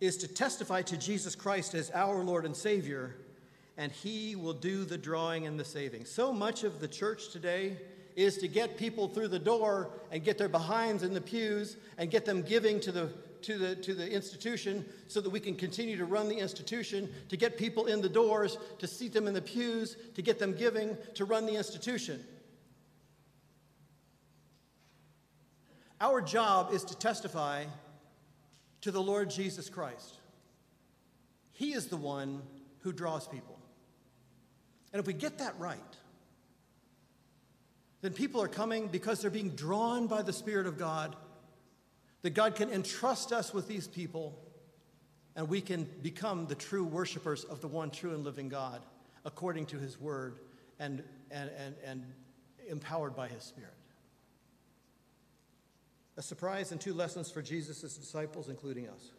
is 0.00 0.18
to 0.18 0.28
testify 0.28 0.82
to 0.82 0.96
Jesus 0.96 1.34
Christ 1.34 1.74
as 1.74 1.90
our 1.92 2.22
Lord 2.22 2.44
and 2.44 2.54
Savior, 2.54 3.16
and 3.78 3.90
He 3.90 4.36
will 4.36 4.52
do 4.52 4.84
the 4.84 4.98
drawing 4.98 5.46
and 5.46 5.58
the 5.58 5.64
saving. 5.64 6.04
So 6.04 6.32
much 6.32 6.64
of 6.64 6.80
the 6.80 6.88
church 6.88 7.30
today 7.30 7.78
is 8.16 8.38
to 8.38 8.48
get 8.48 8.76
people 8.76 9.06
through 9.08 9.28
the 9.28 9.38
door 9.38 9.90
and 10.10 10.24
get 10.24 10.38
their 10.38 10.48
behinds 10.48 11.02
in 11.02 11.14
the 11.14 11.20
pews 11.20 11.76
and 11.98 12.10
get 12.10 12.24
them 12.24 12.42
giving 12.42 12.80
to 12.80 12.90
the 12.90 13.10
to 13.42 13.58
the, 13.58 13.76
to 13.76 13.94
the 13.94 14.10
institution 14.10 14.84
so 15.06 15.20
that 15.20 15.30
we 15.30 15.38
can 15.38 15.54
continue 15.54 15.96
to 15.96 16.04
run 16.04 16.28
the 16.28 16.36
institution, 16.36 17.08
to 17.28 17.36
get 17.36 17.56
people 17.56 17.86
in 17.86 18.00
the 18.00 18.08
doors, 18.08 18.58
to 18.80 18.88
seat 18.88 19.12
them 19.12 19.28
in 19.28 19.34
the 19.34 19.42
pews, 19.42 19.96
to 20.14 20.22
get 20.22 20.40
them 20.40 20.52
giving, 20.52 20.96
to 21.14 21.24
run 21.24 21.46
the 21.46 21.54
institution. 21.54 22.24
Our 26.00 26.20
job 26.20 26.72
is 26.72 26.82
to 26.84 26.98
testify 26.98 27.64
to 28.80 28.90
the 28.90 29.00
Lord 29.00 29.30
Jesus 29.30 29.68
Christ. 29.68 30.18
He 31.52 31.72
is 31.72 31.86
the 31.86 31.96
one 31.96 32.42
who 32.80 32.92
draws 32.92 33.28
people. 33.28 33.58
And 34.92 35.00
if 35.00 35.06
we 35.06 35.12
get 35.12 35.38
that 35.38 35.54
right, 35.58 35.78
then 38.02 38.12
people 38.12 38.42
are 38.42 38.48
coming 38.48 38.88
because 38.88 39.20
they're 39.20 39.30
being 39.30 39.50
drawn 39.50 40.06
by 40.06 40.22
the 40.22 40.32
Spirit 40.32 40.66
of 40.66 40.78
God, 40.78 41.16
that 42.22 42.34
God 42.34 42.54
can 42.54 42.70
entrust 42.70 43.32
us 43.32 43.54
with 43.54 43.68
these 43.68 43.86
people, 43.86 44.38
and 45.34 45.48
we 45.48 45.60
can 45.60 45.88
become 46.02 46.46
the 46.46 46.54
true 46.54 46.84
worshipers 46.84 47.44
of 47.44 47.60
the 47.60 47.68
one 47.68 47.90
true 47.90 48.14
and 48.14 48.24
living 48.24 48.48
God 48.48 48.82
according 49.24 49.66
to 49.66 49.78
his 49.78 50.00
word 50.00 50.38
and, 50.78 51.02
and, 51.30 51.50
and, 51.58 51.74
and 51.84 52.04
empowered 52.68 53.16
by 53.16 53.28
his 53.28 53.42
Spirit. 53.42 53.72
A 56.16 56.22
surprise 56.22 56.72
and 56.72 56.80
two 56.80 56.94
lessons 56.94 57.30
for 57.30 57.42
Jesus' 57.42 57.96
disciples, 57.96 58.48
including 58.48 58.88
us. 58.88 59.10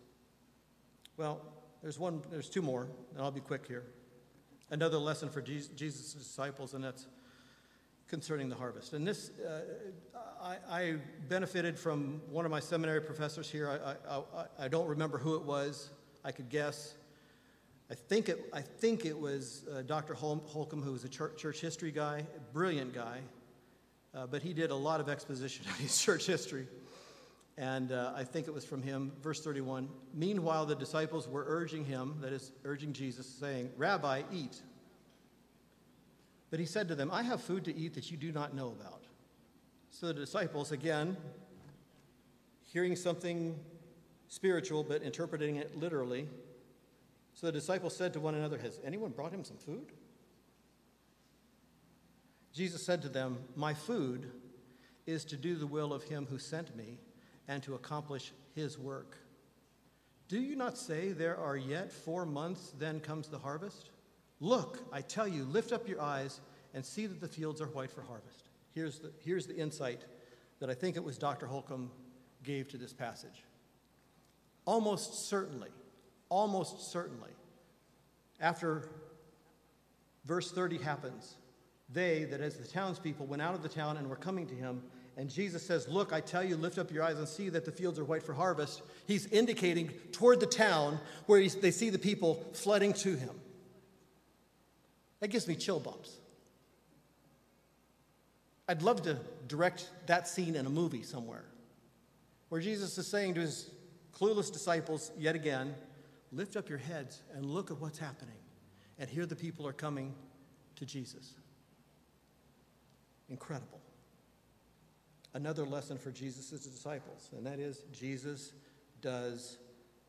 Well, 1.16 1.42
there's 1.82 2.00
one, 2.00 2.22
there's 2.32 2.50
two 2.50 2.62
more, 2.62 2.88
and 3.14 3.22
I'll 3.22 3.32
be 3.32 3.40
quick 3.40 3.68
here. 3.68 3.84
Another 4.70 4.98
lesson 4.98 5.30
for 5.30 5.42
Jesus' 5.42 6.14
disciples, 6.14 6.74
and 6.74 6.84
that's 6.84 7.08
concerning 8.08 8.50
the 8.50 8.56
harvest. 8.56 8.94
And 8.94 9.06
this, 9.06 9.32
uh, 9.46 9.62
I, 10.42 10.56
I, 10.70 10.96
benefited 11.28 11.78
from 11.78 12.22
one 12.30 12.46
of 12.46 12.52
my 12.52 12.60
seminary 12.60 13.02
professors 13.02 13.50
here. 13.52 13.70
I, 13.70 14.16
I, 14.18 14.46
I, 14.60 14.68
don't 14.68 14.88
remember 14.88 15.18
who 15.18 15.36
it 15.36 15.44
was. 15.44 15.90
I 16.24 16.32
could 16.32 16.50
guess. 16.50 16.96
I 17.92 17.96
think 17.96 18.30
it, 18.30 18.50
I 18.54 18.62
think 18.62 19.06
it 19.06 19.18
was 19.18 19.66
uh, 19.74 19.82
Dr. 19.82 20.14
Hol- 20.14 20.44
Holcomb, 20.48 20.82
who 20.82 20.94
was 20.94 21.04
a 21.04 21.10
church, 21.10 21.38
church 21.38 21.60
history 21.60 21.92
guy, 21.92 22.20
a 22.20 22.54
brilliant 22.54 22.94
guy, 22.94 23.20
uh, 24.16 24.26
but 24.28 24.42
he 24.42 24.54
did 24.54 24.72
a 24.72 24.76
lot 24.76 25.00
of 25.02 25.10
exposition 25.10 25.66
of 25.66 25.78
his 25.78 25.98
church 26.02 26.26
history. 26.26 26.68
And 27.58 27.92
uh, 27.92 28.14
I 28.16 28.24
think 28.24 28.48
it 28.48 28.54
was 28.54 28.64
from 28.64 28.84
him, 28.84 29.12
verse 29.22 29.44
31. 29.44 29.90
Meanwhile, 30.14 30.68
the 30.68 30.76
disciples 30.76 31.28
were 31.28 31.44
urging 31.48 31.84
him, 31.84 32.16
that 32.22 32.32
is, 32.32 32.52
urging 32.64 32.94
Jesus, 32.94 33.26
saying, 33.26 33.72
Rabbi, 33.78 34.22
eat. 34.32 34.62
But 36.50 36.60
he 36.60 36.66
said 36.66 36.88
to 36.88 36.96
them, 36.96 37.10
I 37.12 37.24
have 37.24 37.42
food 37.42 37.66
to 37.66 37.76
eat 37.76 37.94
that 37.96 38.10
you 38.10 38.18
do 38.18 38.32
not 38.32 38.54
know 38.54 38.68
about. 38.68 39.04
So 39.90 40.08
the 40.08 40.14
disciples, 40.14 40.72
again, 40.72 41.18
hearing 42.72 42.96
something 42.96 43.58
spiritual 44.28 44.84
but 44.84 45.02
interpreting 45.02 45.58
it 45.58 45.78
literally, 45.78 46.28
so 47.34 47.48
the 47.48 47.54
disciples 47.54 47.96
said 47.96 48.14
to 48.14 48.20
one 48.20 48.36
another, 48.36 48.58
Has 48.58 48.80
anyone 48.84 49.12
brought 49.12 49.32
him 49.32 49.44
some 49.44 49.58
food? 49.58 49.92
Jesus 52.54 52.84
said 52.84 53.02
to 53.04 53.10
them, 53.10 53.38
My 53.56 53.74
food 53.74 54.32
is 55.06 55.24
to 55.26 55.38
do 55.38 55.56
the 55.56 55.68
will 55.68 55.94
of 55.94 56.04
him 56.04 56.26
who 56.30 56.40
sent 56.40 56.76
me 56.76 56.98
and 57.48 57.62
to 57.64 57.76
accomplish 57.76 58.34
his 58.56 58.80
work. 58.80 59.18
Do 60.28 60.40
you 60.40 60.56
not 60.56 60.78
say, 60.78 61.12
There 61.12 61.38
are 61.38 61.56
yet 61.56 61.92
four 61.92 62.26
months, 62.26 62.74
then 62.80 63.00
comes 63.00 63.28
the 63.28 63.38
harvest? 63.38 63.92
Look, 64.40 64.80
I 64.92 65.02
tell 65.02 65.28
you, 65.28 65.44
lift 65.44 65.72
up 65.72 65.88
your 65.88 66.02
eyes 66.02 66.40
and 66.74 66.86
see 66.86 67.08
that 67.08 67.20
the 67.20 67.28
fields 67.28 67.62
are 67.62 67.68
white 67.68 67.92
for 67.92 68.02
harvest. 68.02 68.50
Here's 68.74 69.00
the, 69.00 69.12
here's 69.20 69.48
the 69.48 69.56
insight 69.56 70.02
that 70.60 70.70
I 70.70 70.74
think 70.74 70.96
it 70.96 71.04
was 71.04 71.18
Dr. 71.18 71.48
Holcomb 71.48 71.92
gave 72.44 72.68
to 72.70 72.78
this 72.78 72.94
passage. 72.94 73.44
Almost 74.66 75.28
certainly, 75.28 75.70
almost 76.30 76.92
certainly, 76.92 77.32
after 78.40 78.90
verse 80.26 80.52
30 80.52 80.78
happens, 80.78 81.38
they, 81.90 82.26
that 82.26 82.42
as 82.42 82.58
the 82.58 82.68
townspeople, 82.68 83.26
went 83.26 83.42
out 83.42 83.56
of 83.56 83.64
the 83.64 83.70
town 83.70 83.98
and 83.98 84.10
were 84.10 84.16
coming 84.16 84.46
to 84.48 84.54
him, 84.54 84.84
and 85.16 85.30
Jesus 85.30 85.66
says, 85.66 85.88
Look, 85.88 86.14
I 86.14 86.22
tell 86.22 86.44
you, 86.44 86.58
lift 86.58 86.78
up 86.78 86.92
your 86.92 87.04
eyes 87.04 87.18
and 87.18 87.28
see 87.28 87.50
that 87.50 87.66
the 87.66 87.72
fields 87.72 87.98
are 87.98 88.06
white 88.06 88.24
for 88.24 88.34
harvest. 88.34 88.84
He's 89.08 89.26
indicating 89.28 89.90
toward 90.12 90.40
the 90.40 90.46
town 90.46 91.00
where 91.26 91.40
they 91.48 91.72
see 91.72 91.90
the 91.90 91.98
people 91.98 92.46
flooding 92.54 92.94
to 92.94 93.16
him. 93.16 93.32
That 95.20 95.30
gives 95.30 95.48
me 95.48 95.56
chill 95.56 95.80
bumps. 95.80 96.18
I'd 98.68 98.82
love 98.82 99.02
to 99.04 99.18
direct 99.48 99.90
that 100.08 100.28
scene 100.28 100.56
in 100.56 100.66
a 100.66 100.70
movie 100.70 101.04
somewhere 101.04 101.46
where 102.50 102.62
Jesus 102.62 102.98
is 102.98 103.08
saying 103.08 103.36
to 103.36 103.42
his 103.42 103.72
clueless 104.14 104.52
disciples, 104.52 105.12
yet 105.18 105.36
again, 105.36 105.76
lift 106.32 106.56
up 106.56 106.70
your 106.70 106.78
heads 106.78 107.22
and 107.34 107.46
look 107.46 107.72
at 107.72 107.80
what's 107.80 108.00
happening. 108.00 108.36
And 109.00 109.10
here 109.10 109.26
the 109.26 109.36
people 109.36 109.68
are 109.68 109.74
coming 109.74 110.14
to 110.76 110.86
Jesus. 110.86 111.36
Incredible. 113.30 113.82
Another 115.34 115.66
lesson 115.66 115.98
for 115.98 116.12
Jesus' 116.12 116.50
disciples, 116.62 117.30
and 117.36 117.46
that 117.46 117.60
is 117.60 117.84
Jesus 117.92 118.54
does 119.02 119.58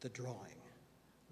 the 0.00 0.08
drawing. 0.08 0.56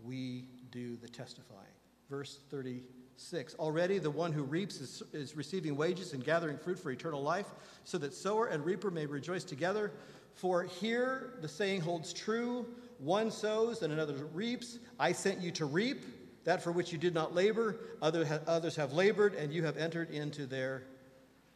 We 0.03 0.49
do 0.71 0.97
the 0.97 1.09
testifying. 1.09 1.63
Verse 2.11 2.41
30 2.51 2.83
6. 3.17 3.55
Already 3.57 3.99
the 3.99 4.11
one 4.11 4.33
who 4.33 4.43
reaps 4.43 4.81
is, 4.81 5.03
is, 5.13 5.37
receiving 5.37 5.77
wages 5.77 6.13
and 6.13 6.25
gathering 6.25 6.59
fruit 6.59 6.79
for 6.79 6.91
eternal 6.91 7.23
life, 7.23 7.47
so 7.85 7.99
that 7.99 8.15
sower 8.15 8.47
and 8.47 8.65
reaper 8.65 8.91
may 8.91 9.07
rejoice 9.07 9.45
together. 9.45 9.93
For 10.35 10.65
here 10.65 11.35
the 11.41 11.49
saying 11.49 11.81
holds 11.81 12.13
true 12.13 12.67
one 12.99 13.31
sows 13.31 13.83
and 13.83 13.93
another 13.93 14.15
reaps. 14.33 14.79
I 14.99 15.13
sent 15.13 15.41
you 15.41 15.51
to 15.53 15.67
reap 15.67 16.05
that 16.45 16.63
for 16.63 16.73
which 16.73 16.93
you 16.93 16.99
did 16.99 17.15
not 17.15 17.35
labor. 17.35 17.77
Other 18.01 18.25
ha- 18.25 18.41
others 18.47 18.77
have 18.77 18.93
labored, 18.93 19.35
and 19.35 19.53
you 19.53 19.65
have 19.65 19.77
entered 19.77 20.11
into 20.11 20.47
their 20.47 20.85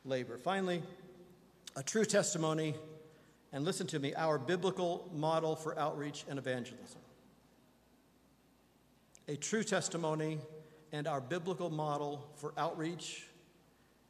labor. 0.04 0.38
Finally, 0.38 0.82
a 1.76 1.82
true 1.82 2.04
testimony, 2.04 2.74
and 3.52 3.64
listen 3.64 3.86
to 3.88 3.98
me, 3.98 4.14
our 4.14 4.38
biblical 4.38 5.08
model 5.14 5.56
for 5.56 5.78
outreach 5.78 6.24
and 6.28 6.38
evangelism. 6.38 7.00
A 9.28 9.36
true 9.36 9.62
testimony 9.62 10.38
and 10.92 11.06
our 11.06 11.20
biblical 11.20 11.70
model 11.70 12.28
for 12.36 12.52
outreach 12.58 13.26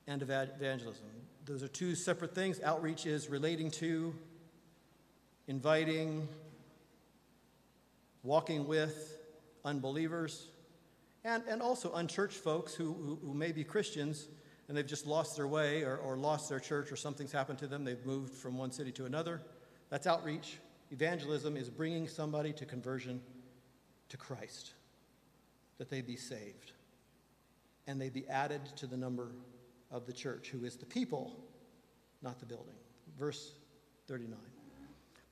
and 0.06 0.22
evangelism. 0.22 1.04
Those 1.44 1.62
are 1.62 1.68
two 1.68 1.94
separate 1.94 2.34
things. 2.34 2.60
Outreach 2.62 3.06
is 3.06 3.28
relating 3.28 3.70
to, 3.72 4.14
inviting, 5.46 6.28
walking 8.22 8.66
with 8.66 9.18
unbelievers, 9.64 10.48
and, 11.24 11.42
and 11.48 11.60
also 11.60 11.92
unchurched 11.94 12.38
folks 12.38 12.74
who, 12.74 12.92
who, 12.94 13.18
who 13.26 13.34
may 13.34 13.52
be 13.52 13.64
Christians 13.64 14.28
and 14.68 14.76
they've 14.76 14.86
just 14.86 15.06
lost 15.06 15.36
their 15.36 15.48
way 15.48 15.82
or, 15.82 15.96
or 15.96 16.16
lost 16.16 16.48
their 16.48 16.60
church 16.60 16.92
or 16.92 16.96
something's 16.96 17.32
happened 17.32 17.58
to 17.58 17.66
them. 17.66 17.84
They've 17.84 18.06
moved 18.06 18.32
from 18.32 18.56
one 18.56 18.70
city 18.70 18.92
to 18.92 19.04
another. 19.04 19.42
That's 19.90 20.06
outreach. 20.06 20.58
Evangelism 20.92 21.56
is 21.56 21.68
bringing 21.68 22.06
somebody 22.06 22.52
to 22.52 22.64
conversion 22.64 23.20
to 24.08 24.16
Christ 24.16 24.74
that 25.80 25.88
they 25.88 26.02
be 26.02 26.14
saved 26.14 26.72
and 27.86 27.98
they 27.98 28.10
be 28.10 28.28
added 28.28 28.60
to 28.76 28.86
the 28.86 28.98
number 28.98 29.28
of 29.90 30.04
the 30.04 30.12
church, 30.12 30.48
who 30.48 30.66
is 30.66 30.76
the 30.76 30.84
people, 30.84 31.34
not 32.20 32.38
the 32.38 32.44
building. 32.44 32.74
Verse 33.18 33.54
39. 34.06 34.36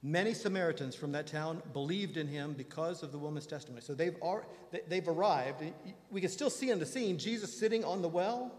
Many 0.03 0.33
Samaritans 0.33 0.95
from 0.95 1.13
that 1.13 1.27
town 1.27 1.63
believed 1.75 2.17
in 2.17 2.27
him 2.27 2.55
because 2.55 3.03
of 3.03 3.13
the 3.13 3.19
woman's 3.19 3.47
testimony. 3.47 3.83
So 3.83 3.93
they've, 3.93 4.17
they've 4.89 5.07
arrived. 5.07 5.63
We 6.11 6.23
can 6.23 6.31
still 6.31 6.49
see 6.49 6.71
in 6.71 6.79
the 6.79 6.87
scene 6.87 7.19
Jesus 7.19 7.53
sitting 7.53 7.85
on 7.85 8.01
the 8.01 8.09
well. 8.09 8.51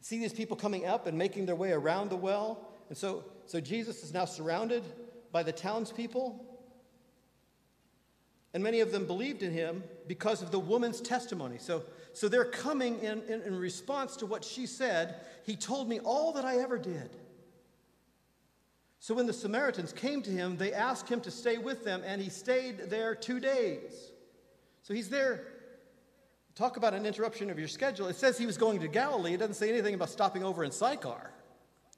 See 0.00 0.20
these 0.20 0.32
people 0.32 0.56
coming 0.56 0.86
up 0.86 1.06
and 1.06 1.18
making 1.18 1.44
their 1.44 1.54
way 1.54 1.72
around 1.72 2.08
the 2.08 2.16
well. 2.16 2.66
And 2.88 2.96
so, 2.96 3.24
so 3.44 3.60
Jesus 3.60 4.02
is 4.02 4.14
now 4.14 4.24
surrounded 4.24 4.84
by 5.32 5.42
the 5.42 5.52
townspeople 5.52 6.51
and 8.54 8.62
many 8.62 8.80
of 8.80 8.92
them 8.92 9.06
believed 9.06 9.42
in 9.42 9.52
him 9.52 9.82
because 10.06 10.42
of 10.42 10.50
the 10.50 10.58
woman's 10.58 11.00
testimony. 11.00 11.56
So, 11.58 11.84
so 12.12 12.28
they're 12.28 12.44
coming 12.44 12.98
in, 13.00 13.22
in, 13.22 13.42
in 13.42 13.58
response 13.58 14.16
to 14.16 14.26
what 14.26 14.44
she 14.44 14.66
said. 14.66 15.16
He 15.44 15.56
told 15.56 15.88
me 15.88 16.00
all 16.00 16.32
that 16.34 16.44
I 16.44 16.58
ever 16.58 16.78
did. 16.78 17.16
So 19.00 19.14
when 19.14 19.26
the 19.26 19.32
Samaritans 19.32 19.92
came 19.92 20.22
to 20.22 20.30
him, 20.30 20.56
they 20.58 20.72
asked 20.72 21.08
him 21.08 21.20
to 21.22 21.30
stay 21.30 21.58
with 21.58 21.84
them, 21.84 22.02
and 22.06 22.20
he 22.20 22.30
stayed 22.30 22.90
there 22.90 23.14
two 23.14 23.40
days. 23.40 24.12
So 24.82 24.94
he's 24.94 25.08
there. 25.08 25.44
Talk 26.54 26.76
about 26.76 26.92
an 26.92 27.06
interruption 27.06 27.50
of 27.50 27.58
your 27.58 27.68
schedule. 27.68 28.06
It 28.08 28.16
says 28.16 28.36
he 28.36 28.46
was 28.46 28.58
going 28.58 28.80
to 28.80 28.88
Galilee. 28.88 29.34
It 29.34 29.38
doesn't 29.38 29.54
say 29.54 29.70
anything 29.70 29.94
about 29.94 30.10
stopping 30.10 30.44
over 30.44 30.62
in 30.62 30.70
Sychar 30.70 31.32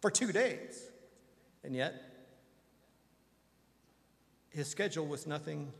for 0.00 0.10
two 0.10 0.32
days. 0.32 0.90
And 1.64 1.74
yet, 1.74 1.94
his 4.50 4.68
schedule 4.68 5.06
was 5.06 5.26
nothing 5.26 5.72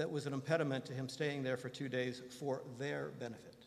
that 0.00 0.10
was 0.10 0.24
an 0.24 0.32
impediment 0.32 0.86
to 0.86 0.94
him 0.94 1.10
staying 1.10 1.42
there 1.42 1.58
for 1.58 1.68
two 1.68 1.86
days 1.86 2.22
for 2.38 2.62
their 2.78 3.10
benefit. 3.18 3.66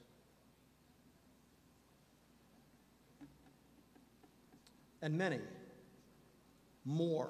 And 5.03 5.15
many 5.15 5.41
more 6.85 7.29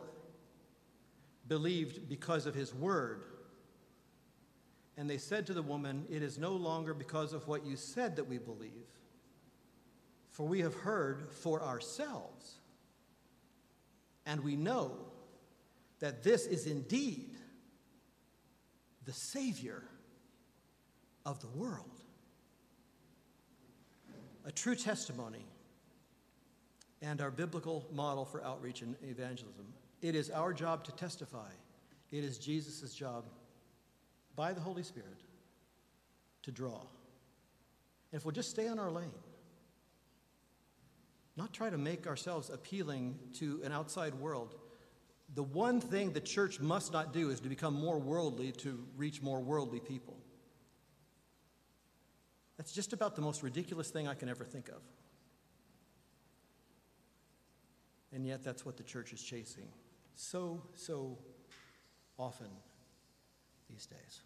believed 1.49 2.07
because 2.07 2.45
of 2.45 2.55
his 2.55 2.73
word. 2.73 3.25
And 4.95 5.09
they 5.09 5.17
said 5.17 5.45
to 5.47 5.53
the 5.53 5.61
woman, 5.61 6.05
It 6.09 6.23
is 6.23 6.39
no 6.39 6.53
longer 6.53 6.93
because 6.93 7.33
of 7.33 7.45
what 7.45 7.65
you 7.65 7.75
said 7.75 8.15
that 8.15 8.29
we 8.29 8.37
believe, 8.37 8.87
for 10.29 10.47
we 10.47 10.61
have 10.61 10.75
heard 10.75 11.29
for 11.29 11.61
ourselves. 11.61 12.53
And 14.25 14.39
we 14.45 14.55
know 14.55 14.95
that 15.99 16.23
this 16.23 16.45
is 16.45 16.67
indeed 16.67 17.32
the 19.05 19.13
Savior 19.13 19.83
of 21.25 21.39
the 21.41 21.47
world. 21.47 22.01
A 24.45 24.51
true 24.51 24.75
testimony 24.75 25.45
and 27.01 27.21
our 27.21 27.31
biblical 27.31 27.85
model 27.91 28.25
for 28.25 28.43
outreach 28.43 28.81
and 28.81 28.95
evangelism. 29.03 29.65
It 30.01 30.15
is 30.15 30.29
our 30.29 30.53
job 30.53 30.83
to 30.85 30.91
testify, 30.93 31.49
it 32.11 32.23
is 32.23 32.37
Jesus' 32.37 32.93
job 32.93 33.25
by 34.35 34.53
the 34.53 34.61
Holy 34.61 34.83
Spirit 34.83 35.21
to 36.43 36.51
draw. 36.51 36.79
And 38.11 38.19
if 38.19 38.25
we'll 38.25 38.33
just 38.33 38.49
stay 38.49 38.67
on 38.67 38.79
our 38.79 38.91
lane, 38.91 39.11
not 41.35 41.53
try 41.53 41.69
to 41.69 41.77
make 41.77 42.05
ourselves 42.05 42.49
appealing 42.49 43.17
to 43.35 43.61
an 43.63 43.71
outside 43.71 44.13
world. 44.15 44.55
The 45.35 45.43
one 45.43 45.81
thing 45.81 46.13
the 46.13 46.19
church 46.19 46.59
must 46.59 46.93
not 46.93 47.11
do 47.13 47.29
is 47.29 47.39
to 47.39 47.49
become 47.49 47.73
more 47.73 47.99
worldly 47.99 48.51
to 48.53 48.85
reach 48.95 49.21
more 49.21 49.39
worldly 49.39 49.79
people. 49.79 50.17
That's 52.57 52.71
just 52.71 52.93
about 52.93 53.15
the 53.15 53.21
most 53.21 53.41
ridiculous 53.41 53.89
thing 53.89 54.07
I 54.07 54.13
can 54.13 54.29
ever 54.29 54.43
think 54.43 54.69
of. 54.69 54.81
And 58.11 58.27
yet, 58.27 58.43
that's 58.43 58.63
what 58.63 58.77
the 58.77 58.83
church 58.83 59.11
is 59.11 59.23
chasing 59.23 59.67
so, 60.15 60.61
so 60.75 61.17
often 62.19 62.47
these 63.69 63.87
days. 63.87 64.21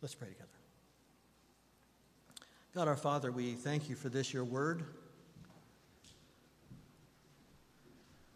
Let's 0.00 0.14
pray 0.14 0.28
together. 0.28 0.46
God 2.74 2.86
our 2.86 2.96
Father, 2.96 3.32
we 3.32 3.54
thank 3.54 3.88
you 3.88 3.96
for 3.96 4.08
this, 4.08 4.32
your 4.32 4.44
word. 4.44 4.84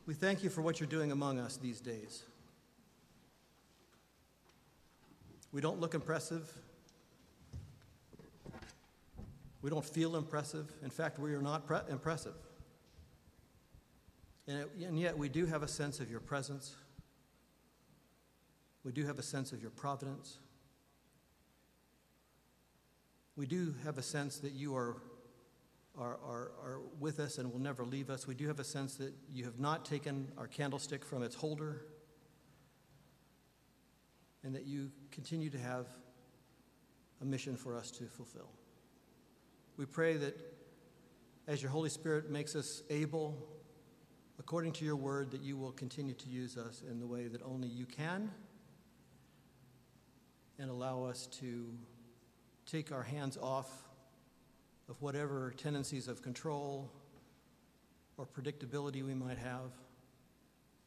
We 0.07 0.15
thank 0.15 0.43
you 0.43 0.51
for 0.51 0.63
what 0.63 0.81
you're 0.81 0.89
doing 0.89 1.13
among 1.13 1.39
us 1.39 1.57
these 1.57 1.81
days. 1.81 2.25
We 5.53 5.61
don't 5.61 5.81
look 5.81 5.95
impressive. 5.95 6.51
We 9.61 9.71
don't 9.71 9.85
feel 9.85 10.17
impressive. 10.17 10.73
In 10.83 10.91
fact, 10.91 11.19
we 11.19 11.35
are 11.35 11.43
not 11.43 11.67
pre- 11.67 11.79
impressive. 11.89 12.35
And, 14.49 14.59
it, 14.59 14.71
and 14.85 14.99
yet, 14.99 15.17
we 15.17 15.29
do 15.29 15.47
have 15.47 15.63
a 15.63 15.69
sense 15.69 16.01
of 16.01 16.11
your 16.11 16.21
presence. 16.21 16.75
We 18.83 18.91
do 18.91 19.07
have 19.07 19.21
a 19.21 19.23
sense 19.23 19.53
of 19.53 19.63
your 19.63 19.71
providence. 19.71 20.39
We 23.37 23.47
do 23.47 23.75
have 23.85 23.99
a 23.99 24.03
sense 24.03 24.39
that 24.39 24.53
you 24.53 24.75
are, 24.75 24.97
are, 25.99 26.19
are, 26.25 26.53
are 26.63 26.81
with 26.99 27.21
us 27.21 27.39
and 27.39 27.53
will 27.53 27.61
never 27.61 27.85
leave 27.85 28.11
us. 28.11 28.27
We 28.27 28.35
do 28.35 28.49
have 28.49 28.61
a 28.61 28.65
sense 28.65 28.97
that 28.97 29.13
you 29.33 29.45
have 29.45 29.59
not 29.59 29.85
taken 29.85 30.29
our 30.39 30.47
candlestick 30.47 31.05
from 31.05 31.23
its 31.23 31.35
holder 31.35 31.87
and 34.43 34.55
that 34.55 34.67
you 34.67 34.91
continue 35.11 35.51
to 35.51 35.59
have 35.59 35.87
a 37.21 37.25
mission 37.25 37.57
for 37.57 37.77
us 37.77 37.91
to 37.93 38.05
fulfill. 38.05 38.51
We 39.77 39.87
pray 39.87 40.17
that 40.17 40.37
as 41.47 41.63
your 41.63 41.71
Holy 41.71 41.91
Spirit 41.91 42.31
makes 42.31 42.57
us 42.57 42.83
able 42.91 43.37
according 44.39 44.73
to 44.73 44.85
your 44.85 44.97
word, 44.97 45.31
that 45.31 45.43
you 45.43 45.57
will 45.57 45.73
continue 45.73 46.15
to 46.15 46.29
use 46.29 46.57
us 46.57 46.83
in 46.89 46.99
the 46.99 47.07
way 47.07 47.29
that 47.29 47.43
only 47.43 47.69
you 47.69 47.87
can 47.87 48.31
and 50.59 50.71
allow 50.71 51.05
us 51.05 51.27
to 51.27 51.73
take 52.67 52.91
our 52.91 53.03
hands 53.03 53.37
off 53.37 53.69
of 54.93 55.01
whatever 55.01 55.55
tendencies 55.57 56.07
of 56.07 56.21
control 56.21 56.93
or 58.19 58.27
predictability 58.27 59.03
we 59.03 59.15
might 59.15 59.39
have 59.39 59.73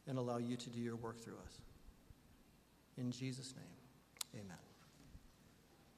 and 0.06 0.16
allow 0.16 0.36
you 0.36 0.56
to 0.56 0.70
do 0.70 0.78
your 0.78 0.94
work 0.94 1.18
through 1.18 1.34
us. 1.44 1.58
In 2.96 3.10
Jesus' 3.10 3.52
name, 3.56 4.44
amen. 4.44 4.65